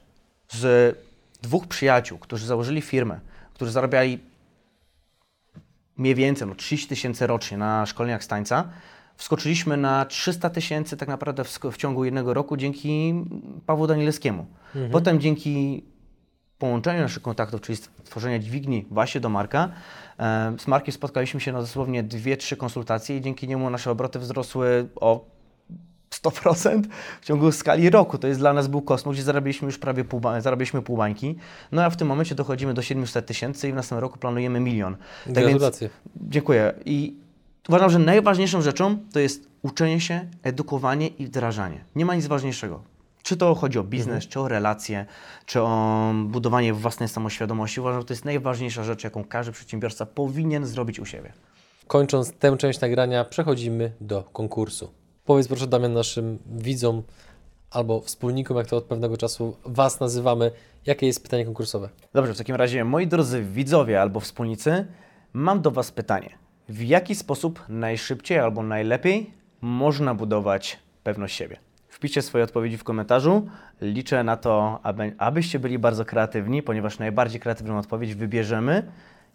z 0.49 0.95
dwóch 1.41 1.67
przyjaciół, 1.67 2.17
którzy 2.17 2.45
założyli 2.45 2.81
firmę, 2.81 3.19
którzy 3.53 3.71
zarabiali 3.71 4.19
mniej 5.97 6.15
więcej 6.15 6.47
no, 6.47 6.55
30 6.55 6.87
tysięcy 6.87 7.27
rocznie 7.27 7.57
na 7.57 7.85
szkoleniach 7.85 8.23
z 8.23 8.27
tańca, 8.27 8.69
wskoczyliśmy 9.17 9.77
na 9.77 10.05
300 10.05 10.49
tysięcy 10.49 10.97
tak 10.97 11.09
naprawdę 11.09 11.43
w, 11.43 11.59
w 11.71 11.77
ciągu 11.77 12.05
jednego 12.05 12.33
roku 12.33 12.57
dzięki 12.57 13.13
Pawłu 13.65 13.87
Danielskiemu. 13.87 14.45
Potem 14.91 15.19
dzięki 15.19 15.83
połączeniu 16.65 17.01
naszych 17.01 17.21
kontaktów, 17.21 17.61
czyli 17.61 17.75
stworzenia 17.75 18.39
dźwigni 18.39 18.85
właśnie 18.91 19.21
do 19.21 19.29
Marka, 19.29 19.69
e, 20.19 20.55
z 20.59 20.67
Markiem 20.67 20.91
spotkaliśmy 20.91 21.39
się 21.39 21.51
na 21.51 21.61
dosłownie 21.61 22.03
2-3 22.03 22.57
konsultacje 22.57 23.17
i 23.17 23.21
dzięki 23.21 23.47
niemu 23.47 23.69
nasze 23.69 23.91
obroty 23.91 24.19
wzrosły 24.19 24.87
o 24.95 25.25
100% 26.09 26.87
w 27.21 27.25
ciągu 27.25 27.51
skali 27.51 27.89
roku. 27.89 28.17
To 28.17 28.27
jest 28.27 28.39
dla 28.39 28.53
nas 28.53 28.67
był 28.67 28.81
kosmos, 28.81 29.15
gdzie 29.15 29.23
zarabialiśmy 29.23 29.65
już 29.65 29.77
prawie 29.77 30.03
pół, 30.03 30.21
zarabialiśmy 30.39 30.81
pół 30.81 30.97
bańki. 30.97 31.35
No 31.71 31.83
a 31.83 31.89
w 31.89 31.97
tym 31.97 32.07
momencie 32.07 32.35
dochodzimy 32.35 32.73
do 32.73 32.81
700 32.81 33.25
tysięcy 33.25 33.69
i 33.69 33.71
w 33.71 33.75
następnym 33.75 34.01
roku 34.01 34.19
planujemy 34.19 34.59
milion. 34.59 34.97
Tak 35.25 35.47
więc. 35.47 35.63
Dziękuję. 36.15 36.73
I 36.85 37.15
uważam, 37.69 37.89
że 37.89 37.99
najważniejszą 37.99 38.61
rzeczą 38.61 38.97
to 39.13 39.19
jest 39.19 39.47
uczenie 39.61 40.01
się, 40.01 40.27
edukowanie 40.43 41.07
i 41.07 41.25
wdrażanie. 41.25 41.83
Nie 41.95 42.05
ma 42.05 42.15
nic 42.15 42.27
ważniejszego. 42.27 42.94
Czy 43.25 43.37
to 43.37 43.55
chodzi 43.55 43.79
o 43.79 43.83
biznes, 43.83 44.27
czy 44.27 44.39
o 44.39 44.47
relacje, 44.47 45.05
czy 45.45 45.61
o 45.61 46.13
budowanie 46.25 46.73
własnej 46.73 47.09
samoświadomości. 47.09 47.81
Uważam, 47.81 48.01
że 48.01 48.05
to 48.05 48.13
jest 48.13 48.25
najważniejsza 48.25 48.83
rzecz, 48.83 49.03
jaką 49.03 49.23
każdy 49.23 49.51
przedsiębiorca 49.51 50.05
powinien 50.05 50.65
zrobić 50.65 50.99
u 50.99 51.05
siebie. 51.05 51.33
Kończąc 51.87 52.31
tę 52.31 52.57
część 52.57 52.81
nagrania, 52.81 53.25
przechodzimy 53.25 53.91
do 54.01 54.23
konkursu. 54.23 54.91
Powiedz 55.25 55.47
proszę 55.47 55.67
Damian 55.67 55.93
naszym 55.93 56.39
widzom 56.45 57.03
albo 57.71 58.01
wspólnikom, 58.01 58.57
jak 58.57 58.67
to 58.67 58.77
od 58.77 58.83
pewnego 58.83 59.17
czasu 59.17 59.57
Was 59.65 59.99
nazywamy, 59.99 60.51
jakie 60.85 61.07
jest 61.07 61.23
pytanie 61.23 61.45
konkursowe. 61.45 61.89
Dobrze, 62.13 62.33
w 62.33 62.37
takim 62.37 62.55
razie, 62.55 62.83
moi 62.83 63.07
drodzy 63.07 63.43
widzowie 63.43 64.01
albo 64.01 64.19
wspólnicy, 64.19 64.87
mam 65.33 65.61
do 65.61 65.71
Was 65.71 65.91
pytanie. 65.91 66.29
W 66.69 66.81
jaki 66.83 67.15
sposób 67.15 67.63
najszybciej 67.69 68.39
albo 68.39 68.63
najlepiej 68.63 69.33
można 69.61 70.15
budować 70.15 70.79
pewność 71.03 71.35
siebie? 71.35 71.57
Wpiszcie 71.95 72.21
swoje 72.21 72.43
odpowiedzi 72.43 72.77
w 72.77 72.83
komentarzu. 72.83 73.47
Liczę 73.81 74.23
na 74.23 74.37
to, 74.37 74.79
aby, 74.83 75.15
abyście 75.17 75.59
byli 75.59 75.79
bardzo 75.79 76.05
kreatywni, 76.05 76.63
ponieważ 76.63 76.99
najbardziej 76.99 77.41
kreatywną 77.41 77.77
odpowiedź 77.77 78.15
wybierzemy 78.15 78.91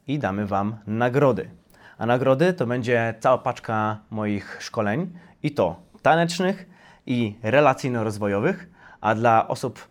i 0.06 0.18
damy 0.18 0.46
Wam 0.46 0.76
nagrody. 0.86 1.50
A 1.98 2.06
nagrody 2.06 2.52
to 2.52 2.66
będzie 2.66 3.14
cała 3.20 3.38
paczka 3.38 3.98
moich 4.10 4.56
szkoleń 4.60 5.10
i 5.42 5.50
to 5.50 5.82
tanecznych 6.02 6.66
i 7.06 7.34
relacyjno-rozwojowych, 7.42 8.68
a 9.00 9.14
dla 9.14 9.48
osób 9.48 9.88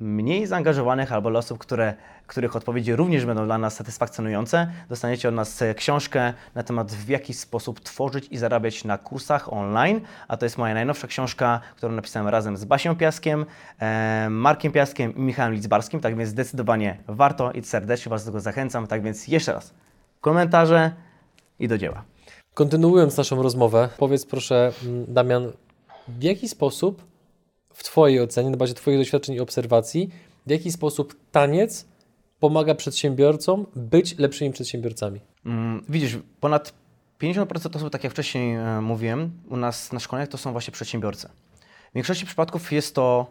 mniej 0.00 0.46
zaangażowanych 0.46 1.12
albo 1.12 1.30
dla 1.30 1.38
osób, 1.38 1.58
które, 1.58 1.94
których 2.26 2.56
odpowiedzi 2.56 2.96
również 2.96 3.26
będą 3.26 3.44
dla 3.44 3.58
nas 3.58 3.74
satysfakcjonujące, 3.74 4.72
dostaniecie 4.88 5.28
od 5.28 5.34
nas 5.34 5.62
e, 5.62 5.74
książkę 5.74 6.34
na 6.54 6.62
temat 6.62 6.92
w 6.92 7.08
jaki 7.08 7.34
sposób 7.34 7.80
tworzyć 7.80 8.28
i 8.30 8.38
zarabiać 8.38 8.84
na 8.84 8.98
kursach 8.98 9.52
online, 9.52 10.00
a 10.28 10.36
to 10.36 10.46
jest 10.46 10.58
moja 10.58 10.74
najnowsza 10.74 11.06
książka, 11.06 11.60
którą 11.76 11.92
napisałem 11.92 12.28
razem 12.28 12.56
z 12.56 12.64
Basią 12.64 12.96
Piaskiem, 12.96 13.46
e, 13.80 14.26
Markiem 14.30 14.72
Piaskiem 14.72 15.16
i 15.16 15.20
Michałem 15.20 15.54
Lidzbarskim, 15.54 16.00
tak 16.00 16.16
więc 16.16 16.30
zdecydowanie 16.30 16.98
warto 17.06 17.52
i 17.52 17.62
serdecznie 17.62 18.10
Was 18.10 18.24
do 18.24 18.30
tego 18.30 18.40
zachęcam, 18.40 18.86
tak 18.86 19.02
więc 19.02 19.28
jeszcze 19.28 19.52
raz, 19.52 19.74
komentarze 20.20 20.92
i 21.58 21.68
do 21.68 21.78
dzieła. 21.78 22.04
Kontynuując 22.54 23.16
naszą 23.16 23.42
rozmowę, 23.42 23.88
powiedz 23.98 24.26
proszę, 24.26 24.72
mm, 24.84 25.04
Damian, 25.08 25.52
w 26.08 26.22
jaki 26.22 26.48
sposób, 26.48 27.02
w 27.78 27.84
Twojej 27.84 28.20
ocenie, 28.20 28.50
na 28.50 28.56
bazie 28.56 28.74
Twoich 28.74 28.98
doświadczeń 28.98 29.34
i 29.34 29.40
obserwacji, 29.40 30.10
w 30.46 30.50
jaki 30.50 30.72
sposób 30.72 31.16
taniec 31.32 31.86
pomaga 32.40 32.74
przedsiębiorcom 32.74 33.66
być 33.76 34.18
lepszymi 34.18 34.52
przedsiębiorcami? 34.52 35.20
Mm, 35.46 35.84
Widzisz, 35.88 36.18
ponad 36.40 36.74
50% 37.20 37.76
osób, 37.76 37.90
tak 37.90 38.04
jak 38.04 38.12
wcześniej 38.12 38.54
e, 38.54 38.80
mówiłem, 38.80 39.30
u 39.48 39.56
nas 39.56 39.92
na 39.92 40.00
szkoleniach 40.00 40.28
to 40.28 40.38
są 40.38 40.52
właśnie 40.52 40.72
przedsiębiorcy. 40.72 41.28
W 41.90 41.94
większości 41.94 42.26
przypadków 42.26 42.72
jest 42.72 42.94
to, 42.94 43.26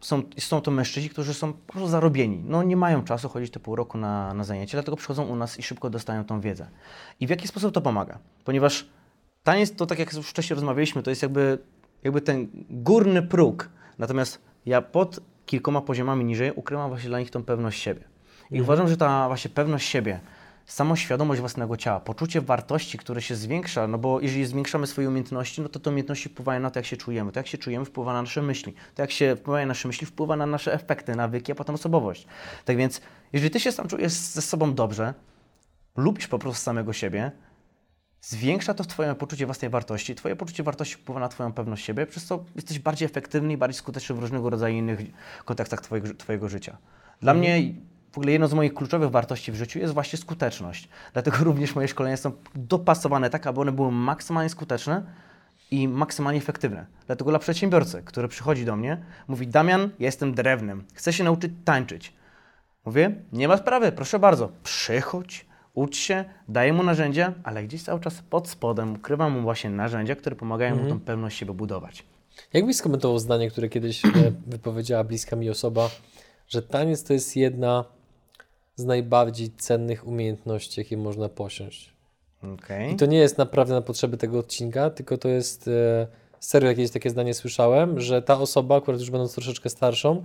są, 0.00 0.22
są 0.38 0.60
to 0.60 0.70
mężczyźni, 0.70 1.10
którzy 1.10 1.34
są 1.34 1.52
po 1.52 1.72
prostu 1.72 1.88
zarobieni. 1.88 2.42
No 2.46 2.62
nie 2.62 2.76
mają 2.76 3.04
czasu 3.04 3.28
chodzić 3.28 3.50
te 3.50 3.60
pół 3.60 3.76
roku 3.76 3.98
na, 3.98 4.34
na 4.34 4.44
zajęcia, 4.44 4.76
dlatego 4.76 4.96
przychodzą 4.96 5.26
u 5.26 5.36
nas 5.36 5.58
i 5.58 5.62
szybko 5.62 5.90
dostają 5.90 6.24
tą 6.24 6.40
wiedzę. 6.40 6.68
I 7.20 7.26
w 7.26 7.30
jaki 7.30 7.48
sposób 7.48 7.74
to 7.74 7.80
pomaga? 7.80 8.18
Ponieważ 8.44 8.86
taniec 9.42 9.76
to, 9.76 9.86
tak 9.86 9.98
jak 9.98 10.12
już 10.12 10.26
wcześniej 10.26 10.54
rozmawialiśmy, 10.54 11.02
to 11.02 11.10
jest 11.10 11.22
jakby, 11.22 11.58
jakby 12.04 12.20
ten 12.20 12.48
górny 12.70 13.22
próg. 13.22 13.68
Natomiast 13.98 14.42
ja 14.66 14.82
pod 14.82 15.20
kilkoma 15.46 15.80
poziomami 15.80 16.24
niżej 16.24 16.52
ukrywam 16.52 16.88
właśnie 16.88 17.08
dla 17.08 17.18
nich 17.18 17.30
tą 17.30 17.44
pewność 17.44 17.82
siebie. 17.82 18.04
I 18.50 18.62
uważam, 18.62 18.88
że 18.88 18.96
ta 18.96 19.28
właśnie 19.28 19.50
pewność 19.50 19.88
siebie, 19.88 20.20
samoświadomość 20.66 21.40
własnego 21.40 21.76
ciała, 21.76 22.00
poczucie 22.00 22.40
wartości, 22.40 22.98
które 22.98 23.22
się 23.22 23.34
zwiększa, 23.34 23.86
no 23.86 23.98
bo 23.98 24.20
jeżeli 24.20 24.46
zwiększamy 24.46 24.86
swoje 24.86 25.08
umiejętności, 25.08 25.62
no 25.62 25.68
to 25.68 25.80
te 25.80 25.90
umiejętności 25.90 26.28
wpływają 26.28 26.60
na 26.60 26.70
to, 26.70 26.78
jak 26.78 26.86
się 26.86 26.96
czujemy. 26.96 27.32
To, 27.32 27.40
jak 27.40 27.46
się 27.46 27.58
czujemy, 27.58 27.84
wpływa 27.84 28.12
na 28.12 28.22
nasze 28.22 28.42
myśli. 28.42 28.74
To, 28.94 29.02
jak 29.02 29.10
się 29.10 29.36
wpływają 29.36 29.66
na 29.66 29.70
nasze 29.70 29.88
myśli, 29.88 30.06
wpływa 30.06 30.36
na 30.36 30.46
nasze 30.46 30.72
efekty, 30.72 31.16
nawyki, 31.16 31.52
a 31.52 31.54
potem 31.54 31.74
osobowość. 31.74 32.26
Tak 32.64 32.76
więc, 32.76 33.00
jeżeli 33.32 33.50
ty 33.50 33.60
się 33.60 33.72
sam 33.72 33.88
czujesz 33.88 34.12
ze 34.12 34.42
sobą 34.42 34.74
dobrze, 34.74 35.14
lubisz 35.96 36.28
po 36.28 36.38
prostu 36.38 36.62
samego 36.62 36.92
siebie, 36.92 37.32
zwiększa 38.28 38.74
to 38.74 38.84
Twoje 38.84 39.14
poczucie 39.14 39.46
własnej 39.46 39.70
wartości. 39.70 40.14
Twoje 40.14 40.36
poczucie 40.36 40.62
wartości 40.62 40.94
wpływa 40.94 41.20
na 41.20 41.28
Twoją 41.28 41.52
pewność 41.52 41.84
siebie, 41.84 42.06
przez 42.06 42.24
co 42.24 42.44
jesteś 42.56 42.78
bardziej 42.78 43.06
efektywny 43.06 43.52
i 43.52 43.56
bardziej 43.56 43.78
skuteczny 43.78 44.14
w 44.14 44.18
różnego 44.18 44.50
rodzaju 44.50 44.76
innych 44.76 45.00
kontekstach 45.44 45.80
Twojego, 45.80 46.14
twojego 46.14 46.48
życia. 46.48 46.76
Dla 47.20 47.34
mnie 47.34 47.74
w 48.12 48.18
ogóle 48.18 48.32
jedną 48.32 48.46
z 48.46 48.54
moich 48.54 48.74
kluczowych 48.74 49.10
wartości 49.10 49.52
w 49.52 49.54
życiu 49.54 49.78
jest 49.78 49.94
właśnie 49.94 50.18
skuteczność. 50.18 50.88
Dlatego 51.12 51.36
również 51.44 51.74
moje 51.74 51.88
szkolenia 51.88 52.16
są 52.16 52.32
dopasowane 52.54 53.30
tak, 53.30 53.46
aby 53.46 53.60
one 53.60 53.72
były 53.72 53.92
maksymalnie 53.92 54.50
skuteczne 54.50 55.02
i 55.70 55.88
maksymalnie 55.88 56.38
efektywne. 56.38 56.86
Dlatego 57.06 57.30
dla 57.30 57.38
przedsiębiorcy, 57.38 58.02
który 58.04 58.28
przychodzi 58.28 58.64
do 58.64 58.76
mnie, 58.76 59.04
mówi 59.28 59.46
Damian, 59.46 59.80
ja 59.98 60.06
jestem 60.06 60.34
drewnem, 60.34 60.84
chcę 60.94 61.12
się 61.12 61.24
nauczyć 61.24 61.52
tańczyć. 61.64 62.12
Mówię, 62.84 63.14
nie 63.32 63.48
ma 63.48 63.56
sprawy, 63.56 63.92
proszę 63.92 64.18
bardzo, 64.18 64.52
przychodź, 64.62 65.46
ucz 65.74 65.96
się, 65.96 66.24
daję 66.48 66.72
mu 66.72 66.82
narzędzia, 66.82 67.34
ale 67.44 67.64
gdzieś 67.64 67.82
cały 67.82 68.00
czas 68.00 68.22
pod 68.30 68.48
spodem 68.48 68.94
ukrywam 68.94 69.32
mu 69.32 69.42
właśnie 69.42 69.70
narzędzia, 69.70 70.16
które 70.16 70.36
pomagają 70.36 70.76
mu 70.76 70.88
tą 70.88 71.00
pewność 71.00 71.38
siebie 71.38 71.52
budować. 71.52 72.04
Jak 72.52 72.66
byś 72.66 72.76
skomentował 72.76 73.18
zdanie, 73.18 73.50
które 73.50 73.68
kiedyś 73.68 74.04
e, 74.04 74.08
wypowiedziała 74.46 75.04
bliska 75.04 75.36
mi 75.36 75.50
osoba, 75.50 75.90
że 76.48 76.62
taniec 76.62 77.04
to 77.04 77.12
jest 77.12 77.36
jedna 77.36 77.84
z 78.76 78.84
najbardziej 78.84 79.50
cennych 79.50 80.06
umiejętności, 80.06 80.80
jakie 80.80 80.96
można 80.96 81.28
posiąść? 81.28 81.94
Okay. 82.54 82.90
I 82.90 82.96
to 82.96 83.06
nie 83.06 83.18
jest 83.18 83.38
naprawdę 83.38 83.74
na 83.74 83.82
potrzeby 83.82 84.16
tego 84.16 84.38
odcinka, 84.38 84.90
tylko 84.90 85.18
to 85.18 85.28
jest 85.28 85.68
e, 85.68 86.06
serio 86.40 86.68
jakieś 86.68 86.90
takie 86.90 87.10
zdanie 87.10 87.34
słyszałem, 87.34 88.00
że 88.00 88.22
ta 88.22 88.38
osoba, 88.38 88.76
akurat 88.76 89.00
już 89.00 89.10
będąc 89.10 89.34
troszeczkę 89.34 89.70
starszą, 89.70 90.24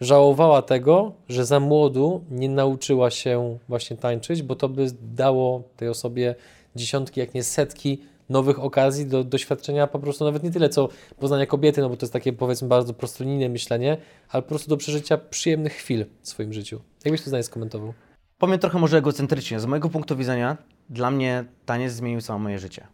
żałowała 0.00 0.62
tego, 0.62 1.12
że 1.28 1.44
za 1.44 1.60
młodu 1.60 2.24
nie 2.30 2.48
nauczyła 2.48 3.10
się 3.10 3.58
właśnie 3.68 3.96
tańczyć, 3.96 4.42
bo 4.42 4.56
to 4.56 4.68
by 4.68 4.86
dało 5.02 5.62
tej 5.76 5.88
osobie 5.88 6.34
dziesiątki, 6.76 7.20
jak 7.20 7.34
nie 7.34 7.44
setki 7.44 8.02
nowych 8.28 8.60
okazji 8.60 9.06
do 9.06 9.24
doświadczenia 9.24 9.86
po 9.86 9.98
prostu 9.98 10.24
nawet 10.24 10.42
nie 10.42 10.50
tyle 10.50 10.68
co 10.68 10.88
poznania 11.18 11.46
kobiety, 11.46 11.80
no 11.80 11.88
bo 11.88 11.96
to 11.96 12.06
jest 12.06 12.12
takie 12.12 12.32
powiedzmy 12.32 12.68
bardzo 12.68 12.94
prostolinijne 12.94 13.48
myślenie, 13.48 13.96
ale 14.28 14.42
po 14.42 14.48
prostu 14.48 14.70
do 14.70 14.76
przeżycia 14.76 15.18
przyjemnych 15.18 15.72
chwil 15.72 16.06
w 16.22 16.28
swoim 16.28 16.52
życiu. 16.52 16.80
Jak 17.04 17.12
byś 17.12 17.22
to 17.22 17.28
zdanie 17.28 17.42
skomentował? 17.42 17.92
Powiem 18.38 18.58
trochę 18.58 18.78
może 18.78 18.98
egocentrycznie. 18.98 19.60
Z 19.60 19.66
mojego 19.66 19.88
punktu 19.88 20.16
widzenia, 20.16 20.56
dla 20.90 21.10
mnie 21.10 21.44
taniec 21.66 21.92
zmienił 21.92 22.20
całe 22.20 22.38
moje 22.38 22.58
życie. 22.58 22.86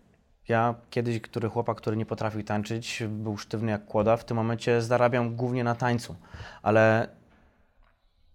Ja 0.48 0.74
kiedyś, 0.90 1.20
który 1.20 1.48
chłopak, 1.48 1.76
który 1.76 1.96
nie 1.96 2.06
potrafił 2.06 2.42
tańczyć, 2.42 3.02
był 3.08 3.36
sztywny 3.36 3.70
jak 3.72 3.86
kłoda, 3.86 4.16
w 4.16 4.24
tym 4.24 4.36
momencie 4.36 4.82
zarabiam 4.82 5.36
głównie 5.36 5.64
na 5.64 5.74
tańcu. 5.74 6.16
Ale 6.62 7.08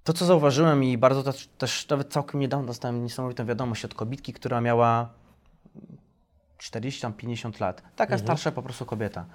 to, 0.04 0.14
co 0.14 0.26
zauważyłem 0.26 0.84
i 0.84 0.98
bardzo 0.98 1.24
też, 1.24 1.50
też 1.58 1.90
nawet 1.90 2.14
całkiem 2.14 2.40
niedawno 2.40 2.68
dostałem 2.68 3.04
niesamowitą 3.04 3.46
wiadomość 3.46 3.86
od 3.86 3.94
kobitki, 3.94 4.34
która 4.34 4.62
miała 4.62 5.10
40-50 6.60 7.62
lat. 7.62 7.84
Taka 7.96 8.18
starsza 8.18 8.52
po 8.52 8.62
prostu 8.62 8.86
kobieta. 8.86 9.26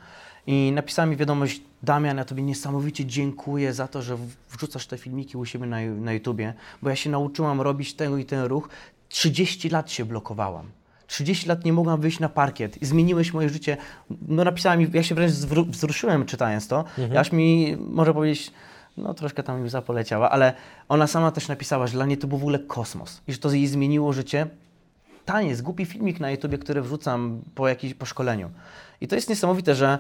I 0.46 0.72
napisała 0.72 1.06
mi 1.06 1.16
wiadomość, 1.16 1.62
Damian, 1.82 2.16
ja 2.16 2.24
Tobie 2.24 2.42
niesamowicie 2.42 3.06
dziękuję 3.06 3.72
za 3.72 3.88
to, 3.88 4.02
że 4.02 4.16
wrzucasz 4.50 4.86
te 4.86 4.98
filmiki 4.98 5.36
u 5.36 5.44
siebie 5.44 5.66
na, 5.66 5.80
na 5.80 6.12
YouTubie, 6.12 6.54
bo 6.82 6.90
ja 6.90 6.96
się 6.96 7.10
nauczyłam 7.10 7.60
robić 7.60 7.94
tego 7.94 8.16
i 8.16 8.24
ten 8.24 8.44
ruch. 8.44 8.68
30 9.08 9.68
lat 9.68 9.90
się 9.90 10.04
blokowałam. 10.04 10.70
30 11.06 11.48
lat 11.48 11.64
nie 11.64 11.72
mogłam 11.72 12.00
wyjść 12.00 12.20
na 12.20 12.28
parkiet 12.28 12.82
i 12.82 12.86
zmieniłeś 12.86 13.32
moje 13.32 13.48
życie. 13.48 13.76
No 14.28 14.44
napisała 14.44 14.76
mi, 14.76 14.88
ja 14.92 15.02
się 15.02 15.14
wręcz 15.14 15.32
wzruszyłem 15.68 16.24
czytając 16.24 16.68
to, 16.68 16.84
aż 17.18 17.32
mi, 17.32 17.76
może 17.80 18.14
powiedzieć, 18.14 18.52
no 18.96 19.14
troszkę 19.14 19.42
tam 19.42 19.62
mi 19.62 19.68
zapoleciała, 19.70 20.30
ale 20.30 20.52
ona 20.88 21.06
sama 21.06 21.30
też 21.30 21.48
napisała, 21.48 21.86
że 21.86 21.92
dla 21.92 22.06
niej 22.06 22.18
to 22.18 22.26
był 22.26 22.38
w 22.38 22.42
ogóle 22.42 22.58
kosmos 22.58 23.22
i 23.28 23.32
że 23.32 23.38
to 23.38 23.52
jej 23.52 23.66
zmieniło 23.66 24.12
życie. 24.12 24.46
Taniec, 25.24 25.60
głupi 25.62 25.86
filmik 25.86 26.20
na 26.20 26.30
YouTubie, 26.30 26.58
który 26.58 26.82
wrzucam 26.82 27.42
po 27.54 27.68
jakimś 27.68 27.94
po 27.94 28.06
szkoleniu. 28.06 28.50
I 29.00 29.08
to 29.08 29.14
jest 29.14 29.28
niesamowite, 29.28 29.74
że 29.74 29.98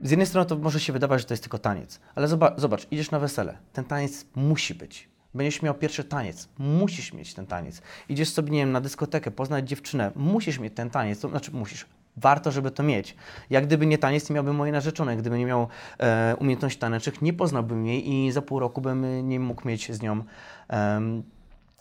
z 0.00 0.10
jednej 0.10 0.26
strony 0.26 0.48
to 0.48 0.56
może 0.56 0.80
się 0.80 0.92
wydawać, 0.92 1.20
że 1.20 1.26
to 1.26 1.34
jest 1.34 1.42
tylko 1.42 1.58
taniec, 1.58 2.00
ale 2.14 2.28
zobacz, 2.28 2.60
zobacz, 2.60 2.86
idziesz 2.90 3.10
na 3.10 3.18
wesele, 3.18 3.58
ten 3.72 3.84
taniec 3.84 4.26
musi 4.34 4.74
być. 4.74 5.08
Będziesz 5.34 5.62
miał 5.62 5.74
pierwszy 5.74 6.04
taniec, 6.04 6.48
musisz 6.58 7.12
mieć 7.12 7.34
ten 7.34 7.46
taniec. 7.46 7.82
Idziesz 8.08 8.28
sobie, 8.28 8.50
nie 8.50 8.58
wiem, 8.58 8.72
na 8.72 8.80
dyskotekę, 8.80 9.30
poznać 9.30 9.68
dziewczynę, 9.68 10.12
musisz 10.16 10.58
mieć 10.58 10.74
ten 10.74 10.90
taniec, 10.90 11.20
to 11.20 11.28
znaczy 11.28 11.50
musisz. 11.52 11.86
Warto, 12.16 12.52
żeby 12.52 12.70
to 12.70 12.82
mieć. 12.82 13.16
Jak 13.50 13.66
gdyby 13.66 13.86
nie 13.86 13.98
taniec, 13.98 14.30
nie 14.30 14.34
miałbym 14.34 14.56
mojej 14.56 14.72
narzeczonej. 14.72 15.16
Gdyby 15.16 15.38
nie 15.38 15.46
miał 15.46 15.68
e, 15.98 16.36
umiejętności 16.38 16.78
tanecznych, 16.78 17.22
nie 17.22 17.32
poznałbym 17.32 17.86
jej 17.86 18.10
i 18.10 18.32
za 18.32 18.42
pół 18.42 18.58
roku 18.58 18.80
bym 18.80 19.28
nie 19.28 19.40
mógł 19.40 19.68
mieć 19.68 19.92
z 19.92 20.02
nią 20.02 20.24
em, 20.68 21.22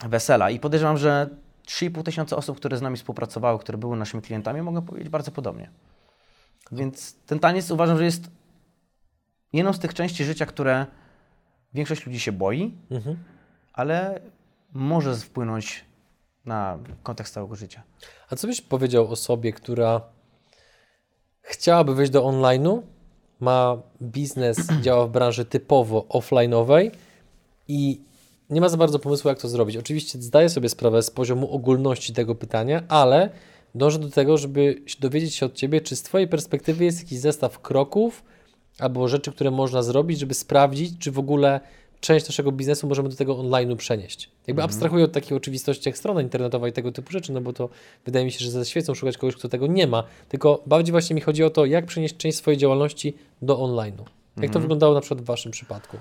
wesela. 0.06 0.50
I 0.50 0.60
podejrzewam, 0.60 0.98
że 0.98 1.30
3,5 1.68 2.04
tysiąca 2.04 2.36
osób, 2.36 2.58
które 2.58 2.78
z 2.78 2.82
nami 2.82 2.98
współpracowały, 2.98 3.60
które 3.60 3.78
były 3.78 3.98
naszymi 3.98 4.24
klientami, 4.24 4.62
mogą 4.62 4.82
powiedzieć 4.82 5.10
bardzo 5.10 5.32
podobnie. 5.32 5.70
Więc 6.72 7.16
ten 7.26 7.40
taniec 7.40 7.72
uważam, 7.72 7.98
że 7.98 8.06
jest 8.06 8.32
jedną 9.54 9.74
z 9.74 9.80
tych 9.80 9.94
części 9.94 10.26
życia, 10.26 10.46
które 10.46 10.86
większość 11.74 12.06
ludzi 12.06 12.20
się 12.20 12.32
boi, 12.32 12.78
Mhm. 12.92 13.18
Ale 13.78 14.22
może 14.74 15.16
wpłynąć 15.16 15.86
na 16.46 16.80
kontekst 17.04 17.34
całego 17.34 17.56
życia. 17.56 17.84
A 18.30 18.36
co 18.36 18.48
byś 18.48 18.62
powiedział 18.62 19.08
osobie, 19.08 19.54
która 19.54 20.02
chciałaby 21.42 21.96
wejść 21.96 22.12
do 22.12 22.24
online'u, 22.24 22.82
ma 23.40 23.78
biznes, 24.02 24.58
działa 24.84 25.08
w 25.08 25.12
branży 25.12 25.46
typowo 25.46 26.06
offline'owej 26.10 26.92
i 27.68 28.02
nie 28.50 28.62
ma 28.62 28.70
za 28.70 28.78
bardzo 28.78 29.00
pomysłu, 29.00 29.30
jak 29.30 29.40
to 29.40 29.48
zrobić. 29.48 29.78
Oczywiście 29.78 30.22
zdaję 30.22 30.50
sobie 30.50 30.70
sprawę 30.70 31.04
z 31.04 31.12
poziomu 31.12 31.52
ogólności 31.52 32.14
tego 32.14 32.36
pytania, 32.36 32.84
ale 32.88 33.30
dążę 33.76 34.00
do 34.00 34.10
tego, 34.10 34.38
żeby 34.38 34.82
dowiedzieć 35.00 35.36
się 35.36 35.46
od 35.46 35.54
Ciebie, 35.54 35.82
czy 35.82 35.96
z 35.96 36.02
Twojej 36.02 36.28
perspektywy 36.28 36.86
jest 36.86 37.00
jakiś 37.00 37.20
zestaw 37.20 37.60
kroków 37.60 38.24
albo 38.80 39.08
rzeczy, 39.08 39.32
które 39.32 39.52
można 39.52 39.84
zrobić, 39.84 40.20
żeby 40.20 40.34
sprawdzić, 40.34 41.00
czy 41.00 41.12
w 41.12 41.20
ogóle 41.20 41.60
część 42.00 42.28
naszego 42.28 42.52
biznesu 42.52 42.88
możemy 42.88 43.10
do 43.10 43.16
tego 43.16 43.36
online'u 43.36 43.76
przenieść. 43.76 44.30
Jakby 44.48 44.64
abstrahuję 44.64 45.06
od 45.06 45.12
takiej 45.12 45.38
oczywistości 45.38 45.90
jak 45.90 45.98
strona 45.98 46.22
internetowa 46.22 46.68
i 46.68 46.72
tego 46.72 46.92
typu 46.92 47.12
rzeczy, 47.12 47.32
no 47.34 47.42
bo 47.42 47.54
to 47.54 47.70
wydaje 48.06 48.26
mi 48.26 48.32
się, 48.32 48.40
że 48.40 48.52
ze 48.52 48.66
świecą 48.66 48.94
szukać 48.94 49.18
kogoś, 49.18 49.36
kto 49.36 49.50
tego 49.50 49.68
nie 49.68 49.88
ma. 49.88 50.04
Tylko 50.30 50.64
bardziej 50.66 50.92
właśnie 50.92 51.16
mi 51.16 51.22
chodzi 51.22 51.44
o 51.44 51.50
to, 51.50 51.66
jak 51.66 51.86
przenieść 51.86 52.18
część 52.18 52.38
swojej 52.38 52.58
działalności 52.58 53.18
do 53.42 53.58
online'u. 53.58 54.04
Jak 54.38 54.52
to 54.52 54.60
wyglądało 54.60 54.94
na 54.94 55.02
przykład 55.02 55.22
w 55.22 55.26
Waszym 55.26 55.52
przypadku? 55.52 55.98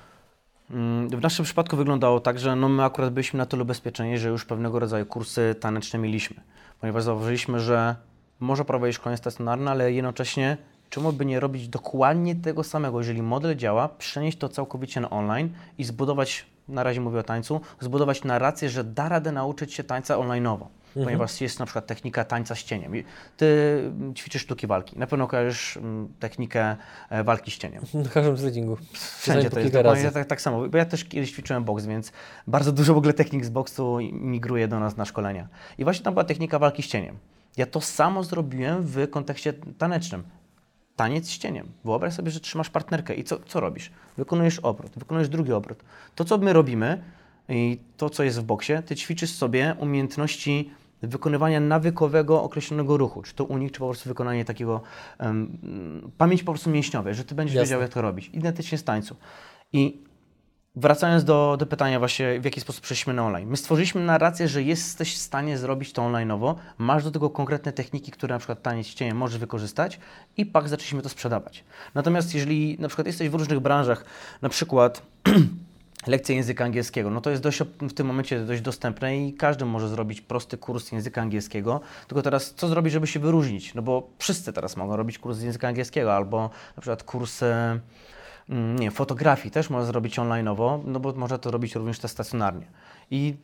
Mm, 0.71 1.09
W 1.09 1.21
naszym 1.21 1.45
przypadku 1.45 1.77
wyglądało 1.77 2.21
tak, 2.21 2.39
że 2.39 2.57
no 2.57 2.69
my 2.69 2.85
akurat 2.85 3.13
byliśmy 3.13 3.39
na 3.39 3.47
tyle 3.47 3.63
ubezpieczeni, 3.63 4.19
że 4.19 4.29
już 4.29 4.45
pewnego 4.45 4.79
rodzaju 4.79 5.07
kursy 5.07 5.55
taneczne 5.61 5.99
mieliśmy, 5.99 6.37
ponieważ 6.81 7.03
zauważyliśmy, 7.03 7.61
że 7.61 7.97
może 8.41 8.65
prowadzić 8.65 8.97
szkolenie 8.97 9.17
stacjonarne, 9.17 9.71
ale 9.71 9.93
jednocześnie 9.93 10.57
czemu 10.91 11.13
by 11.13 11.25
nie 11.25 11.41
robić 11.41 11.69
dokładnie 11.69 12.35
tego 12.35 12.65
samego, 12.65 12.99
jeżeli 12.99 13.23
model 13.23 13.57
działa, 13.57 13.89
przenieść 13.89 14.39
to 14.39 14.49
całkowicie 14.49 15.01
na 15.01 15.11
online 15.11 15.53
i 15.79 15.85
zbudować, 15.85 16.47
na 16.69 16.83
razie 16.83 17.01
mówię 17.01 17.19
o 17.19 17.23
tańcu, 17.23 17.61
zbudować 17.81 18.25
narrację, 18.25 18.71
że 18.71 18.85
da 18.85 19.09
radę 19.09 19.33
nauczyć 19.33 19.75
się 19.75 19.85
tańca 19.85 20.17
online'owo. 20.17 20.67
Ponieważ 21.05 21.41
jest 21.41 21.59
na 21.59 21.67
przykład 21.67 21.87
technika 21.87 22.25
tańca 22.25 22.55
z 22.55 22.63
cieniem. 22.63 22.93
Ty 23.37 23.47
mm, 23.87 24.15
ćwiczysz 24.15 24.43
sztuki 24.43 24.67
walki. 24.67 24.99
Na 24.99 25.07
pewno 25.07 25.27
kojarzysz 25.27 25.77
mm, 25.77 26.09
technikę 26.21 26.77
e, 27.11 27.25
walki 27.25 27.51
z 27.51 27.59
cieniem. 27.59 27.83
Na 28.05 28.09
każdym 28.09 28.37
treningu. 28.37 28.77
Wszędzie 29.19 29.51
to 29.51 29.61
jest 29.61 29.73
dokładnie 29.73 30.03
razy. 30.03 30.15
tak, 30.15 30.27
tak 30.27 30.41
samo, 30.41 30.69
bo 30.69 30.79
ja 30.79 30.85
też 30.85 31.05
kiedyś 31.05 31.33
ćwiczyłem 31.33 31.65
boks, 31.65 31.87
więc 31.87 32.13
bardzo 32.47 32.73
dużo 32.73 32.95
w 32.95 32.99
ogóle 32.99 33.13
technik 33.13 33.45
z 33.45 33.49
boksu 33.49 33.99
migruje 34.13 34.69
do 34.69 34.81
nas 34.81 34.97
na 34.97 35.05
szkolenia. 35.05 35.49
I 35.79 35.85
właśnie 35.85 36.05
tam 36.05 36.15
była 36.15 36.25
technika 36.25 36.59
walki 36.59 36.83
z 36.83 36.87
cieniem. 36.87 37.19
Ja 37.57 37.67
to 37.67 37.81
samo 37.81 38.25
zrobiłem 38.25 38.83
w 38.83 39.11
kontekście 39.11 39.53
tanecznym. 39.79 40.23
Taniec 40.97 41.29
z 41.29 41.39
cieniem. 41.39 41.67
Wyobraź 41.85 42.15
sobie, 42.15 42.31
że 42.31 42.41
trzymasz 42.41 42.71
partnerkę 42.71 43.15
i 43.15 43.25
co, 43.25 43.39
co 43.47 43.61
robisz? 43.61 43.91
Wykonujesz 44.17 44.59
obrót, 44.59 44.93
wykonujesz 44.97 45.29
drugi 45.29 45.53
obrót. 45.53 45.85
To, 46.15 46.25
co 46.25 46.39
my 46.39 46.53
robimy 46.53 47.03
i 47.49 47.79
to, 47.97 48.11
co 48.11 48.23
jest 48.23 48.41
w 48.41 48.43
boksie, 48.43 48.73
ty 48.87 48.97
ćwiczysz 48.97 49.31
sobie 49.31 49.75
umiejętności 49.79 50.71
wykonywania 51.03 51.61
nawykowego 51.61 52.43
określonego 52.43 52.97
ruchu, 52.97 53.23
czy 53.23 53.35
to 53.35 53.45
unik, 53.45 53.73
czy 53.73 53.79
po 53.79 53.87
prostu 53.87 54.09
wykonanie 54.09 54.45
takiego, 54.45 54.81
em, 55.19 55.59
pamięć 56.19 56.43
po 56.43 56.53
prostu 56.53 56.71
mięśniowej, 56.71 57.15
że 57.15 57.25
ty 57.25 57.35
będziesz 57.35 57.55
Jasne. 57.55 57.67
wiedział, 57.67 57.81
jak 57.81 57.91
to 57.91 58.03
robić. 58.03 58.31
Identycznie 58.33 58.79
z 58.79 58.85
tańcu. 58.85 59.17
I 59.73 59.99
wracając 60.77 61.25
do, 61.25 61.57
do 61.59 61.67
pytania 61.67 61.99
właśnie, 61.99 62.41
w 62.41 62.45
jaki 62.45 62.61
sposób 62.61 62.83
przeszliśmy 62.83 63.15
na 63.15 63.27
online. 63.27 63.49
My 63.49 63.57
stworzyliśmy 63.57 64.05
narrację, 64.05 64.49
że 64.49 64.63
jesteś 64.63 65.15
w 65.15 65.19
stanie 65.19 65.59
zrobić 65.59 65.93
to 65.93 66.03
online'owo, 66.03 66.55
masz 66.79 67.05
do 67.05 67.11
tego 67.11 67.31
konkretne 67.31 67.73
techniki, 67.73 68.11
które 68.13 68.35
na 68.35 68.39
przykład 68.39 68.63
taniec 68.63 68.87
cieniem 68.87 69.17
możesz 69.17 69.39
wykorzystać 69.39 70.01
i 70.37 70.47
pak 70.47 70.69
zaczęliśmy 70.69 71.03
to 71.03 71.09
sprzedawać. 71.09 71.65
Natomiast 71.95 72.35
jeżeli 72.35 72.77
na 72.81 72.89
przykład 72.89 73.07
jesteś 73.07 73.29
w 73.29 73.35
różnych 73.35 73.61
branżach, 73.61 74.05
na 74.43 74.49
przykład 74.49 75.03
lekcje 76.07 76.37
języka 76.37 76.65
angielskiego, 76.65 77.11
no 77.11 77.21
to 77.21 77.31
jest 77.31 77.43
dość, 77.43 77.63
w 77.81 77.93
tym 77.93 78.07
momencie 78.07 78.41
dość 78.41 78.63
dostępne 78.63 79.19
i 79.19 79.35
każdy 79.35 79.65
może 79.65 79.89
zrobić 79.89 80.21
prosty 80.21 80.59
kurs 80.59 80.93
języka 80.93 81.23
angielskiego. 81.23 81.81
Tylko 82.09 82.23
teraz 82.23 82.55
co 82.55 82.69
zrobić, 82.69 82.93
żeby 82.93 83.07
się 83.07 83.21
wyróżnić? 83.21 83.75
No 83.75 83.83
bo 83.83 84.09
wszyscy 84.19 84.53
teraz 84.53 84.77
mogą 84.77 84.97
robić 84.97 85.19
kurs 85.19 85.43
języka 85.43 85.69
angielskiego 85.69 86.15
albo 86.15 86.51
na 86.77 86.81
przykład 86.81 87.03
kurs 87.03 87.43
nie, 88.49 88.79
wiem, 88.79 88.93
fotografii 88.93 89.51
też 89.51 89.71
można 89.71 89.87
zrobić 89.87 90.19
online'owo, 90.19 90.81
no 90.85 91.01
bo 91.01 91.13
można 91.13 91.39
to 91.39 91.51
robić 91.51 91.75
również 91.75 91.99
też 91.99 92.11
stacjonarnie. 92.11 92.67
I 93.11 93.35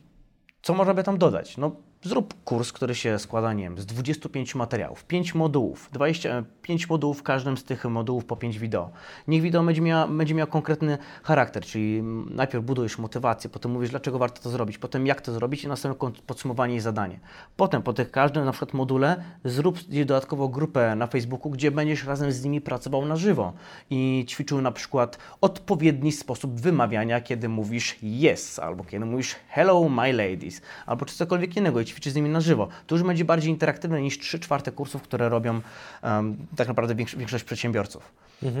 co 0.61 0.73
można 0.73 0.93
by 0.93 1.03
tam 1.03 1.17
dodać? 1.17 1.57
No, 1.57 1.75
zrób 2.03 2.43
kurs, 2.43 2.71
który 2.71 2.95
się 2.95 3.19
składa, 3.19 3.53
nie 3.53 3.63
wiem, 3.63 3.79
z 3.79 3.85
25 3.85 4.55
materiałów, 4.55 5.05
5 5.05 5.35
modułów, 5.35 5.89
25 5.93 6.89
modułów, 6.89 7.19
w 7.19 7.23
każdym 7.23 7.57
z 7.57 7.63
tych 7.63 7.85
modułów 7.85 8.25
po 8.25 8.35
5 8.35 8.59
wideo. 8.59 8.89
Niech 9.27 9.41
wideo 9.41 9.63
będzie 9.63 9.81
miał, 9.81 10.09
będzie 10.09 10.35
miał 10.35 10.47
konkretny 10.47 10.97
charakter, 11.23 11.63
czyli 11.63 12.03
najpierw 12.29 12.65
budujesz 12.65 12.97
motywację, 12.97 13.49
potem 13.49 13.71
mówisz, 13.71 13.89
dlaczego 13.89 14.19
warto 14.19 14.41
to 14.41 14.49
zrobić, 14.49 14.77
potem 14.77 15.07
jak 15.07 15.21
to 15.21 15.33
zrobić 15.33 15.63
i 15.63 15.67
następne 15.67 16.11
podsumowanie 16.27 16.75
i 16.75 16.79
zadanie. 16.79 17.19
Potem 17.55 17.81
po 17.81 17.93
tych 17.93 18.11
każdym 18.11 18.45
na 18.45 18.51
przykład 18.51 18.73
module 18.73 19.23
zrób 19.45 19.79
dodatkowo 20.05 20.47
grupę 20.47 20.95
na 20.95 21.07
Facebooku, 21.07 21.51
gdzie 21.51 21.71
będziesz 21.71 22.05
razem 22.05 22.31
z 22.31 22.43
nimi 22.43 22.61
pracował 22.61 23.05
na 23.05 23.15
żywo 23.15 23.53
i 23.89 24.25
ćwiczył 24.29 24.61
na 24.61 24.71
przykład 24.71 25.17
odpowiedni 25.41 26.11
sposób 26.11 26.59
wymawiania, 26.59 27.21
kiedy 27.21 27.49
mówisz 27.49 27.95
yes, 28.33 28.59
albo 28.59 28.83
kiedy 28.83 29.05
mówisz 29.05 29.35
hello 29.47 29.89
my 29.89 30.13
ladies, 30.13 30.61
albo 30.85 31.05
czy 31.05 31.15
cokolwiek 31.15 31.57
innego 31.57 31.79
i 31.93 31.95
ćwiczysz 31.95 32.13
z 32.13 32.15
nimi 32.15 32.29
na 32.29 32.41
żywo. 32.41 32.67
To 32.87 32.95
już 32.95 33.03
będzie 33.03 33.25
bardziej 33.25 33.51
interaktywne 33.51 34.01
niż 34.01 34.19
3 34.19 34.39
czwarte 34.39 34.71
kursów, 34.71 35.01
które 35.01 35.29
robią 35.29 35.61
em, 36.01 36.37
tak 36.55 36.67
naprawdę 36.67 36.95
większo- 36.95 37.17
większość 37.17 37.43
przedsiębiorców. 37.43 38.11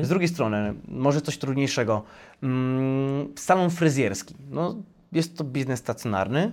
Z 0.05 0.09
drugiej 0.09 0.27
strony, 0.27 0.73
może 0.87 1.21
coś 1.21 1.37
trudniejszego, 1.37 2.03
mm, 2.43 3.27
salon 3.35 3.69
fryzjerski. 3.69 4.35
No, 4.51 4.75
jest 5.11 5.37
to 5.37 5.43
biznes 5.43 5.79
stacjonarny, 5.79 6.51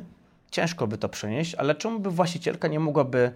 ciężko 0.51 0.87
by 0.87 0.99
to 0.99 1.09
przenieść, 1.09 1.55
ale 1.55 1.74
czemu 1.74 2.01
by 2.01 2.11
właścicielka 2.11 2.68
nie 2.68 2.81
mogłaby 2.81 3.33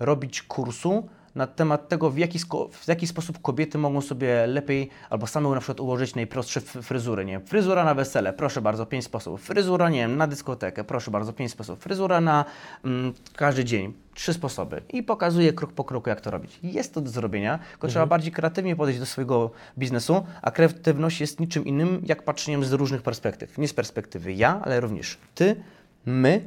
robić 0.00 0.42
kursu 0.42 1.08
na 1.36 1.46
temat 1.46 1.88
tego, 1.88 2.10
w 2.10 2.18
jaki, 2.18 2.38
w 2.72 2.88
jaki 2.88 3.06
sposób 3.06 3.42
kobiety 3.42 3.78
mogą 3.78 4.00
sobie 4.00 4.46
lepiej 4.46 4.90
albo 5.10 5.26
same 5.26 5.48
na 5.48 5.60
przykład 5.60 5.80
ułożyć 5.80 6.14
najprostsze 6.14 6.60
fryzury, 6.60 7.24
nie? 7.24 7.32
Wiem, 7.32 7.46
fryzura 7.46 7.84
na 7.84 7.94
wesele, 7.94 8.32
proszę 8.32 8.60
bardzo, 8.60 8.86
pięć 8.86 9.04
sposobów, 9.04 9.42
fryzura, 9.42 9.90
nie 9.90 9.98
wiem, 9.98 10.16
na 10.16 10.26
dyskotekę, 10.26 10.84
proszę 10.84 11.10
bardzo, 11.10 11.32
pięć 11.32 11.50
sposobów, 11.50 11.82
fryzura 11.82 12.20
na 12.20 12.44
mm, 12.84 13.12
każdy 13.36 13.64
dzień, 13.64 13.94
trzy 14.14 14.32
sposoby. 14.32 14.82
I 14.92 15.02
pokazuje 15.02 15.52
krok 15.52 15.72
po 15.72 15.84
kroku, 15.84 16.08
jak 16.08 16.20
to 16.20 16.30
robić. 16.30 16.58
Jest 16.62 16.94
to 16.94 17.00
do 17.00 17.10
zrobienia, 17.10 17.58
tylko 17.70 17.88
trzeba 17.88 18.06
bardziej 18.06 18.32
kreatywnie 18.32 18.76
podejść 18.76 19.00
do 19.00 19.06
swojego 19.06 19.50
biznesu, 19.78 20.26
a 20.42 20.50
kreatywność 20.50 21.20
jest 21.20 21.40
niczym 21.40 21.64
innym, 21.64 22.02
jak 22.06 22.22
patrzeniem 22.22 22.64
z 22.64 22.72
różnych 22.72 23.02
perspektyw. 23.02 23.58
Nie 23.58 23.68
z 23.68 23.74
perspektywy 23.74 24.32
ja, 24.32 24.60
ale 24.64 24.80
również 24.80 25.18
ty, 25.34 25.56
my, 26.06 26.40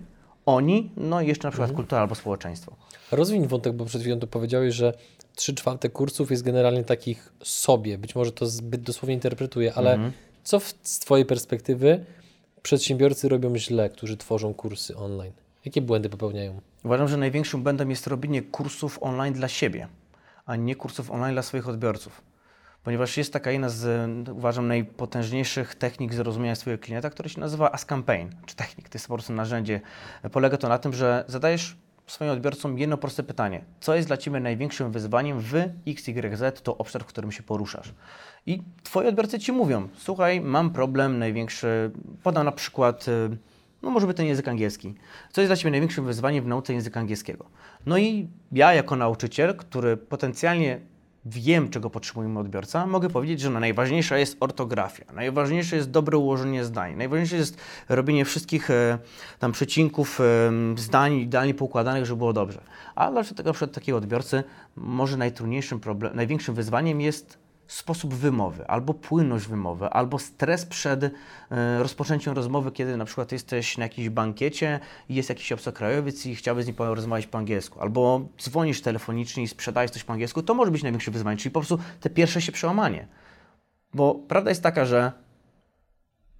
oni, 0.56 0.92
no 0.98 1.22
i 1.22 1.28
jeszcze 1.28 1.48
na 1.48 1.52
przykład 1.52 1.72
kultura 1.72 2.02
albo 2.02 2.16
społeczeństwo. 2.16 2.76
Rozwiń 3.12 3.48
wątek, 3.48 3.74
bo 3.74 3.86
przed 3.86 4.02
chwilą 4.02 4.20
tu 4.20 4.28
powiedziałeś, 4.28 4.76
że 4.76 4.94
3 5.36 5.56
czwarte 5.56 5.90
kursów 5.90 6.32
jest 6.32 6.44
generalnie 6.44 6.84
takich 6.84 7.34
sobie. 7.44 7.98
Być 7.98 8.16
może 8.16 8.32
to 8.32 8.46
zbyt 8.46 8.82
dosłownie 8.82 9.16
interpretuję, 9.16 9.74
ale 9.74 10.12
co 10.44 10.60
w, 10.60 10.74
z 10.84 11.00
Twojej 11.00 11.26
perspektywy 11.26 12.06
przedsiębiorcy 12.62 13.30
robią 13.30 13.58
źle, 13.58 13.90
którzy 13.90 14.18
tworzą 14.18 14.54
kursy 14.54 14.98
online? 14.98 15.34
Jakie 15.66 15.82
błędy 15.82 16.10
popełniają? 16.10 16.62
Uważam, 16.84 17.08
że 17.08 17.18
największym 17.18 17.64
błędem 17.64 17.90
jest 17.90 18.08
robienie 18.08 18.42
kursów 18.42 19.00
online 19.02 19.34
dla 19.34 19.48
siebie, 19.48 19.88
a 20.46 20.56
nie 20.56 20.76
kursów 20.76 21.12
online 21.12 21.34
dla 21.34 21.42
swoich 21.42 21.70
odbiorców. 21.70 22.22
Ponieważ 22.90 23.18
jest 23.18 23.34
taka 23.34 23.52
jedna 23.52 23.70
z, 23.70 24.10
uważam, 24.30 24.68
najpotężniejszych 24.68 25.76
technik 25.76 26.14
zrozumienia 26.14 26.56
swojego 26.56 26.84
klienta, 26.84 27.10
która 27.10 27.30
się 27.30 27.40
nazywa 27.40 27.72
Ask 27.72 27.90
Campaign, 27.90 28.30
czy 28.46 28.56
technik, 28.56 28.90
to 28.90 28.96
jest 28.96 29.08
po 29.08 29.14
prostu 29.14 29.34
narzędzie. 29.34 29.82
Polega 30.32 30.58
to 30.58 30.70
na 30.70 30.78
tym, 30.78 30.94
że 30.94 31.26
zadajesz 31.28 31.78
swoim 32.08 32.32
odbiorcom 32.32 32.78
jedno 32.78 32.98
proste 32.98 33.24
pytanie. 33.24 33.62
Co 33.80 33.96
jest 33.96 34.08
dla 34.08 34.18
Ciebie 34.18 34.40
największym 34.40 34.92
wyzwaniem 34.92 35.40
w 35.40 35.54
XYZ, 35.88 36.62
to 36.64 36.78
obszar, 36.78 37.04
w 37.04 37.06
którym 37.06 37.32
się 37.32 37.44
poruszasz? 37.44 37.94
I 38.46 38.64
Twoi 38.84 39.08
odbiorcy 39.08 39.40
Ci 39.40 39.52
mówią, 39.52 39.90
słuchaj, 39.98 40.42
mam 40.42 40.70
problem 40.70 41.20
największy, 41.20 41.92
podam 42.24 42.46
na 42.46 42.52
przykład, 42.52 43.08
y, 43.08 43.38
no 43.82 43.90
może 43.90 44.08
by 44.08 44.14
ten 44.14 44.26
język 44.26 44.48
angielski. 44.48 44.96
Co 45.32 45.42
jest 45.42 45.50
dla 45.50 45.56
Ciebie 45.56 45.72
największym 45.72 46.06
wyzwaniem 46.06 46.44
w 46.44 46.48
nauce 46.48 46.74
języka 46.74 47.00
angielskiego? 47.00 47.46
No 47.86 47.98
i 47.98 48.30
ja 48.52 48.74
jako 48.74 48.96
nauczyciel, 48.96 49.56
który 49.56 49.98
potencjalnie 49.98 50.80
wiem, 51.26 51.70
czego 51.70 51.90
potrzebuje 51.90 52.40
odbiorca, 52.40 52.88
mogę 52.88 53.10
powiedzieć, 53.10 53.40
że 53.40 53.50
najważniejsza 53.50 54.18
jest 54.18 54.38
ortografia, 54.40 55.06
najważniejsze 55.14 55.76
jest 55.76 55.92
dobre 55.92 56.18
ułożenie 56.18 56.66
zdań, 56.66 56.96
najważniejsze 56.96 57.36
jest 57.36 57.58
robienie 57.90 58.26
wszystkich 58.26 58.70
e, 58.70 58.98
tam 59.40 59.52
przecinków 59.52 60.22
e, 60.22 60.52
zdań 60.78 61.14
idealnie 61.14 61.54
poukładanych, 61.54 62.06
żeby 62.06 62.18
było 62.18 62.34
dobrze. 62.34 62.62
A 62.96 63.12
dla 63.12 63.54
przed 63.54 63.72
takiego 63.72 63.98
odbiorcy 63.98 64.44
może 64.76 65.18
najtrudniejszym 65.18 65.80
problem, 65.80 66.16
największym 66.16 66.56
wyzwaniem 66.56 67.02
jest 67.02 67.49
sposób 67.70 68.14
wymowy, 68.14 68.68
albo 68.68 68.94
płynność 68.94 69.48
wymowy, 69.48 69.86
albo 69.90 70.20
stres 70.20 70.66
przed 70.66 71.04
e, 71.04 71.12
rozpoczęciem 71.80 72.34
rozmowy, 72.34 72.72
kiedy 72.72 72.98
na 72.98 73.06
przykład 73.06 73.32
jesteś 73.32 73.78
na 73.78 73.86
jakimś 73.86 74.10
bankiecie 74.10 74.80
i 75.10 75.16
jest 75.16 75.30
jakiś 75.30 75.52
obcokrajowiec 75.52 76.26
i 76.26 76.36
chciałby 76.36 76.64
z 76.64 76.68
nim 76.68 76.76
porozmawiać 76.76 77.28
po 77.28 77.38
angielsku, 77.38 77.82
albo 77.82 78.22
dzwonisz 78.42 78.82
telefonicznie 78.82 79.44
i 79.44 79.48
sprzedajesz 79.48 79.92
coś 79.92 80.04
po 80.04 80.14
angielsku, 80.14 80.44
to 80.44 80.54
może 80.54 80.72
być 80.72 80.84
największe 80.84 81.12
wyzwanie, 81.12 81.38
czyli 81.38 81.52
po 81.52 81.60
prostu 81.60 81.80
te 82.00 82.10
pierwsze 82.10 82.42
się 82.42 82.52
przełamanie. 82.52 83.08
Bo 83.94 84.16
prawda 84.16 84.52
jest 84.52 84.64
taka, 84.64 84.86
że 84.86 85.12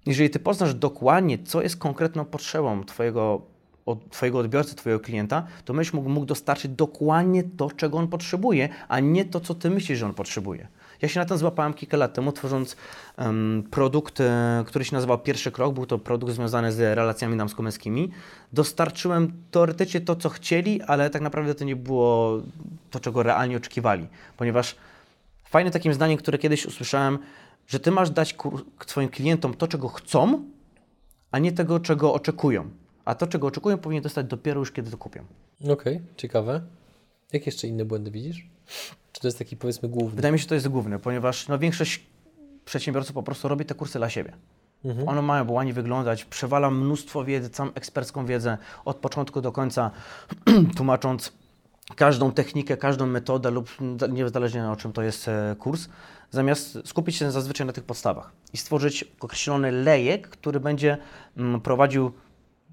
jeżeli 0.06 0.30
ty 0.30 0.38
poznasz 0.38 0.74
dokładnie, 0.74 1.38
co 1.38 1.62
jest 1.62 1.76
konkretną 1.76 2.24
potrzebą 2.24 2.84
twojego, 2.84 3.46
od, 3.86 4.10
twojego 4.10 4.38
odbiorcy, 4.38 4.74
twojego 4.74 5.00
klienta, 5.00 5.46
to 5.64 5.74
będziesz 5.74 5.92
mógł, 5.92 6.08
mógł 6.08 6.26
dostarczyć 6.26 6.70
dokładnie 6.70 7.44
to, 7.44 7.70
czego 7.70 7.98
on 7.98 8.08
potrzebuje, 8.08 8.68
a 8.88 9.00
nie 9.00 9.24
to, 9.24 9.40
co 9.40 9.54
ty 9.54 9.70
myślisz, 9.70 9.98
że 9.98 10.06
on 10.06 10.14
potrzebuje. 10.14 10.68
Ja 11.02 11.08
się 11.08 11.20
na 11.20 11.26
tym 11.26 11.38
złapałem 11.38 11.74
kilka 11.74 11.96
lat 11.96 12.14
temu, 12.14 12.32
tworząc 12.32 12.76
um, 13.18 13.62
produkt, 13.70 14.20
e, 14.20 14.64
który 14.66 14.84
się 14.84 14.96
nazywał 14.96 15.18
Pierwszy 15.18 15.52
Krok. 15.52 15.74
Był 15.74 15.86
to 15.86 15.98
produkt 15.98 16.32
związany 16.32 16.72
z 16.72 16.78
relacjami 16.96 17.36
damsko-męskimi. 17.36 18.10
Dostarczyłem 18.52 19.32
teoretycznie 19.50 20.00
to, 20.00 20.16
co 20.16 20.28
chcieli, 20.28 20.82
ale 20.82 21.10
tak 21.10 21.22
naprawdę 21.22 21.54
to 21.54 21.64
nie 21.64 21.76
było 21.76 22.42
to, 22.90 23.00
czego 23.00 23.22
realnie 23.22 23.56
oczekiwali. 23.56 24.06
Ponieważ 24.36 24.76
fajne 25.44 25.70
takim 25.70 25.94
zdaniem, 25.94 26.18
które 26.18 26.38
kiedyś 26.38 26.66
usłyszałem, 26.66 27.18
że 27.68 27.80
ty 27.80 27.90
masz 27.90 28.10
dać 28.10 28.36
swoim 28.86 29.08
klientom 29.08 29.54
to, 29.54 29.68
czego 29.68 29.88
chcą, 29.88 30.44
a 31.30 31.38
nie 31.38 31.52
tego, 31.52 31.80
czego 31.80 32.14
oczekują. 32.14 32.70
A 33.04 33.14
to, 33.14 33.26
czego 33.26 33.46
oczekują, 33.46 33.78
powinien 33.78 34.02
dostać 34.02 34.26
dopiero 34.26 34.60
już, 34.60 34.72
kiedy 34.72 34.90
to 34.90 34.96
kupią. 34.96 35.24
Okej, 35.60 35.72
okay, 35.72 36.00
ciekawe. 36.16 36.60
Jakie 37.32 37.50
jeszcze 37.50 37.66
inne 37.66 37.84
błędy 37.84 38.10
widzisz? 38.10 38.46
Czy 39.12 39.20
to 39.20 39.28
jest 39.28 39.38
taki 39.38 39.56
powiedzmy 39.56 39.88
główny? 39.88 40.16
Wydaje 40.16 40.32
mi 40.32 40.38
się, 40.38 40.42
że 40.42 40.48
to 40.48 40.54
jest 40.54 40.68
główny, 40.68 40.98
ponieważ 40.98 41.48
no, 41.48 41.58
większość 41.58 42.00
przedsiębiorców 42.64 43.14
po 43.14 43.22
prostu 43.22 43.48
robi 43.48 43.64
te 43.64 43.74
kursy 43.74 43.98
dla 43.98 44.10
siebie. 44.10 44.32
Mhm. 44.84 45.08
One 45.08 45.22
mają 45.22 45.50
ładnie 45.50 45.72
wyglądać, 45.72 46.24
przewala 46.24 46.70
mnóstwo 46.70 47.24
wiedzy, 47.24 47.50
całą 47.50 47.72
ekspercką 47.74 48.26
wiedzę 48.26 48.58
od 48.84 48.96
początku 48.96 49.40
do 49.40 49.52
końca, 49.52 49.90
tłumacząc 50.76 51.32
każdą 51.96 52.32
technikę, 52.32 52.76
każdą 52.76 53.06
metodę 53.06 53.50
lub 53.50 53.70
niezależnie 54.08 54.70
o 54.70 54.76
czym 54.76 54.92
to 54.92 55.02
jest 55.02 55.28
e, 55.28 55.56
kurs, 55.58 55.88
zamiast 56.30 56.78
skupić 56.84 57.16
się 57.16 57.30
zazwyczaj 57.30 57.66
na 57.66 57.72
tych 57.72 57.84
podstawach 57.84 58.32
i 58.52 58.56
stworzyć 58.56 59.04
określony 59.20 59.72
lejek, 59.72 60.28
który 60.28 60.60
będzie 60.60 60.98
mm, 61.36 61.60
prowadził 61.60 62.12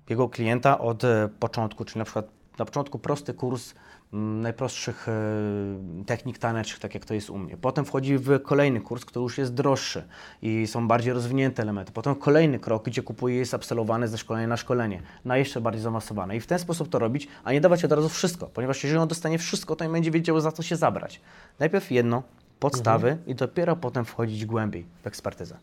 jego 0.10 0.30
klienta 0.30 0.80
od 0.80 1.04
e, 1.04 1.30
początku, 1.40 1.86
czyli 1.86 2.00
na 2.00 2.06
przykład 2.06 2.28
na 2.60 2.66
początku 2.66 3.00
prosty 3.00 3.34
kurs 3.34 3.74
najprostszych 4.14 5.08
e, 5.08 6.04
technik 6.06 6.38
tanecznych, 6.38 6.80
tak 6.80 6.94
jak 6.94 7.06
to 7.06 7.14
jest 7.14 7.30
u 7.30 7.38
mnie. 7.38 7.58
Potem 7.58 7.86
wchodzi 7.86 8.18
w 8.18 8.42
kolejny 8.42 8.82
kurs, 8.82 9.06
który 9.06 9.24
już 9.24 9.38
jest 9.38 9.54
droższy 9.54 10.04
i 10.42 10.68
są 10.68 10.88
bardziej 10.88 11.14
rozwinięte 11.14 11.64
elementy. 11.64 11.92
Potem 11.92 12.16
kolejny 12.16 12.60
krok, 12.60 12.86
gdzie 12.86 13.04
kupuje 13.04 13.36
jest 13.36 13.54
absolwowany 13.54 14.08
ze 14.08 14.18
szkolenia 14.18 14.48
na 14.48 14.58
szkolenie, 14.58 15.02
na 15.26 15.38
jeszcze 15.38 15.62
bardziej 15.62 15.82
zaawansowane. 15.82 16.36
I 16.36 16.40
w 16.40 16.48
ten 16.48 16.60
sposób 16.60 16.90
to 16.90 17.00
robić, 17.00 17.28
a 17.44 17.54
nie 17.54 17.62
dawać 17.62 17.86
od 17.86 17.92
razu 17.92 18.10
wszystko, 18.10 18.48
ponieważ 18.54 18.84
jeżeli 18.84 19.00
on 19.00 19.08
dostanie 19.08 19.38
wszystko, 19.38 19.76
to 19.76 19.86
nie 19.86 19.92
będzie 19.92 20.12
wiedział 20.12 20.40
za 20.40 20.52
co 20.52 20.64
się 20.64 20.76
zabrać. 20.76 21.22
Najpierw 21.60 21.92
jedno, 21.92 22.24
podstawy 22.60 23.10
mhm. 23.10 23.28
i 23.28 23.36
dopiero 23.36 23.76
potem 23.76 24.06
wchodzić 24.06 24.46
głębiej 24.46 24.86
w 25.04 25.08
ekspertyzę. 25.08 25.58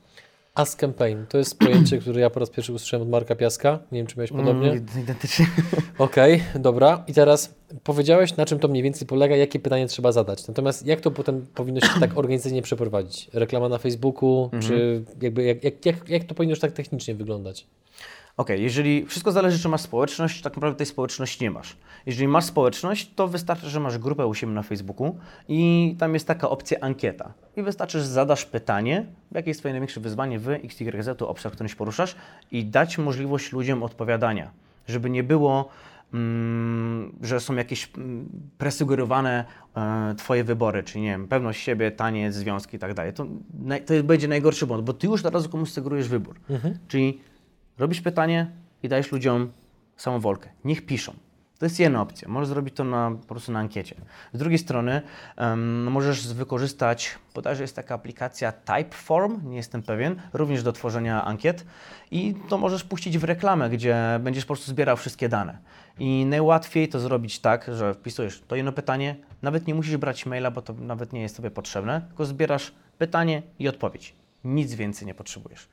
Ask 0.55 0.81
Campaign 0.81 1.27
to 1.29 1.39
jest 1.39 1.59
pojęcie, 1.59 1.99
które 1.99 2.21
ja 2.21 2.31
po 2.31 2.41
raz 2.41 2.51
pierwszy 2.51 2.73
usłyszałem 2.73 3.03
od 3.03 3.09
Marka 3.09 3.35
Piaska. 3.35 3.79
Nie 3.93 3.99
wiem, 3.99 4.07
czy 4.07 4.17
miałeś 4.17 4.33
podobnie. 4.33 4.71
Mm, 4.71 4.87
identycznie. 5.03 5.47
Okej, 5.99 6.35
okay, 6.35 6.61
dobra. 6.61 7.05
I 7.07 7.15
teraz 7.15 7.55
powiedziałeś, 7.85 8.37
na 8.37 8.47
czym 8.47 8.59
to 8.59 8.69
mniej 8.69 8.83
więcej 8.83 9.07
polega, 9.07 9.37
jakie 9.37 9.59
pytanie 9.59 9.87
trzeba 9.87 10.13
zadać. 10.13 10.49
Natomiast 10.49 10.87
jak 10.87 11.01
to 11.01 11.11
potem 11.11 11.47
powinno 11.55 11.81
się 11.81 12.01
tak 12.01 12.19
organizacyjnie 12.19 12.63
przeprowadzić? 12.63 13.31
Reklama 13.33 13.69
na 13.69 13.79
Facebooku, 13.79 14.51
mm 14.53 14.63
-hmm. 14.63 14.69
czy 14.69 15.05
jakby 15.23 15.45
jak, 15.45 15.65
jak, 15.65 15.87
jak, 15.87 16.09
jak 16.09 16.25
to 16.25 16.35
powinno 16.35 16.53
już 16.53 16.61
tak 16.61 16.73
technicznie 16.73 17.15
wyglądać? 17.15 17.67
Ok, 18.37 18.49
jeżeli 18.49 19.07
wszystko 19.07 19.33
zależy, 19.33 19.59
czy 19.59 19.69
masz 19.69 19.81
społeczność, 19.81 20.43
tak 20.43 20.57
naprawdę 20.57 20.77
tej 20.77 20.87
społeczności 20.87 21.45
nie 21.45 21.51
masz. 21.51 21.77
Jeżeli 22.07 22.29
masz 22.29 22.45
społeczność, 22.45 23.11
to 23.15 23.29
wystarczy, 23.29 23.71
że 23.71 23.81
masz 23.81 23.99
grupę 23.99 24.27
u 24.27 24.35
siebie 24.35 24.53
na 24.53 24.63
Facebooku 24.63 25.19
i 25.49 25.97
tam 25.99 26.15
jest 26.15 26.27
taka 26.27 26.51
opcja 26.51 26.81
ankieta. 26.81 27.33
I 27.57 27.63
wystarczy, 27.63 27.99
że 28.01 28.07
zadasz 28.07 28.45
pytanie, 28.45 29.07
jakie 29.33 29.51
jest 29.51 29.61
Twoje 29.61 29.73
największe 29.73 30.01
wyzwanie 30.01 30.39
w 30.39 30.49
XYZ, 30.49 31.23
obszar, 31.23 31.53
którym 31.53 31.69
się 31.69 31.77
poruszasz 31.77 32.17
i 32.51 32.65
dać 32.65 32.99
możliwość 32.99 33.53
ludziom 33.53 33.83
odpowiadania, 33.83 34.51
żeby 34.87 35.11
nie 35.11 35.23
było 35.23 35.69
Mm, 36.15 37.13
że 37.23 37.41
są 37.41 37.55
jakieś 37.55 37.91
mm, 37.97 38.29
presugerowane 38.59 39.45
e, 39.77 40.15
Twoje 40.19 40.45
wybory, 40.45 40.83
czyli 40.83 41.05
nie 41.05 41.11
wiem, 41.11 41.29
pewność 41.29 41.63
siebie, 41.63 41.91
taniec, 41.91 42.35
związki 42.35 42.77
i 42.77 42.79
tak 42.79 42.95
dalej. 42.95 43.13
To, 43.13 43.27
to 43.87 44.05
będzie 44.05 44.29
najgorszy 44.29 44.67
błąd, 44.67 44.85
bo 44.85 44.93
Ty 44.93 45.07
już 45.07 45.25
od 45.25 45.35
razu 45.35 45.49
komuś 45.49 45.71
sugerujesz 45.71 46.09
wybór. 46.09 46.41
Mhm. 46.51 46.79
Czyli 46.89 47.21
Robisz 47.79 48.01
pytanie 48.01 48.51
i 48.83 48.89
dajesz 48.89 49.13
ludziom 49.13 49.53
samowolkę. 49.97 50.49
Niech 50.65 50.87
piszą. 50.87 51.15
To 51.59 51.67
jest 51.67 51.81
jedna 51.81 52.03
opcja. 52.03 52.29
Możesz 52.29 52.49
zrobić 52.49 52.75
to 52.75 52.85
na, 52.85 53.11
po 53.21 53.35
prostu 53.35 53.53
na 53.53 53.59
ankiecie. 53.59 53.95
Z 54.33 54.39
drugiej 54.39 54.59
strony 54.59 55.03
um, 55.39 55.91
możesz 55.91 56.35
wykorzystać, 56.35 57.19
bodajże 57.35 57.63
jest 57.63 57.77
taka 57.77 57.95
aplikacja 57.95 58.53
Typeform, 58.53 59.51
nie 59.51 59.57
jestem 59.57 59.83
pewien, 59.83 60.23
również 60.33 60.63
do 60.63 60.73
tworzenia 60.73 61.25
ankiet 61.25 61.67
i 62.11 62.35
to 62.49 62.59
możesz 62.59 62.85
puścić 62.85 63.19
w 63.19 63.25
reklamę, 63.25 63.71
gdzie 63.71 64.21
będziesz 64.21 64.45
po 64.45 64.55
prostu 64.55 64.71
zbierał 64.71 64.97
wszystkie 64.97 65.29
dane. 65.29 65.59
I 65.99 66.27
najłatwiej 66.27 66.89
to 66.89 67.01
zrobić 67.01 67.39
tak, 67.39 67.71
że 67.75 67.95
wpisujesz 67.95 68.43
to 68.49 68.57
jedno 68.57 68.73
pytanie, 68.73 69.17
nawet 69.43 69.67
nie 69.67 69.75
musisz 69.75 69.97
brać 69.97 70.27
maila, 70.27 70.51
bo 70.51 70.63
to 70.63 70.73
nawet 70.73 71.13
nie 71.13 71.23
jest 71.23 71.37
Tobie 71.37 71.51
potrzebne, 71.51 72.01
tylko 72.01 72.25
zbierasz 72.25 72.73
pytanie 72.99 73.43
i 73.59 73.69
odpowiedź. 73.69 74.15
Nic 74.45 74.75
więcej 74.75 75.07
nie 75.07 75.15
potrzebujesz. 75.15 75.69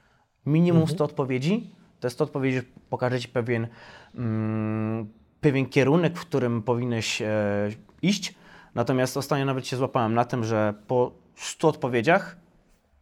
Minimum 0.46 0.82
mhm. 0.82 0.96
100 0.96 1.06
odpowiedzi, 1.06 1.72
te 2.02 2.10
100 2.10 2.24
odpowiedzi 2.24 2.62
pokaże 2.90 3.20
Ci 3.20 3.28
pewien, 3.28 3.68
mm, 4.16 5.10
pewien 5.42 5.66
kierunek, 5.66 6.18
w 6.18 6.22
którym 6.22 6.64
powinieneś 6.64 7.22
e, 7.22 7.70
iść. 8.02 8.36
Natomiast 8.76 9.18
ostatnio 9.18 9.46
nawet 9.46 9.68
się 9.68 9.78
złapałem 9.78 10.14
na 10.14 10.26
tym, 10.26 10.44
że 10.44 10.74
po 10.88 11.12
100 11.36 11.68
odpowiedziach, 11.68 12.38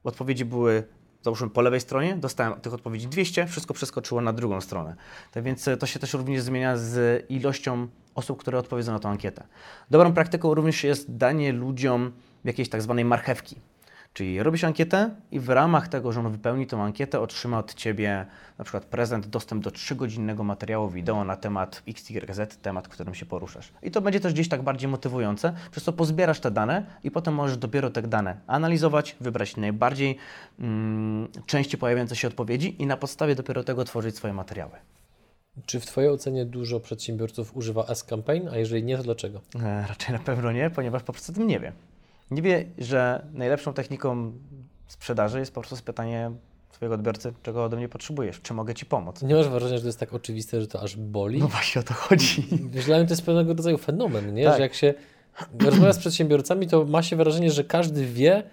odpowiedzi 0.03 0.45
były 0.45 0.83
załóżmy 1.21 1.49
po 1.49 1.61
lewej 1.61 1.79
stronie, 1.79 2.15
dostałem 2.15 2.61
tych 2.61 2.73
odpowiedzi 2.73 3.07
200, 3.07 3.47
wszystko 3.47 3.73
przeskoczyło 3.73 4.21
na 4.21 4.33
drugą 4.33 4.61
stronę. 4.61 4.95
Tak 5.31 5.43
więc 5.43 5.67
e, 5.67 5.77
to 5.77 5.85
się 5.85 5.99
też 5.99 6.13
również 6.13 6.41
zmienia 6.41 6.77
z 6.77 7.25
ilością 7.29 7.87
osób, 8.15 8.39
które 8.39 8.59
odpowiedzą 8.59 8.91
na 8.91 8.99
tę 8.99 9.09
ankietę. 9.09 9.47
Dobrą 9.89 10.13
praktyką 10.13 10.53
również 10.53 10.83
jest 10.83 11.15
danie 11.15 11.53
ludziom 11.53 12.11
jakiejś 12.43 12.69
tak 12.69 12.81
zwanej 12.81 13.05
marchewki. 13.05 13.55
Czyli 14.13 14.43
robisz 14.43 14.63
ankietę 14.63 15.09
i 15.31 15.39
w 15.39 15.49
ramach 15.49 15.87
tego, 15.87 16.11
że 16.11 16.19
on 16.19 16.31
wypełni 16.31 16.67
tę 16.67 16.81
ankietę, 16.81 17.19
otrzyma 17.19 17.59
od 17.59 17.73
Ciebie 17.73 18.25
na 18.57 18.63
przykład 18.63 18.85
prezent, 18.85 19.27
dostęp 19.27 19.63
do 19.63 19.69
3-godzinnego 19.69 20.43
materiału 20.43 20.89
wideo 20.89 21.23
na 21.23 21.35
temat 21.35 21.83
XYZ, 21.87 22.57
temat, 22.61 22.87
którym 22.87 23.15
się 23.15 23.25
poruszasz. 23.25 23.73
I 23.83 23.91
to 23.91 24.01
będzie 24.01 24.19
też 24.19 24.33
gdzieś 24.33 24.49
tak 24.49 24.61
bardziej 24.61 24.89
motywujące, 24.89 25.53
przez 25.71 25.83
co 25.83 25.93
pozbierasz 25.93 26.39
te 26.39 26.51
dane 26.51 26.85
i 27.03 27.11
potem 27.11 27.33
możesz 27.33 27.57
dopiero 27.57 27.89
te 27.89 28.01
dane 28.01 28.37
analizować, 28.47 29.15
wybrać 29.21 29.57
najbardziej 29.57 30.17
mm, 30.59 31.27
częściej 31.45 31.79
pojawiające 31.79 32.15
się 32.15 32.27
odpowiedzi 32.27 32.81
i 32.81 32.85
na 32.85 32.97
podstawie 32.97 33.35
dopiero 33.35 33.63
tego 33.63 33.83
tworzyć 33.83 34.15
swoje 34.15 34.33
materiały. 34.33 34.71
Czy 35.65 35.79
w 35.79 35.85
Twojej 35.85 36.09
ocenie 36.09 36.45
dużo 36.45 36.79
przedsiębiorców 36.79 37.57
używa 37.57 37.85
S-Campaign, 37.85 38.49
a 38.49 38.57
jeżeli 38.57 38.83
nie, 38.83 38.97
to 38.97 39.03
dlaczego? 39.03 39.41
E, 39.63 39.85
raczej 39.87 40.13
na 40.13 40.19
pewno 40.19 40.51
nie, 40.51 40.69
ponieważ 40.69 41.03
po 41.03 41.13
prostu 41.13 41.31
o 41.31 41.35
tym 41.35 41.47
nie 41.47 41.59
wie. 41.59 41.71
Nie 42.31 42.41
wie, 42.41 42.65
że 42.77 43.25
najlepszą 43.33 43.73
techniką 43.73 44.33
sprzedaży 44.87 45.39
jest 45.39 45.53
po 45.53 45.61
prostu 45.61 45.85
pytanie 45.85 46.31
swojego 46.71 46.95
odbiorcy, 46.95 47.33
czego 47.43 47.63
ode 47.63 47.77
mnie 47.77 47.89
potrzebujesz, 47.89 48.41
czy 48.41 48.53
mogę 48.53 48.75
Ci 48.75 48.85
pomóc. 48.85 49.21
Nie 49.21 49.35
masz 49.35 49.47
wrażenia, 49.47 49.77
że 49.77 49.81
to 49.81 49.87
jest 49.87 49.99
tak 49.99 50.13
oczywiste, 50.13 50.61
że 50.61 50.67
to 50.67 50.81
aż 50.81 50.95
boli? 50.95 51.39
No 51.39 51.47
właśnie 51.47 51.81
o 51.81 51.83
to 51.83 51.93
chodzi. 51.93 52.41
Dla 52.85 52.97
mnie 52.97 53.05
to 53.05 53.13
jest 53.13 53.25
pewnego 53.25 53.53
rodzaju 53.53 53.77
fenomen, 53.77 54.33
nie? 54.33 54.45
Tak. 54.45 54.55
że 54.57 54.61
jak 54.61 54.73
się 54.73 54.93
rozmawia 55.59 55.93
z 55.93 55.97
przedsiębiorcami, 55.97 56.67
to 56.67 56.85
ma 56.85 57.03
się 57.03 57.15
wrażenie, 57.15 57.51
że 57.51 57.63
każdy 57.63 58.05
wie, 58.05 58.43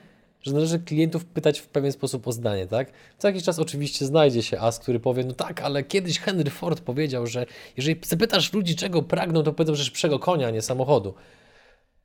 że 0.42 0.52
należy 0.52 0.78
klientów 0.78 1.24
pytać 1.24 1.58
w 1.58 1.68
pewien 1.68 1.92
sposób 1.92 2.28
o 2.28 2.32
zdanie, 2.32 2.66
tak? 2.66 2.90
Co 3.18 3.28
jakiś 3.28 3.42
czas 3.42 3.58
oczywiście 3.58 4.06
znajdzie 4.06 4.42
się 4.42 4.60
as, 4.60 4.78
który 4.78 5.00
powie, 5.00 5.24
no 5.24 5.32
tak, 5.32 5.60
ale 5.60 5.82
kiedyś 5.82 6.18
Henry 6.18 6.50
Ford 6.50 6.80
powiedział, 6.80 7.26
że 7.26 7.46
jeżeli 7.76 8.00
zapytasz 8.04 8.52
ludzi, 8.52 8.76
czego 8.76 9.02
pragną, 9.02 9.42
to 9.42 9.52
powiedzą, 9.52 9.74
że 9.74 9.84
szybszego 9.84 10.18
konia, 10.18 10.46
a 10.46 10.50
nie 10.50 10.62
samochodu. 10.62 11.14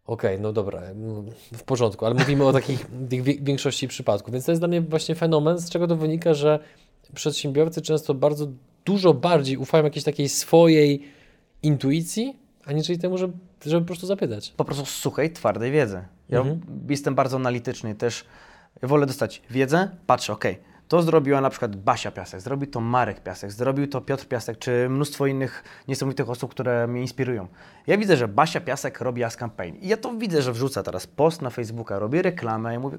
Okej, 0.05 0.39
no 0.39 0.53
dobra, 0.53 0.81
no, 0.95 1.23
w 1.53 1.63
porządku, 1.63 2.05
ale 2.05 2.15
mówimy 2.15 2.45
o 2.45 2.53
takich 2.53 2.85
większości 3.43 3.87
przypadków, 3.87 4.33
więc 4.33 4.45
to 4.45 4.51
jest 4.51 4.61
dla 4.61 4.67
mnie 4.67 4.81
właśnie 4.81 5.15
fenomen, 5.15 5.57
z 5.59 5.69
czego 5.69 5.87
to 5.87 5.95
wynika, 5.95 6.33
że 6.33 6.59
przedsiębiorcy 7.13 7.81
często 7.81 8.13
bardzo 8.13 8.47
dużo 8.85 9.13
bardziej 9.13 9.57
ufają 9.57 9.83
jakiejś 9.83 10.03
takiej 10.05 10.29
swojej 10.29 11.03
intuicji, 11.63 12.39
aniżeli 12.65 12.99
temu, 12.99 13.17
żeby, 13.17 13.33
żeby 13.65 13.81
po 13.81 13.87
prostu 13.87 14.07
zapytać. 14.07 14.53
po 14.57 14.65
prostu 14.65 14.85
suchej, 14.85 15.31
twardej 15.33 15.71
wiedzy. 15.71 16.01
Ja 16.29 16.39
Mhm. 16.39 16.61
jestem 16.89 17.15
bardzo 17.15 17.37
analityczny 17.37 17.95
też. 17.95 18.25
Wolę 18.83 19.05
dostać 19.05 19.41
wiedzę, 19.49 19.89
patrzę, 20.07 20.33
ok, 20.33 20.45
to 20.91 21.01
zrobiła 21.01 21.41
na 21.41 21.49
przykład 21.49 21.75
Basia 21.75 22.11
Piasek, 22.11 22.41
zrobił 22.41 22.71
to 22.71 22.81
Marek 22.81 23.23
Piasek, 23.23 23.51
zrobił 23.51 23.87
to 23.87 24.01
Piotr 24.01 24.25
Piasek, 24.27 24.59
czy 24.59 24.89
mnóstwo 24.89 25.25
innych 25.27 25.63
niesamowitych 25.87 26.29
osób, 26.29 26.51
które 26.51 26.87
mnie 26.87 27.01
inspirują. 27.01 27.47
Ja 27.87 27.97
widzę, 27.97 28.17
że 28.17 28.27
Basia 28.27 28.61
Piasek 28.61 29.01
robi 29.01 29.23
Ask 29.23 29.39
Campaign 29.39 29.75
i 29.75 29.87
ja 29.87 29.97
to 29.97 30.13
widzę, 30.13 30.41
że 30.41 30.53
wrzuca 30.53 30.83
teraz 30.83 31.07
post 31.07 31.41
na 31.41 31.49
Facebooka, 31.49 31.99
robi 31.99 32.21
reklamę 32.21 32.75
i 32.75 32.79
mówię, 32.79 32.97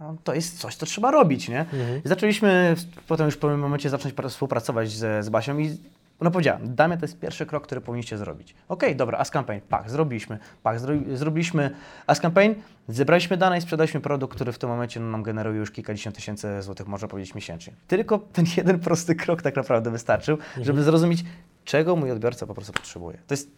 no 0.00 0.16
to 0.24 0.34
jest 0.34 0.58
coś, 0.58 0.76
co 0.76 0.86
trzeba 0.86 1.10
robić, 1.10 1.48
nie? 1.48 1.66
I 2.04 2.08
zaczęliśmy 2.08 2.74
potem 3.08 3.26
już 3.26 3.34
w 3.34 3.38
pewnym 3.38 3.60
momencie 3.60 3.90
zacząć 3.90 4.14
pra- 4.14 4.28
współpracować 4.28 4.90
z, 4.90 5.24
z 5.24 5.28
Basią 5.28 5.58
i 5.58 5.76
ona 6.20 6.30
powiedziała, 6.30 6.58
Damia, 6.62 6.96
to 6.96 7.04
jest 7.04 7.18
pierwszy 7.18 7.46
krok, 7.46 7.64
który 7.64 7.80
powinniście 7.80 8.18
zrobić. 8.18 8.54
Okej, 8.68 8.96
dobra, 8.96 9.18
Ask 9.18 9.32
Campaign, 9.32 9.60
pak, 9.68 9.90
zrobiliśmy, 9.90 10.38
pak, 10.62 10.80
zro, 10.80 10.94
zrobiliśmy 11.12 11.70
Ask 12.06 12.22
Campaign, 12.22 12.54
zebraliśmy 12.88 13.36
dane 13.36 13.58
i 13.58 13.60
sprzedaliśmy 13.60 14.00
produkt, 14.00 14.34
który 14.34 14.52
w 14.52 14.58
tym 14.58 14.68
momencie 14.68 15.00
no, 15.00 15.10
nam 15.10 15.22
generuje 15.22 15.58
już 15.58 15.70
kilkadziesiąt 15.70 16.16
tysięcy 16.16 16.62
złotych, 16.62 16.86
można 16.86 17.08
powiedzieć, 17.08 17.34
miesięcznie. 17.34 17.72
Tylko 17.88 18.18
ten 18.18 18.44
jeden 18.56 18.78
prosty 18.78 19.14
krok 19.14 19.42
tak 19.42 19.56
naprawdę 19.56 19.90
wystarczył, 19.90 20.38
żeby 20.60 20.82
zrozumieć, 20.82 21.24
czego 21.64 21.96
mój 21.96 22.10
odbiorca 22.10 22.46
po 22.46 22.54
prostu 22.54 22.72
potrzebuje. 22.72 23.18
To 23.26 23.34
jest 23.34 23.50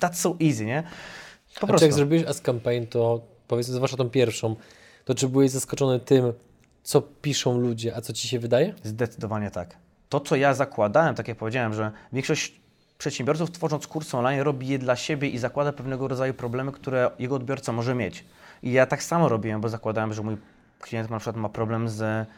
that's 0.00 0.14
so 0.14 0.36
easy, 0.42 0.64
nie? 0.66 0.82
Po 1.60 1.64
A 1.64 1.66
prostu. 1.66 1.84
jak 1.84 1.94
zrobiłeś 1.94 2.24
S-Campaign, 2.26 2.86
to 2.86 3.20
powiedzmy, 3.48 3.74
zwłaszcza 3.74 3.96
tą 3.96 4.10
pierwszą, 4.10 4.56
to 5.04 5.14
czy 5.14 5.28
byłeś 5.28 5.50
zaskoczony 5.50 6.00
tym, 6.00 6.32
co 6.82 7.02
piszą 7.02 7.58
ludzie, 7.58 7.96
a 7.96 8.00
co 8.00 8.12
Ci 8.12 8.28
się 8.28 8.38
wydaje? 8.38 8.74
Zdecydowanie 8.82 9.50
tak. 9.50 9.76
To, 10.08 10.20
co 10.20 10.36
ja 10.36 10.54
zakładałem, 10.54 11.14
tak 11.14 11.28
jak 11.28 11.38
powiedziałem, 11.38 11.74
że 11.74 11.92
większość 12.12 12.60
przedsiębiorców 12.98 13.50
tworząc 13.50 13.86
kurs 13.86 14.14
online 14.14 14.40
robi 14.40 14.68
je 14.68 14.78
dla 14.78 14.96
siebie 14.96 15.28
i 15.28 15.38
zakłada 15.38 15.72
pewnego 15.72 16.08
rodzaju 16.08 16.34
problemy, 16.34 16.72
które 16.72 17.10
jego 17.18 17.34
odbiorca 17.34 17.72
może 17.72 17.94
mieć. 17.94 18.24
I 18.62 18.72
ja 18.72 18.86
tak 18.86 19.02
samo 19.02 19.28
robiłem, 19.28 19.60
bo 19.60 19.68
zakładałem, 19.68 20.12
że 20.12 20.22
mój 20.22 20.36
klient 20.80 21.10
na 21.10 21.18
przykład 21.18 21.36
ma 21.36 21.48
problem 21.48 21.88
z 21.88 22.28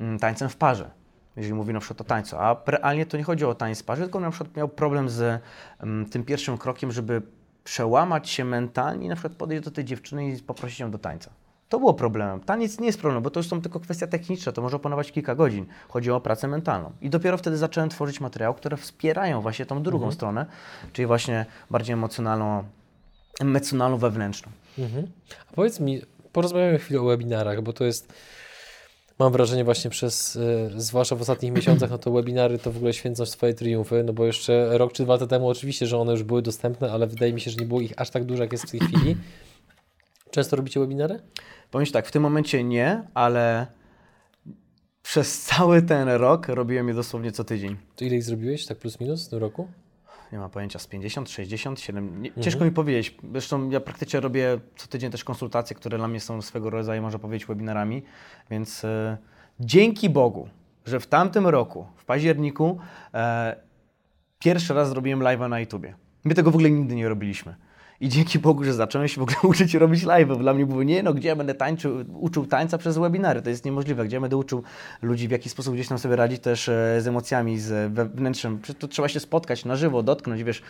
mm, 0.00 0.18
tańcem 0.18 0.48
w 0.48 0.56
parze. 0.56 0.90
Jeżeli 1.36 1.54
mówi 1.54 1.72
na 1.72 1.80
przykład 1.80 2.00
o 2.00 2.04
tańcu, 2.04 2.36
a 2.36 2.56
realnie 2.66 3.06
to 3.06 3.16
nie 3.16 3.24
chodzi 3.24 3.44
o 3.44 3.54
tańc 3.54 3.82
w 3.82 3.84
parze, 3.84 4.02
tylko 4.02 4.20
na 4.20 4.30
przykład 4.30 4.56
miał 4.56 4.68
problem 4.68 5.08
z 5.08 5.42
mm, 5.80 6.06
tym 6.06 6.24
pierwszym 6.24 6.58
krokiem, 6.58 6.92
żeby 6.92 7.22
przełamać 7.64 8.30
się 8.30 8.44
mentalnie 8.44 9.06
i 9.06 9.08
na 9.08 9.14
przykład 9.14 9.32
podejść 9.32 9.64
do 9.64 9.70
tej 9.70 9.84
dziewczyny 9.84 10.28
i 10.28 10.42
poprosić 10.42 10.80
ją 10.80 10.90
do 10.90 10.98
tańca. 10.98 11.30
To 11.68 11.78
było 11.78 11.94
problemem. 11.94 12.40
Taniec 12.40 12.80
nie 12.80 12.86
jest 12.86 13.00
problemem, 13.00 13.22
bo 13.22 13.30
to 13.30 13.40
już 13.40 13.48
są 13.48 13.62
tylko 13.62 13.80
kwestia 13.80 14.06
techniczne, 14.06 14.52
to 14.52 14.62
może 14.62 14.76
opanować 14.76 15.12
kilka 15.12 15.34
godzin. 15.34 15.66
Chodzi 15.88 16.10
o 16.10 16.20
pracę 16.20 16.48
mentalną. 16.48 16.92
I 17.00 17.10
dopiero 17.10 17.38
wtedy 17.38 17.56
zacząłem 17.56 17.90
tworzyć 17.90 18.20
materiały, 18.20 18.54
które 18.54 18.76
wspierają 18.76 19.40
właśnie 19.40 19.66
tą 19.66 19.82
drugą 19.82 20.12
stronę, 20.12 20.46
czyli 20.92 21.06
właśnie 21.06 21.46
bardziej 21.70 21.92
emocjonalną, 21.92 22.64
emocjonalną 23.40 23.96
wewnętrzną. 23.98 24.52
Mhm. 24.78 25.06
A 25.50 25.54
powiedz 25.54 25.80
mi, 25.80 26.00
porozmawiamy 26.32 26.78
chwilę 26.78 27.00
o 27.00 27.04
webinarach, 27.04 27.62
bo 27.62 27.72
to 27.72 27.84
jest, 27.84 28.12
mam 29.18 29.32
wrażenie 29.32 29.64
właśnie 29.64 29.90
przez, 29.90 30.36
y, 30.36 30.70
zwłaszcza 30.76 31.16
w 31.16 31.20
ostatnich 31.20 31.52
miesiącach, 31.56 31.90
no 31.90 31.98
to 31.98 32.10
webinary 32.10 32.58
to 32.58 32.72
w 32.72 32.76
ogóle 32.76 32.92
święcą 32.92 33.26
swoje 33.26 33.54
triumfy, 33.54 34.04
no 34.04 34.12
bo 34.12 34.26
jeszcze 34.26 34.78
rok 34.78 34.92
czy 34.92 35.02
dwa 35.02 35.12
lata 35.12 35.26
temu 35.26 35.48
oczywiście, 35.48 35.86
że 35.86 35.98
one 35.98 36.12
już 36.12 36.22
były 36.22 36.42
dostępne, 36.42 36.92
ale 36.92 37.06
wydaje 37.06 37.32
mi 37.32 37.40
się, 37.40 37.50
że 37.50 37.56
nie 37.56 37.66
było 37.66 37.80
ich 37.80 37.92
aż 37.96 38.10
tak 38.10 38.24
dużo, 38.24 38.42
jak 38.42 38.52
jest 38.52 38.64
w 38.64 38.70
tej 38.70 38.80
chwili. 38.80 39.16
Często 40.30 40.56
robicie 40.56 40.80
webinary? 40.80 41.20
Powiem 41.70 41.86
Ci 41.86 41.92
tak, 41.92 42.06
w 42.06 42.10
tym 42.10 42.22
momencie 42.22 42.64
nie, 42.64 43.02
ale 43.14 43.66
przez 45.02 45.42
cały 45.42 45.82
ten 45.82 46.08
rok 46.08 46.48
robiłem 46.48 46.88
je 46.88 46.94
dosłownie 46.94 47.32
co 47.32 47.44
tydzień. 47.44 47.76
To 47.96 48.04
ile 48.04 48.16
ich 48.16 48.24
zrobiłeś, 48.24 48.66
tak 48.66 48.78
plus 48.78 49.00
minus 49.00 49.26
w 49.26 49.30
tym 49.30 49.38
roku? 49.38 49.68
Nie 50.32 50.38
ma 50.38 50.48
pojęcia, 50.48 50.78
z 50.78 50.86
50, 50.86 51.30
60, 51.30 51.80
7. 51.80 52.22
Nie, 52.22 52.32
Ciężko 52.40 52.64
mi 52.64 52.70
powiedzieć. 52.70 53.16
Zresztą 53.32 53.70
ja 53.70 53.80
praktycznie 53.80 54.20
robię 54.20 54.60
co 54.76 54.88
tydzień 54.88 55.10
też 55.10 55.24
konsultacje, 55.24 55.76
które 55.76 55.98
dla 55.98 56.08
mnie 56.08 56.20
są 56.20 56.42
swego 56.42 56.70
rodzaju, 56.70 57.02
można 57.02 57.18
powiedzieć, 57.18 57.46
webinarami. 57.46 58.02
Więc 58.50 58.84
e, 58.84 59.16
dzięki 59.60 60.10
Bogu, 60.10 60.48
że 60.86 61.00
w 61.00 61.06
tamtym 61.06 61.46
roku, 61.46 61.86
w 61.96 62.04
październiku, 62.04 62.78
e, 63.14 63.56
pierwszy 64.38 64.74
raz 64.74 64.88
zrobiłem 64.88 65.20
live'a 65.20 65.48
na 65.48 65.60
YouTubie. 65.60 65.94
My 66.24 66.34
tego 66.34 66.50
w 66.50 66.54
ogóle 66.54 66.70
nigdy 66.70 66.94
nie 66.94 67.08
robiliśmy. 67.08 67.54
I 68.00 68.08
dzięki 68.08 68.38
Bogu, 68.38 68.64
że 68.64 68.74
zacząłem 68.74 69.08
się 69.08 69.20
w 69.20 69.22
ogóle 69.22 69.36
uczyć 69.50 69.74
robić 69.74 70.02
live. 70.02 70.38
Dla 70.38 70.54
mnie 70.54 70.66
było, 70.66 70.82
nie 70.82 71.02
no, 71.02 71.14
gdzie 71.14 71.28
ja 71.28 71.36
będę 71.36 71.54
tańczył, 71.54 72.04
uczył 72.14 72.46
tańca 72.46 72.78
przez 72.78 72.98
webinary, 72.98 73.42
to 73.42 73.50
jest 73.50 73.64
niemożliwe. 73.64 74.04
Gdzie 74.04 74.16
ja 74.16 74.20
będę 74.20 74.36
uczył 74.36 74.62
ludzi, 75.02 75.28
w 75.28 75.30
jaki 75.30 75.48
sposób 75.48 75.74
gdzieś 75.74 75.88
tam 75.88 75.98
sobie 75.98 76.16
radzić 76.16 76.42
też 76.42 76.68
e, 76.68 77.00
z 77.00 77.06
emocjami, 77.06 77.58
z 77.58 77.92
wewnętrznym. 77.92 78.60
To 78.78 78.88
trzeba 78.88 79.08
się 79.08 79.20
spotkać 79.20 79.64
na 79.64 79.76
żywo, 79.76 80.02
dotknąć, 80.02 80.42
wiesz. 80.42 80.62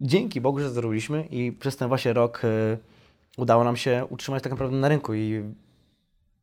Dzięki 0.00 0.40
Bogu, 0.40 0.60
że 0.60 0.70
zrobiliśmy 0.70 1.26
i 1.30 1.52
przez 1.52 1.76
ten 1.76 1.88
właśnie 1.88 2.12
rok 2.12 2.42
e, 2.44 2.78
udało 3.36 3.64
nam 3.64 3.76
się 3.76 4.06
utrzymać 4.10 4.42
tak 4.42 4.52
naprawdę 4.52 4.76
na 4.76 4.88
rynku 4.88 5.14
i 5.14 5.42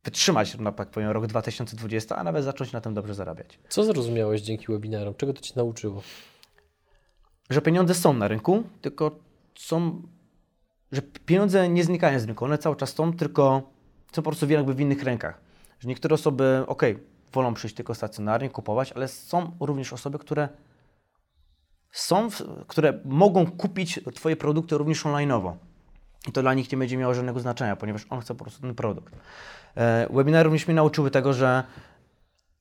wytrzymać, 0.04 0.56
no, 0.58 0.72
tak 0.72 0.88
powiem, 0.90 1.10
rok 1.10 1.26
2020, 1.26 2.16
a 2.16 2.24
nawet 2.24 2.44
zacząć 2.44 2.72
na 2.72 2.80
tym 2.80 2.94
dobrze 2.94 3.14
zarabiać. 3.14 3.58
Co 3.68 3.84
zrozumiałeś 3.84 4.40
dzięki 4.40 4.66
webinarom? 4.68 5.14
Czego 5.14 5.32
to 5.32 5.40
Cię 5.40 5.52
nauczyło? 5.56 6.02
że 7.50 7.62
pieniądze 7.62 7.94
są 7.94 8.12
na 8.12 8.28
rynku, 8.28 8.62
tylko 8.80 9.10
są, 9.54 10.02
że 10.92 11.02
pieniądze 11.02 11.68
nie 11.68 11.84
znikają 11.84 12.20
z 12.20 12.24
rynku, 12.24 12.44
one 12.44 12.58
cały 12.58 12.76
czas 12.76 12.94
są, 12.94 13.12
tylko 13.12 13.70
są 14.12 14.22
po 14.22 14.30
prostu 14.30 14.50
jakby 14.50 14.74
w 14.74 14.80
innych 14.80 15.02
rękach. 15.02 15.40
Że 15.78 15.88
niektóre 15.88 16.14
osoby, 16.14 16.64
ok, 16.66 16.82
wolą 17.32 17.54
przyjść 17.54 17.76
tylko 17.76 17.94
stacjonarnie, 17.94 18.50
kupować, 18.50 18.92
ale 18.92 19.08
są 19.08 19.56
również 19.60 19.92
osoby, 19.92 20.18
które 20.18 20.48
są, 21.92 22.28
które 22.66 23.00
mogą 23.04 23.46
kupić 23.46 24.00
Twoje 24.14 24.36
produkty 24.36 24.78
również 24.78 25.04
online'owo. 25.04 25.54
I 26.28 26.32
to 26.32 26.42
dla 26.42 26.54
nich 26.54 26.72
nie 26.72 26.78
będzie 26.78 26.96
miało 26.96 27.14
żadnego 27.14 27.40
znaczenia, 27.40 27.76
ponieważ 27.76 28.06
on 28.10 28.20
chce 28.20 28.34
po 28.34 28.44
prostu 28.44 28.60
ten 28.60 28.74
produkt. 28.74 29.14
E, 29.76 30.08
webinary 30.10 30.44
również 30.44 30.66
mnie 30.66 30.74
nauczyły 30.74 31.10
tego, 31.10 31.32
że 31.32 31.64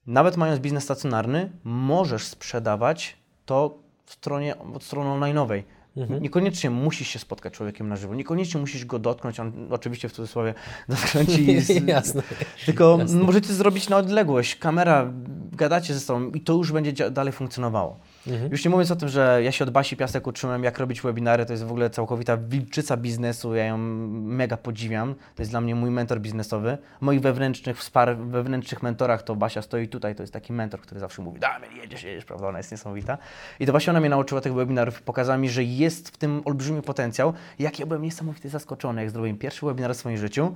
nawet 0.08 0.38
mając 0.38 0.60
biznes 0.60 0.84
stacjonarny, 0.84 1.52
możesz 1.64 2.28
sprzedawać 2.28 3.18
to 3.46 3.80
w 4.06 4.14
stronie, 4.14 4.58
od 4.58 4.84
strony 4.84 5.10
online'owej. 5.10 5.64
Niekoniecznie 5.96 6.70
musisz 6.70 7.08
się 7.08 7.20
spotkać 7.20 7.54
z 7.54 7.58
człowiekiem 7.58 7.90
na 7.90 7.96
żywo, 7.96 8.16
niekoniecznie 8.16 8.60
musisz 8.60 8.86
go 8.86 9.00
dotknąć, 9.00 9.40
on 9.40 9.68
oczywiście 9.70 10.10
w 10.10 10.12
cudzysłowie 10.12 10.54
dotknąć 10.90 11.30
i 11.30 11.60
z, 11.62 11.88
Jasne. 11.88 12.24
tylko 12.66 12.98
Jasne. 13.00 13.24
możecie 13.24 13.54
zrobić 13.54 13.90
na 13.90 13.98
odległość, 13.98 14.56
kamera, 14.56 15.14
gadacie 15.52 15.94
ze 15.94 16.00
sobą 16.00 16.32
i 16.32 16.42
to 16.42 16.54
już 16.54 16.72
będzie 16.72 17.12
dalej 17.12 17.34
funkcjonowało. 17.34 18.00
Mhm. 18.28 18.52
Już 18.52 18.66
nie 18.66 18.72
mówiąc 18.72 18.92
o 18.92 18.96
tym, 18.96 19.10
że 19.10 19.40
ja 19.44 19.52
się 19.52 19.64
od 19.64 19.70
Basi 19.70 19.98
Piasek 19.98 20.28
uczyłem, 20.28 20.64
jak 20.64 20.80
robić 20.80 21.02
webinary, 21.02 21.46
to 21.46 21.54
jest 21.54 21.64
w 21.64 21.72
ogóle 21.72 21.90
całkowita 21.90 22.38
wilczyca 22.38 22.98
biznesu, 22.98 23.56
ja 23.56 23.66
ją 23.66 23.78
mega 23.78 24.58
podziwiam. 24.58 25.16
To 25.36 25.42
jest 25.42 25.52
dla 25.52 25.62
mnie 25.62 25.76
mój 25.76 25.92
mentor 25.92 26.20
biznesowy. 26.22 26.78
Moich 27.02 27.22
wewnętrznych 27.22 27.78
wspar, 27.78 28.18
wewnętrznych 28.18 28.84
mentorach 28.84 29.24
to 29.24 29.36
Basia 29.36 29.62
stoi 29.62 29.88
tutaj, 29.88 30.16
to 30.16 30.24
jest 30.24 30.34
taki 30.34 30.54
mentor, 30.54 30.82
który 30.82 31.00
zawsze 31.00 31.22
mówi, 31.22 31.40
damy, 31.40 31.68
jedziesz, 31.82 32.04
jedziesz, 32.04 32.26
prawda, 32.26 32.48
ona 32.48 32.58
jest 32.58 32.72
niesamowita. 32.72 33.18
I 33.60 33.66
to 33.66 33.72
właśnie 33.72 33.92
ona 33.92 34.00
mnie 34.00 34.10
nauczyła 34.10 34.42
tych 34.42 34.54
webinarów, 34.54 35.02
pokazała 35.02 35.38
mi, 35.38 35.50
że 35.50 35.64
jest 35.64 36.10
w 36.10 36.18
tym 36.18 36.42
olbrzymi 36.46 36.82
potencjał. 36.82 37.34
Jak 37.60 37.80
ja 37.80 37.86
byłem 37.86 38.02
niesamowicie 38.02 38.50
zaskoczony, 38.50 39.02
jak 39.02 39.12
zrobiłem 39.12 39.38
pierwszy 39.38 39.66
webinar 39.66 39.94
w 39.94 39.98
swoim 39.98 40.18
życiu, 40.18 40.56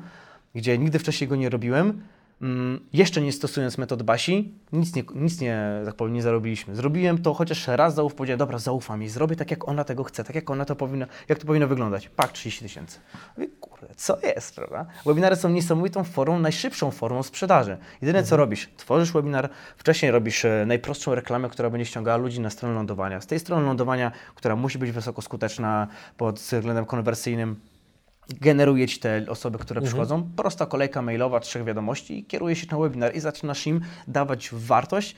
gdzie 0.56 0.78
nigdy 0.78 1.00
wcześniej 1.00 1.28
go 1.28 1.36
nie 1.36 1.50
robiłem, 1.50 2.02
jeszcze 2.94 3.22
nie 3.22 3.32
stosując 3.32 3.78
metod 3.78 4.04
Basi, 4.04 4.54
nic 4.74 4.96
nie, 4.96 5.04
nic 5.16 5.42
nie, 5.42 5.82
tak 5.86 5.96
powiem, 5.96 6.14
nie 6.14 6.22
zarobiliśmy. 6.22 6.76
Zrobiłem 6.76 7.18
to 7.18 7.34
chociaż 7.34 7.68
raz, 7.68 7.96
zauf, 7.96 8.16
powiedziałem, 8.16 8.40
dobra, 8.40 8.58
zaufam 8.58 9.02
jej, 9.02 9.10
zrobię 9.10 9.36
tak, 9.36 9.52
jak 9.52 9.68
ona 9.68 9.84
tego 9.84 10.04
chce, 10.04 10.24
tak 10.24 10.36
jak 10.36 10.50
ona 10.50 10.66
to 10.66 10.76
powinna, 10.76 11.08
jak 11.30 11.40
to 11.40 11.46
powinno 11.46 11.68
wyglądać. 11.68 12.10
Pak, 12.10 12.32
30 12.32 12.62
tysięcy. 12.62 13.00
Kurde, 13.60 13.88
co 13.96 14.18
jest, 14.24 14.56
prawda? 14.56 14.86
Webinary 15.06 15.36
są 15.36 15.50
niesamowitą 15.50 16.04
formą, 16.04 16.40
najszybszą 16.40 16.92
formą 16.92 17.24
sprzedaży. 17.24 17.78
Jedyne, 18.02 18.24
co 18.24 18.38
robisz, 18.38 18.70
tworzysz 18.78 19.12
webinar, 19.12 19.50
wcześniej 19.78 20.12
robisz 20.12 20.46
e, 20.46 20.66
najprostszą 20.68 21.16
reklamę, 21.16 21.50
która 21.50 21.70
będzie 21.70 21.86
ściągała 21.86 22.18
ludzi 22.18 22.40
na 22.40 22.50
stronę 22.50 22.76
lądowania. 22.76 23.22
Z 23.22 23.28
tej 23.28 23.40
strony 23.40 23.66
lądowania, 23.66 24.12
która 24.36 24.56
musi 24.56 24.78
być 24.78 24.92
wysoko 24.92 25.22
skuteczna 25.22 25.88
pod 26.18 26.40
względem 26.40 26.86
konwersyjnym, 26.86 27.56
generuje 28.30 28.88
ci 28.88 29.00
te 29.00 29.26
osoby, 29.30 29.58
które 29.58 29.82
przychodzą. 29.82 30.30
Prosta 30.36 30.66
kolejka 30.66 31.02
mailowa, 31.02 31.40
trzech 31.40 31.64
wiadomości 31.64 32.20
i 32.20 32.26
kieruje 32.26 32.56
się 32.56 32.68
na 32.72 32.78
webinar 32.78 33.16
i 33.16 33.20
zaczynasz 33.20 33.68
im 33.68 33.82
dawać 34.08 34.50
wartość, 34.52 35.16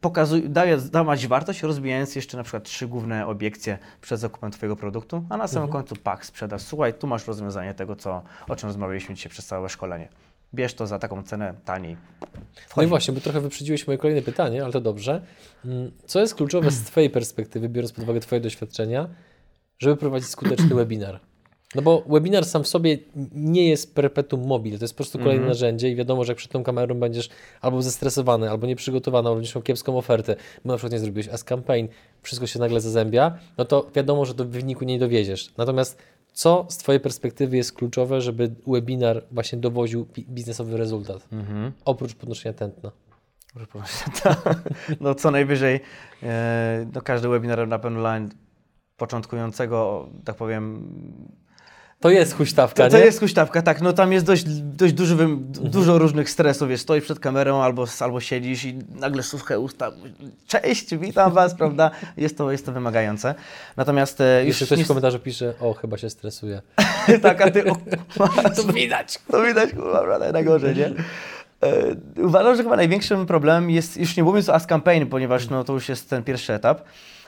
pokazuj, 0.00 0.50
daje, 0.50 0.76
dawać 0.76 1.26
wartość, 1.26 1.62
rozwijając 1.62 2.16
jeszcze 2.16 2.36
na 2.36 2.42
przykład 2.42 2.64
trzy 2.64 2.88
główne 2.88 3.26
obiekcje 3.26 3.78
przed 4.00 4.20
zakupem 4.20 4.50
Twojego 4.50 4.76
produktu, 4.76 5.24
a 5.28 5.36
na 5.36 5.48
samym 5.48 5.68
końcu 5.68 5.96
pak, 5.96 6.26
sprzedaż. 6.26 6.62
Słuchaj, 6.62 6.94
tu 6.94 7.06
masz 7.06 7.26
rozwiązanie 7.26 7.74
tego, 7.74 7.96
co, 7.96 8.22
o 8.48 8.56
czym 8.56 8.66
rozmawialiśmy 8.66 9.14
dzisiaj 9.14 9.30
przez 9.30 9.46
całe 9.46 9.68
szkolenie. 9.68 10.08
Bierz 10.54 10.74
to 10.74 10.86
za 10.86 10.98
taką 10.98 11.22
cenę 11.22 11.54
taniej. 11.64 11.96
No 12.76 12.82
i 12.82 12.86
właśnie, 12.86 13.14
bo 13.14 13.20
trochę 13.20 13.40
wyprzedziłeś 13.40 13.86
moje 13.86 13.98
kolejne 13.98 14.22
pytanie, 14.22 14.62
ale 14.64 14.72
to 14.72 14.80
dobrze. 14.80 15.22
Mm, 15.64 15.90
Co 16.06 16.20
jest 16.20 16.34
kluczowe 16.34 16.70
z 16.70 16.82
Twojej 16.82 17.10
perspektywy, 17.10 17.68
biorąc 17.68 17.92
pod 17.92 18.04
uwagę 18.04 18.20
Twoje 18.20 18.40
doświadczenia, 18.40 19.08
żeby 19.78 19.96
prowadzić 19.96 20.28
skuteczny 20.28 20.74
webinar? 20.74 21.20
No 21.74 21.82
bo 21.82 22.02
webinar 22.08 22.44
sam 22.44 22.62
w 22.64 22.68
sobie 22.68 22.98
nie 23.34 23.68
jest 23.68 23.94
perpetuum 23.94 24.46
mobile, 24.46 24.78
to 24.78 24.84
jest 24.84 24.94
po 24.94 24.96
prostu 24.96 25.18
kolejne 25.18 25.46
narzędzie 25.46 25.90
i 25.90 25.96
wiadomo, 25.96 26.24
że 26.24 26.30
jak 26.32 26.38
przed 26.38 26.52
tą 26.52 26.62
kamerą 26.62 26.94
będziesz 26.94 27.28
albo 27.60 27.82
zestresowany, 27.82 28.50
albo 28.50 28.66
nieprzygotowany, 28.66 29.28
albo 29.28 29.36
będziesz 29.36 29.54
miał 29.54 29.62
kiepską 29.62 29.98
ofertę, 29.98 30.36
bo 30.64 30.72
na 30.72 30.76
przykład 30.76 30.92
nie 30.92 30.98
zrobiłeś 30.98 31.28
as 31.28 31.44
campaign, 31.44 31.88
wszystko 32.22 32.46
się 32.46 32.58
nagle 32.58 32.80
zazębia, 32.80 33.38
no 33.58 33.64
to 33.64 33.90
wiadomo, 33.94 34.24
że 34.24 34.34
do 34.34 34.44
wyniku 34.44 34.84
nie 34.84 34.98
dowiedziesz. 34.98 35.50
Natomiast 35.56 35.98
co 36.32 36.66
z 36.68 36.76
Twojej 36.76 37.00
perspektywy 37.00 37.56
jest 37.56 37.72
kluczowe, 37.72 38.20
żeby 38.20 38.54
webinar 38.66 39.24
właśnie 39.30 39.58
dowoził 39.58 40.06
bi- 40.06 40.26
biznesowy 40.28 40.76
rezultat, 40.76 41.28
oprócz 41.84 42.14
podnoszenia 42.14 42.52
tętna? 42.62 42.92
No 45.00 45.14
co 45.14 45.30
najwyżej, 45.30 45.80
e, 46.22 46.86
no 46.94 47.00
każdy 47.00 47.28
webinar 47.28 47.68
na 47.68 47.78
pewno 47.78 48.00
dla 48.00 48.20
początkującego, 48.96 50.08
tak 50.24 50.36
powiem, 50.36 50.88
To 52.00 52.10
jest 52.10 52.34
huśtawka, 52.36 52.84
To, 52.84 52.90
to 52.90 52.98
nie? 52.98 53.04
jest 53.04 53.20
huśtawka, 53.20 53.62
tak. 53.62 53.80
No 53.80 53.92
tam 53.92 54.12
jest 54.12 54.26
dość, 54.26 54.44
dość 54.62 54.92
duży, 54.92 55.16
wym- 55.16 55.22
Mhm. 55.48 55.70
dużo 55.70 55.98
różnych 55.98 56.30
stresów. 56.30 56.68
Wiesz, 56.68 56.80
stoisz 56.80 57.04
przed 57.04 57.20
kamerą 57.20 57.62
albo, 57.62 57.84
albo 58.00 58.20
siedzisz 58.20 58.64
i 58.64 58.78
nagle 58.94 59.22
suche 59.22 59.58
usta. 59.60 59.90
Cześć, 60.46 60.96
witam 60.96 61.32
Was, 61.32 61.54
prawda? 61.54 61.90
Jest 62.16 62.38
to, 62.38 62.52
jest 62.52 62.66
to 62.66 62.72
wymagające. 62.72 63.34
Natomiast 63.76 64.20
e, 64.20 64.38
już 64.40 64.48
Jeszcze 64.48 64.66
ktoś 64.66 64.78
nie, 64.78 64.84
w 64.84 64.88
komentarzu 64.88 65.18
pisze, 65.18 65.54
o, 65.60 65.74
chyba 65.74 65.98
się 65.98 66.10
stresuje. 66.10 66.62
tak, 67.22 67.40
a 67.40 67.50
ty... 67.50 67.64
O, 67.70 67.76
To 68.56 68.64
widać. 68.72 69.18
to 69.30 69.42
widać, 69.42 69.70
kurwa, 69.72 70.02
prawda, 70.02 70.32
najgorzej, 70.32 70.76
nie? 70.76 70.86
E, 70.86 71.96
Uważam, 72.22 72.56
że 72.56 72.62
chyba 72.62 72.76
największym 72.76 73.26
problemem 73.26 73.70
jest, 73.70 73.96
już 73.96 74.16
nie 74.16 74.24
mówiąc 74.24 74.48
o 74.48 74.54
Ask 74.54 74.68
Campaign, 74.68 75.06
ponieważ 75.06 75.48
no, 75.48 75.64
to 75.64 75.72
już 75.72 75.88
jest 75.88 76.10
ten 76.10 76.22
pierwszy 76.24 76.52
etap, 76.52 76.82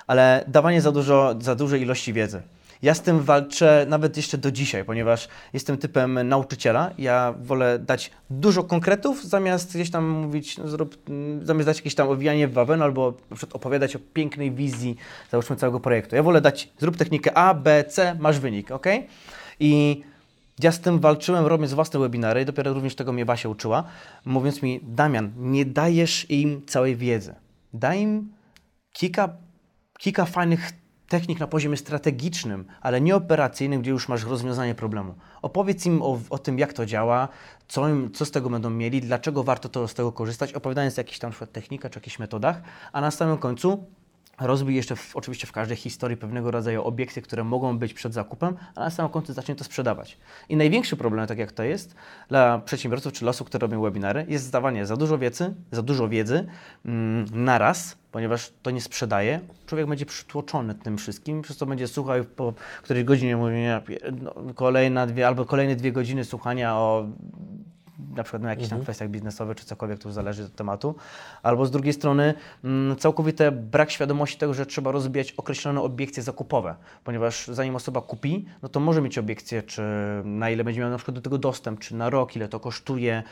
ale 0.07 0.45
dawanie 0.49 0.81
za, 0.81 0.93
dużo, 0.93 1.35
za 1.41 1.55
dużej 1.55 1.83
ilości 1.83 2.13
wiedzy. 2.13 2.43
Ja 2.83 2.95
z 2.95 3.03
tym 3.03 3.21
walczę 3.21 3.87
nawet 3.89 4.17
jeszcze 4.17 4.39
do 4.39 4.53
dzisiaj, 4.53 4.85
ponieważ 4.85 5.29
jestem 5.53 5.79
typem 5.79 6.29
nauczyciela. 6.29 6.91
Ja 6.99 7.35
wolę 7.43 7.79
dać 7.79 8.11
dużo 8.31 8.65
konkretów, 8.65 9.25
zamiast 9.25 9.75
gdzieś 9.75 9.91
tam 9.91 10.09
mówić, 10.09 10.59
no 10.59 10.69
zrób, 10.69 10.97
mm, 11.09 11.47
zamiast 11.47 11.67
dać 11.67 11.77
jakieś 11.77 11.95
tam 11.95 12.09
owijanie 12.09 12.49
w 12.49 12.53
bawełnę 12.53 12.85
albo 12.85 13.15
na 13.31 13.37
przykład 13.37 13.57
opowiadać 13.57 13.97
o 13.97 13.99
pięknej 14.13 14.53
wizji, 14.53 14.97
załóżmy, 15.31 15.57
całego 15.57 15.81
projektu. 15.81 16.17
Ja 16.17 16.23
wolę 16.23 16.41
dać, 16.41 16.69
zrób 16.79 16.97
technikę 16.97 17.37
A, 17.37 17.55
B, 17.55 17.85
C, 17.85 18.17
masz 18.21 18.41
wynik, 18.41 18.71
ok? 18.71 18.87
I 19.61 20.03
ja 20.59 20.73
z 20.73 20.81
tym 20.81 20.99
walczyłem, 20.99 21.47
robiąc 21.47 21.73
własne 21.75 22.01
webinary 22.01 22.45
dopiero 22.45 22.73
również 22.73 22.95
tego 22.95 23.13
mnie 23.13 23.27
Basia 23.27 23.49
uczyła, 23.49 23.85
mówiąc 24.25 24.63
mi, 24.63 24.81
Damian, 24.83 25.33
nie 25.37 25.65
dajesz 25.65 26.31
im 26.31 26.67
całej 26.67 26.97
wiedzy. 26.97 27.35
Daj 27.75 28.01
im 28.01 28.33
kilka, 28.93 29.29
kilka 29.99 30.25
fajnych 30.25 30.82
technik 31.13 31.41
na 31.41 31.47
poziomie 31.47 31.77
strategicznym, 31.77 32.65
ale 32.81 33.01
nie 33.01 33.17
operacyjnym, 33.17 33.81
gdzie 33.81 33.91
już 33.91 34.09
masz 34.09 34.25
rozwiązanie 34.25 34.75
problemu. 34.75 35.15
Opowiedz 35.43 35.87
im 35.87 36.03
o, 36.03 36.19
o 36.31 36.39
tym, 36.39 36.59
jak 36.59 36.73
to 36.73 36.87
działa, 36.87 37.29
co, 37.69 37.89
im, 37.89 38.13
co 38.13 38.25
z 38.25 38.31
tego 38.31 38.51
będą 38.51 38.71
mieli, 38.71 39.01
dlaczego 39.01 39.45
warto 39.45 39.69
to, 39.69 39.89
z 39.89 39.95
tego 39.95 40.13
korzystać, 40.13 40.53
opowiadając 40.53 40.99
o 40.99 41.01
jakichś 41.01 41.19
tam 41.19 41.29
na 41.29 41.33
przykład 41.33 41.53
technikach 41.53 41.93
czy 41.93 41.99
jakichś 41.99 42.19
metodach, 42.19 42.63
a 42.93 43.01
na 43.01 43.11
samym 43.11 43.39
końcu 43.39 43.87
rozbij 44.41 44.77
jeszcze 44.77 44.97
w, 44.97 45.17
oczywiście 45.17 45.47
w 45.47 45.53
każdej 45.53 45.77
historii 45.77 46.17
pewnego 46.17 46.51
rodzaju 46.51 46.83
obiekty, 46.83 47.23
które 47.23 47.45
mogą 47.45 47.79
być 47.79 47.95
przed 47.95 48.15
zakupem, 48.15 48.57
a 48.75 48.81
na 48.81 48.91
samym 48.91 49.13
końcu 49.13 49.33
zacznie 49.33 49.55
to 49.55 49.65
sprzedawać. 49.65 50.19
I 50.49 50.57
największy 50.57 50.97
problem, 50.97 51.27
tak 51.27 51.39
jak 51.39 51.53
to 51.53 51.63
jest, 51.63 51.95
dla 52.29 52.59
przedsiębiorców 52.59 53.13
czy 53.13 53.21
dla 53.21 53.31
osób, 53.31 53.49
które 53.49 53.63
robią 53.63 53.83
webinary, 53.83 54.27
jest 54.29 54.45
zdawanie 54.45 54.87
za 54.87 54.97
dużo 54.97 55.19
wiedzy, 55.19 55.55
za 55.73 55.83
dużo 55.83 56.09
wiedzy 56.09 56.47
mm, 56.85 57.27
naraz, 57.45 57.97
ponieważ 58.13 58.53
to 58.63 58.71
nie 58.71 58.81
sprzedaje. 58.81 59.41
Człowiek 59.67 59.87
będzie 59.87 60.07
przytłoczony 60.07 60.75
tym 60.75 60.99
wszystkim, 60.99 61.43
przez 61.43 61.57
co 61.57 61.67
będzie 61.67 61.89
słuchał 61.89 62.25
po 62.25 62.55
którejś 62.83 63.05
godzinie 63.05 63.37
mówi, 63.37 63.63
ja 63.63 63.81
pier- 63.81 64.23
no, 64.23 64.35
kolejna 64.55 65.07
dwie, 65.07 65.27
albo 65.27 65.45
kolejne 65.45 65.77
dwie 65.77 65.93
godziny 65.93 66.25
słuchania 66.25 66.77
o 66.77 67.07
na 68.17 68.23
przykład 68.23 68.43
na 68.43 68.51
jakichś 68.51 68.69
tam 68.69 68.81
kwestiach 68.81 69.09
biznesowych, 69.09 69.57
czy 69.57 69.65
cokolwiek, 69.65 69.99
to 69.99 70.09
już 70.09 70.15
zależy 70.15 70.45
od 70.45 70.55
tematu. 70.55 70.95
Albo 71.43 71.67
z 71.67 71.71
drugiej 71.71 71.93
strony 71.93 72.35
mm, 72.65 72.97
całkowity 72.97 73.53
brak 73.53 73.91
świadomości 73.91 74.39
tego, 74.39 74.55
że 74.55 74.67
trzeba 74.67 74.93
rozbijać 74.93 75.33
określone 75.33 75.81
obiekcje 75.81 76.23
zakupowe, 76.23 76.75
ponieważ 77.05 77.49
zanim 77.49 77.77
osoba 77.77 78.01
kupi, 78.01 78.47
no 78.63 78.69
to 78.69 78.81
może 78.81 79.03
mieć 79.03 79.19
obiekcje, 79.19 79.63
czy 79.63 79.83
na 80.25 80.51
ile 80.51 80.65
będzie 80.65 80.81
miał 80.81 80.91
na 80.91 80.97
przykład 80.97 81.15
do 81.15 81.21
tego 81.21 81.39
dostęp, 81.39 81.81
czy 81.81 81.95
na 81.95 82.11
rok, 82.11 82.37
ile 82.37 82.49
to 82.49 82.61
kosztuje, 82.61 83.23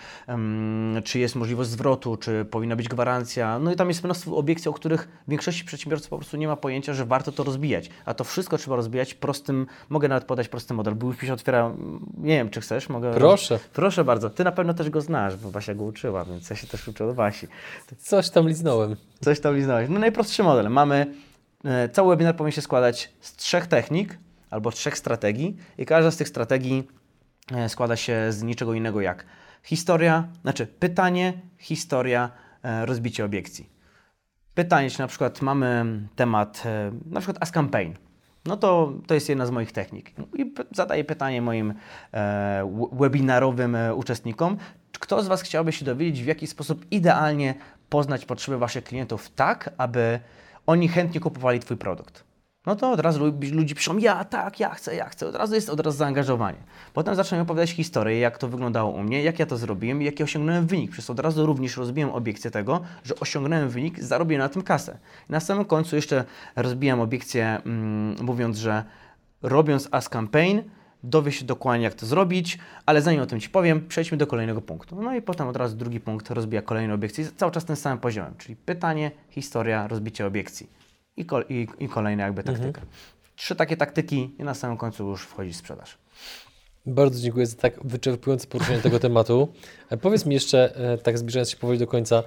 czy 1.05 1.19
jest 1.19 1.37
możliwość 1.37 1.71
zwrotu, 1.71 2.17
czy 2.17 2.45
powinna 2.45 2.77
być 2.77 2.89
gwarancja. 2.89 3.59
No 3.59 3.73
i 3.73 3.77
tam 3.77 3.89
jest 3.89 4.05
mnóstwo 4.05 4.37
obiekcji, 4.37 4.69
o 4.69 4.73
których 4.73 5.09
większości 5.29 5.65
przedsiębiorców 5.65 6.11
po 6.11 6.19
prostu 6.19 6.37
nie 6.37 6.49
ma 6.49 6.57
pojęcia, 6.57 6.95
że 6.95 7.07
warto 7.07 7.33
to 7.33 7.45
rozbijać. 7.45 7.91
A 8.05 8.15
to 8.15 8.25
wszystko 8.25 8.59
trzeba 8.59 8.77
rozbijać 8.77 9.15
prostym, 9.15 9.67
mogę 9.89 10.09
nawet 10.09 10.25
podać 10.25 10.49
prosty 10.49 10.75
model. 10.75 10.95
Był 10.95 11.09
mi 11.09 11.17
się 11.17 11.33
otwiera, 11.33 11.73
nie 12.19 12.37
wiem, 12.37 12.51
czy 12.51 12.61
chcesz, 12.61 12.89
mogę... 12.89 13.15
Proszę. 13.15 13.59
Proszę 13.73 14.05
bardzo. 14.05 14.31
Ty 14.31 14.45
na 14.45 14.53
pewno 14.61 14.75
też 14.75 14.91
go 14.91 15.01
znasz, 15.01 15.37
bo 15.37 15.51
Basia 15.51 15.75
go 15.75 15.85
uczyła, 15.85 16.25
więc 16.25 16.51
ja 16.51 16.57
się 16.57 16.67
też 16.67 16.89
uczę 16.89 17.07
od 17.07 17.17
Basi. 17.17 17.47
Coś 17.99 18.31
tam 18.31 18.49
liznąłem. 18.49 18.97
Coś 19.21 19.41
tam 19.41 19.57
liznąłeś. 19.57 19.89
No 19.89 19.99
najprostszy 19.99 20.43
model. 20.43 20.71
Mamy, 20.71 21.15
e, 21.65 21.89
cały 21.89 22.17
webinar 22.17 22.37
powinien 22.37 22.53
się 22.53 22.63
składać 22.63 23.13
z 23.21 23.37
trzech 23.37 23.67
technik 23.67 24.19
albo 24.51 24.71
trzech 24.71 24.99
strategii 24.99 25.57
i 25.79 25.87
każda 25.87 26.11
z 26.11 26.17
tych 26.17 26.29
strategii 26.29 26.89
e, 27.53 27.69
składa 27.69 27.97
się 27.97 28.33
z 28.33 28.43
niczego 28.43 28.75
innego 28.75 29.01
jak 29.01 29.27
historia, 29.63 30.29
znaczy 30.43 30.67
pytanie, 30.67 31.33
historia, 31.59 32.31
e, 32.63 32.87
rozbicie 32.87 33.25
obiekcji. 33.25 33.69
Pytanie, 34.55 34.91
czy 34.91 34.99
na 34.99 35.07
przykład 35.07 35.43
mamy 35.43 35.85
temat, 36.17 36.63
na 37.07 37.21
przykład 37.21 37.43
Ask 37.43 37.55
Campaign. 37.55 37.95
No 38.51 38.57
to, 38.57 38.93
to 39.07 39.15
jest 39.15 39.29
jedna 39.29 39.47
z 39.47 39.51
moich 39.51 39.73
technik. 39.73 40.13
I 40.37 40.55
zadaję 40.73 41.05
pytanie 41.05 41.43
moim 41.43 41.75
e, 42.15 42.89
webinarowym 42.93 43.75
e, 43.75 43.95
uczestnikom. 43.95 44.57
Kto 45.01 45.23
z 45.23 45.29
Was 45.29 45.43
chciałby 45.43 45.73
się 45.73 45.85
dowiedzieć, 45.85 46.25
w 46.25 46.27
jaki 46.27 46.47
sposób 46.47 46.87
idealnie 46.91 47.55
poznać 47.89 48.25
potrzeby 48.25 48.59
Waszych 48.59 48.85
klientów 48.85 49.31
tak, 49.31 49.71
aby 49.79 50.21
oni 50.67 50.89
chętnie 50.89 51.21
kupowali 51.21 51.61
Twój 51.61 51.77
produkt? 51.77 52.30
No 52.67 52.77
to 52.77 52.93
od 52.93 53.01
razu 53.01 53.25
lu- 53.25 53.33
ludzie 53.53 53.75
piszą, 53.75 53.99
ja 53.99 54.25
tak, 54.25 54.61
ja 54.61 54.75
chcę, 54.75 54.95
ja 54.95 55.09
chcę. 55.09 55.27
Od 55.27 55.35
razu 55.35 55.55
jest 55.55 55.71
od 55.71 55.81
razu 55.81 55.99
zaangażowanie. 55.99 56.59
Potem 56.95 57.15
zaczynają 57.15 57.43
opowiadać 57.43 57.71
historię, 57.71 58.19
jak 58.19 58.39
to 58.39 58.49
wyglądało 58.49 58.91
u 58.91 59.03
mnie, 59.03 59.23
jak 59.23 59.39
ja 59.39 59.47
to 59.47 59.57
zrobiłem 59.57 60.03
i 60.03 60.05
jaki 60.05 60.23
osiągnąłem 60.23 60.67
wynik. 60.67 60.91
Przez 60.91 61.11
od 61.11 61.21
razu 61.21 61.47
również 61.47 61.77
rozbiłem 61.77 62.11
obiekcję 62.11 62.51
tego, 62.51 62.81
że 63.05 63.15
osiągnąłem 63.21 63.69
wynik, 63.69 64.03
zarobię 64.03 64.39
na 64.39 64.49
tym 64.49 64.63
kasę. 64.63 64.99
Na 65.29 65.41
samym 65.41 65.65
końcu 65.65 65.97
jeszcze 65.97 66.25
rozbijam 66.57 67.01
obiekcję, 67.01 67.61
mm, 67.67 68.17
mówiąc, 68.23 68.59
że 68.59 68.85
robiąc 69.43 69.89
Ask 69.91 70.13
Campaign, 70.13 70.61
dowie 71.03 71.33
się 71.33 71.45
dokładnie, 71.45 71.85
jak 71.85 71.95
to 71.95 72.07
zrobić, 72.07 72.59
ale 72.87 73.03
zanim 73.03 73.21
o 73.21 73.27
tym 73.27 73.41
Ci 73.41 73.51
powiem, 73.51 73.89
przejdźmy 73.89 74.19
do 74.19 74.27
kolejnego 74.27 74.61
punktu. 74.61 75.03
No 75.03 75.15
i 75.15 75.23
potem 75.23 75.49
od 75.49 75.57
razu 75.57 75.77
drugi 75.77 76.01
punkt 76.01 76.31
rozbija 76.31 76.63
kolejne 76.63 76.95
obiekcje, 76.95 77.29
cały 77.37 77.53
czas 77.53 77.65
tym 77.65 77.77
samym 77.77 77.99
poziomem, 77.99 78.35
czyli 78.39 78.57
pytanie, 78.57 79.11
historia, 79.31 79.89
rozbicie 79.89 80.27
obiekcji 80.27 80.80
i, 81.17 81.25
kol- 81.27 81.45
i, 81.49 81.67
i 81.79 81.89
kolejna 81.89 82.25
jakby 82.25 82.43
taktyka. 82.45 82.81
Trzy 83.37 83.57
takie 83.57 83.77
taktyki 83.77 84.35
i 84.39 84.45
na 84.45 84.55
samym 84.55 84.77
końcu 84.77 85.09
już 85.09 85.23
wchodzi 85.23 85.55
sprzedaż. 85.55 85.99
Bardzo 86.87 87.21
dziękuję 87.21 87.47
za 87.47 87.57
tak 87.57 87.75
wyczerpujące 87.85 88.47
poruszenie 88.47 88.79
tego 88.79 88.99
tematu. 89.09 89.53
E, 89.91 89.97
Powiedz 89.97 90.27
mi 90.27 90.35
jeszcze, 90.35 90.77
e, 90.77 90.99
tak 90.99 91.19
zbliżając 91.19 91.51
się 91.51 91.57
powoli 91.57 91.79
do 91.79 91.87
końca, 91.87 92.23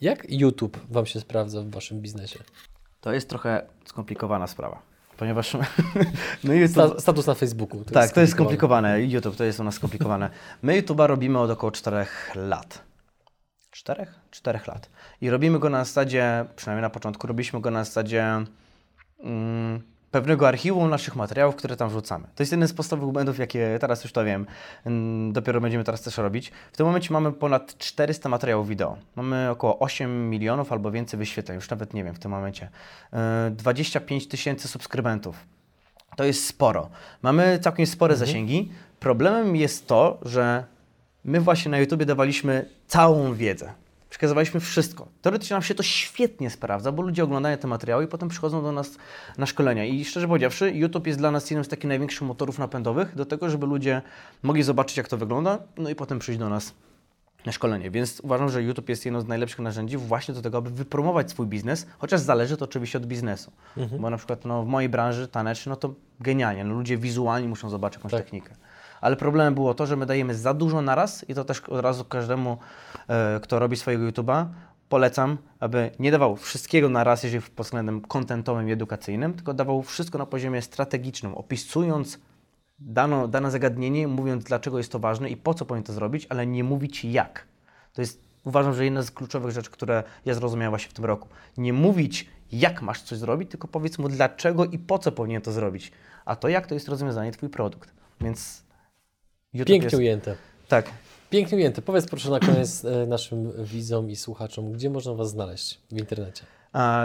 jak 0.00 0.26
YouTube 0.30 0.78
Wam 0.90 1.06
się 1.06 1.20
sprawdza 1.20 1.60
w 1.62 1.70
Waszym 1.70 2.00
biznesie? 2.00 2.38
To 3.00 3.12
jest 3.12 3.28
trochę 3.28 3.66
skomplikowana 3.84 4.46
sprawa, 4.46 4.82
ponieważ 5.16 5.56
no 6.44 6.52
YouTube, 6.54 6.70
Sta 6.88 7.00
status 7.00 7.26
na 7.26 7.34
Facebooku. 7.34 7.84
tak, 7.84 8.10
to 8.12 8.20
jest 8.20 8.32
skomplikowane. 8.32 9.02
YouTube 9.02 9.36
to 9.36 9.44
jest 9.44 9.60
u 9.60 9.64
nas 9.64 9.74
skomplikowane. 9.74 10.30
My 10.62 10.82
YouTube'a 10.82 11.06
robimy 11.06 11.38
od 11.38 11.50
około 11.50 11.70
4 11.72 12.06
lat. 12.34 12.85
Czterech, 13.76 14.14
czterech 14.30 14.66
lat. 14.66 14.90
I 15.20 15.30
robimy 15.30 15.58
go 15.58 15.70
na 15.70 15.84
zasadzie, 15.84 16.44
przynajmniej 16.56 16.82
na 16.82 16.90
początku, 16.90 17.26
robiliśmy 17.26 17.60
go 17.60 17.70
na 17.70 17.84
zasadzie 17.84 18.44
mm, 19.20 19.82
pewnego 20.10 20.48
archiwum 20.48 20.90
naszych 20.90 21.16
materiałów, 21.16 21.56
które 21.56 21.76
tam 21.76 21.88
wrzucamy. 21.88 22.24
To 22.34 22.42
jest 22.42 22.52
jeden 22.52 22.68
z 22.68 22.72
podstawowych 22.72 23.12
błędów, 23.12 23.38
jakie 23.38 23.78
teraz 23.80 24.04
już 24.04 24.12
to 24.12 24.24
wiem, 24.24 24.46
mm, 24.86 25.32
dopiero 25.32 25.60
będziemy 25.60 25.84
teraz 25.84 26.02
też 26.02 26.18
robić. 26.18 26.52
W 26.72 26.76
tym 26.76 26.86
momencie 26.86 27.12
mamy 27.12 27.32
ponad 27.32 27.78
400 27.78 28.28
materiałów 28.28 28.68
wideo. 28.68 28.96
Mamy 29.16 29.50
około 29.50 29.78
8 29.78 30.30
milionów 30.30 30.72
albo 30.72 30.90
więcej 30.90 31.18
wyświetleń, 31.18 31.56
już 31.56 31.70
nawet 31.70 31.94
nie 31.94 32.04
wiem 32.04 32.14
w 32.14 32.18
tym 32.18 32.30
momencie. 32.30 32.68
Yy, 33.12 33.18
25 33.50 34.28
tysięcy 34.28 34.68
subskrybentów. 34.68 35.36
To 36.16 36.24
jest 36.24 36.46
sporo. 36.46 36.90
Mamy 37.22 37.58
całkiem 37.58 37.86
spore 37.86 38.16
zasięgi. 38.16 38.72
Problemem 39.00 39.56
jest 39.56 39.86
to, 39.86 40.18
że 40.22 40.64
my 41.26 41.40
właśnie 41.40 41.70
na 41.70 41.78
YouTubie 41.78 42.06
dawaliśmy 42.06 42.68
całą 42.86 43.34
wiedzę. 43.34 43.72
Przekazywaliśmy 44.10 44.60
wszystko. 44.60 45.08
Teoretycznie 45.22 45.54
nam 45.54 45.62
się 45.62 45.74
to 45.74 45.82
świetnie 45.82 46.50
sprawdza, 46.50 46.92
bo 46.92 47.02
ludzie 47.02 47.24
oglądają 47.24 47.56
te 47.56 47.68
materiały 47.68 48.04
i 48.04 48.06
potem 48.08 48.28
przychodzą 48.28 48.62
do 48.62 48.72
nas 48.72 48.96
na 49.38 49.46
szkolenia. 49.46 49.84
I 49.84 50.04
szczerze 50.04 50.28
powiedziawszy, 50.28 50.70
YouTube 50.70 51.06
jest 51.06 51.18
dla 51.18 51.30
nas 51.30 51.50
jednym 51.50 51.64
z 51.64 51.68
takich 51.68 51.88
największych 51.88 52.22
motorów 52.22 52.58
napędowych 52.58 53.14
do 53.14 53.26
tego, 53.26 53.50
żeby 53.50 53.66
ludzie 53.66 54.02
mogli 54.42 54.62
zobaczyć, 54.62 54.96
jak 54.96 55.08
to 55.08 55.16
wygląda, 55.16 55.58
no 55.76 55.90
i 55.90 55.94
potem 55.94 56.18
przyjść 56.18 56.38
do 56.38 56.48
nas 56.48 56.74
na 57.46 57.52
szkolenie. 57.52 57.90
Więc 57.90 58.20
uważam, 58.20 58.48
że 58.48 58.62
YouTube 58.62 58.88
jest 58.88 59.04
jedno 59.04 59.20
z 59.20 59.26
najlepszych 59.26 59.58
narzędzi 59.58 59.96
właśnie 59.96 60.34
do 60.34 60.42
tego, 60.42 60.58
aby 60.58 60.70
wypromować 60.70 61.30
swój 61.30 61.46
biznes, 61.46 61.86
chociaż 61.98 62.20
zależy 62.20 62.56
to 62.56 62.64
oczywiście 62.64 62.98
od 62.98 63.06
biznesu. 63.06 63.52
Bo 64.00 64.10
na 64.10 64.16
przykład 64.16 64.44
no, 64.44 64.62
w 64.62 64.66
mojej 64.66 64.88
branży 64.88 65.28
tanecznej, 65.28 65.70
no 65.70 65.76
to 65.76 65.94
genialnie. 66.20 66.64
No, 66.64 66.74
ludzie 66.74 66.98
wizualnie 66.98 67.48
muszą 67.48 67.70
zobaczyć 67.70 67.96
jakąś 67.98 68.12
Tak. 68.12 68.22
technikę. 68.22 68.54
Ale 69.00 69.16
problemem 69.16 69.54
było 69.54 69.74
to, 69.74 69.86
że 69.86 69.96
my 69.96 70.06
dajemy 70.06 70.34
za 70.34 70.54
dużo 70.54 70.82
naraz 70.82 71.28
i 71.28 71.34
to 71.34 71.44
też 71.44 71.60
od 71.60 71.80
razu 71.80 72.04
każdemu, 72.04 72.58
e, 73.08 73.40
kto 73.42 73.58
robi 73.58 73.76
swojego 73.76 74.04
YouTube'a, 74.04 74.46
polecam, 74.88 75.38
aby 75.60 75.90
nie 75.98 76.10
dawał 76.10 76.36
wszystkiego 76.36 76.88
na 76.88 77.04
raz, 77.04 77.22
jeżeli 77.22 77.42
pod 77.50 77.66
względem 77.66 78.00
kontentowym 78.00 78.68
i 78.68 78.72
edukacyjnym, 78.72 79.34
tylko 79.34 79.54
dawał 79.54 79.82
wszystko 79.82 80.18
na 80.18 80.26
poziomie 80.26 80.62
strategicznym, 80.62 81.34
opisując 81.34 82.18
dano, 82.78 83.28
dane 83.28 83.50
zagadnienie, 83.50 84.08
mówiąc 84.08 84.44
dlaczego 84.44 84.78
jest 84.78 84.92
to 84.92 84.98
ważne 84.98 85.30
i 85.30 85.36
po 85.36 85.54
co 85.54 85.64
powinien 85.64 85.84
to 85.84 85.92
zrobić, 85.92 86.26
ale 86.28 86.46
nie 86.46 86.64
mówić 86.64 87.04
jak. 87.04 87.46
To 87.92 88.02
jest, 88.02 88.22
uważam, 88.44 88.74
że 88.74 88.84
jedna 88.84 89.02
z 89.02 89.10
kluczowych 89.10 89.50
rzeczy, 89.50 89.70
które 89.70 90.02
ja 90.24 90.34
zrozumiałem 90.34 90.70
właśnie 90.70 90.90
w 90.90 90.92
tym 90.92 91.04
roku. 91.04 91.28
Nie 91.56 91.72
mówić 91.72 92.30
jak 92.52 92.82
masz 92.82 93.02
coś 93.02 93.18
zrobić, 93.18 93.50
tylko 93.50 93.68
powiedz 93.68 93.98
mu 93.98 94.08
dlaczego 94.08 94.64
i 94.64 94.78
po 94.78 94.98
co 94.98 95.12
powinien 95.12 95.42
to 95.42 95.52
zrobić. 95.52 95.92
A 96.24 96.36
to 96.36 96.48
jak 96.48 96.66
to 96.66 96.74
jest 96.74 96.88
rozwiązanie 96.88 97.32
twój 97.32 97.48
produkt. 97.48 97.92
Więc 98.20 98.65
YouTube 99.52 99.68
Pięknie 99.68 99.86
jest, 99.86 99.96
ujęte. 99.96 100.34
Tak. 100.68 100.90
Pięknie 101.30 101.58
ujęte. 101.58 101.82
Powiedz 101.82 102.06
proszę 102.06 102.30
na 102.30 102.40
koniec 102.40 102.84
e, 102.84 103.06
naszym 103.06 103.64
widzom 103.64 104.10
i 104.10 104.16
słuchaczom, 104.16 104.72
gdzie 104.72 104.90
można 104.90 105.14
Was 105.14 105.30
znaleźć 105.30 105.80
w 105.92 105.98
internecie. 105.98 106.42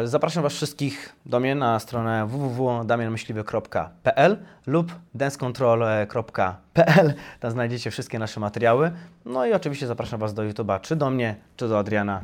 Zapraszam 0.03 0.43
Was 0.43 0.53
wszystkich 0.53 1.15
do 1.25 1.39
mnie 1.39 1.55
na 1.55 1.79
stronę 1.79 2.27
www.damianmyśliwy.pl 2.27 4.37
lub 4.65 4.95
dancecontrol.pl. 5.13 7.13
Tam 7.39 7.51
znajdziecie 7.51 7.91
wszystkie 7.91 8.19
nasze 8.19 8.39
materiały. 8.39 8.91
No 9.25 9.45
i 9.45 9.53
oczywiście 9.53 9.87
zapraszam 9.87 10.19
Was 10.19 10.33
do 10.33 10.41
YouTube'a, 10.41 10.81
czy 10.81 10.95
do 10.95 11.09
mnie, 11.09 11.35
czy 11.55 11.67
do 11.67 11.79
Adriana. 11.79 12.23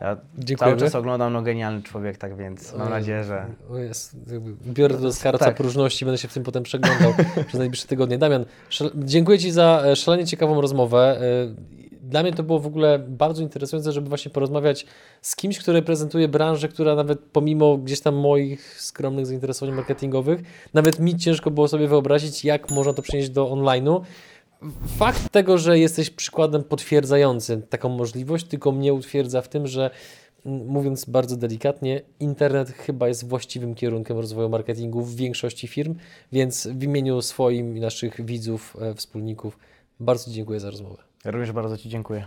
Ja 0.00 0.16
Dziękujemy. 0.38 0.76
cały 0.76 0.90
czas 0.90 0.94
oglądam, 0.94 1.32
no 1.32 1.42
genialny 1.42 1.82
człowiek, 1.82 2.16
tak 2.18 2.36
więc 2.36 2.74
mam 2.74 2.90
nadzieję, 2.90 3.24
że... 3.24 3.46
Jest, 3.74 4.16
biorę 4.66 4.94
to 4.94 5.00
do 5.00 5.12
skarca 5.12 5.44
Tak. 5.44 5.56
próżności, 5.56 6.04
będę 6.04 6.18
się 6.18 6.28
w 6.28 6.34
tym 6.34 6.42
potem 6.42 6.62
przeglądał 6.62 7.12
przez 7.48 7.58
najbliższe 7.58 7.88
tygodnie. 7.88 8.18
Damian, 8.18 8.44
dziękuję 8.94 9.38
Ci 9.38 9.50
za 9.50 9.82
e, 9.86 9.96
szalenie 9.96 10.26
ciekawą 10.26 10.60
rozmowę. 10.60 11.20
E, 11.20 11.80
Dla 12.02 12.22
mnie 12.22 12.32
to 12.32 12.42
było 12.42 12.58
w 12.58 12.66
ogóle 12.66 12.98
bardzo 12.98 13.42
interesujące, 13.42 13.92
żeby 13.92 14.08
właśnie 14.08 14.30
porozmawiać 14.30 14.86
z 15.22 15.36
kimś, 15.36 15.58
kto 15.58 15.72
reprezentuje 15.72 16.28
branżę, 16.28 16.68
która 16.68 16.94
nawet 16.94 17.20
pomimo 17.32 17.76
gdzieś 17.78 18.00
tam 18.00 18.14
moich 18.14 18.80
skromnych 18.82 19.26
zainteresowań 19.26 19.74
marketingowych, 19.74 20.40
nawet 20.74 20.98
mi 20.98 21.16
ciężko 21.16 21.50
było 21.50 21.68
sobie 21.68 21.88
wyobrazić, 21.88 22.44
jak 22.44 22.70
można 22.70 22.92
to 22.92 23.02
przenieść 23.02 23.30
do 23.30 23.46
online'u. 23.46 24.00
Fakt 24.98 25.32
tego, 25.32 25.58
że 25.58 25.78
jesteś 25.78 26.10
przykładem 26.10 26.64
potwierdzającym 26.64 27.62
taką 27.62 27.88
możliwość, 27.88 28.46
tylko 28.46 28.72
mnie 28.72 28.94
utwierdza 28.94 29.42
w 29.42 29.48
tym, 29.48 29.66
że 29.66 29.90
mówiąc 30.44 31.04
bardzo 31.04 31.36
delikatnie, 31.36 32.00
internet 32.20 32.70
chyba 32.70 33.08
jest 33.08 33.28
właściwym 33.28 33.74
kierunkiem 33.74 34.16
rozwoju 34.16 34.48
marketingu 34.48 35.02
w 35.02 35.16
większości 35.16 35.68
firm, 35.68 35.94
więc 36.32 36.66
w 36.66 36.82
imieniu 36.82 37.22
swoim 37.22 37.76
i 37.76 37.80
naszych 37.80 38.24
widzów, 38.24 38.76
e, 38.80 38.94
wspólników 38.94 39.58
bardzo 40.00 40.30
dziękuję 40.30 40.60
za 40.60 40.70
rozmowę. 40.70 41.02
Również 41.24 41.52
bardzo 41.52 41.78
Ci 41.78 41.88
dziękuję. 41.88 42.26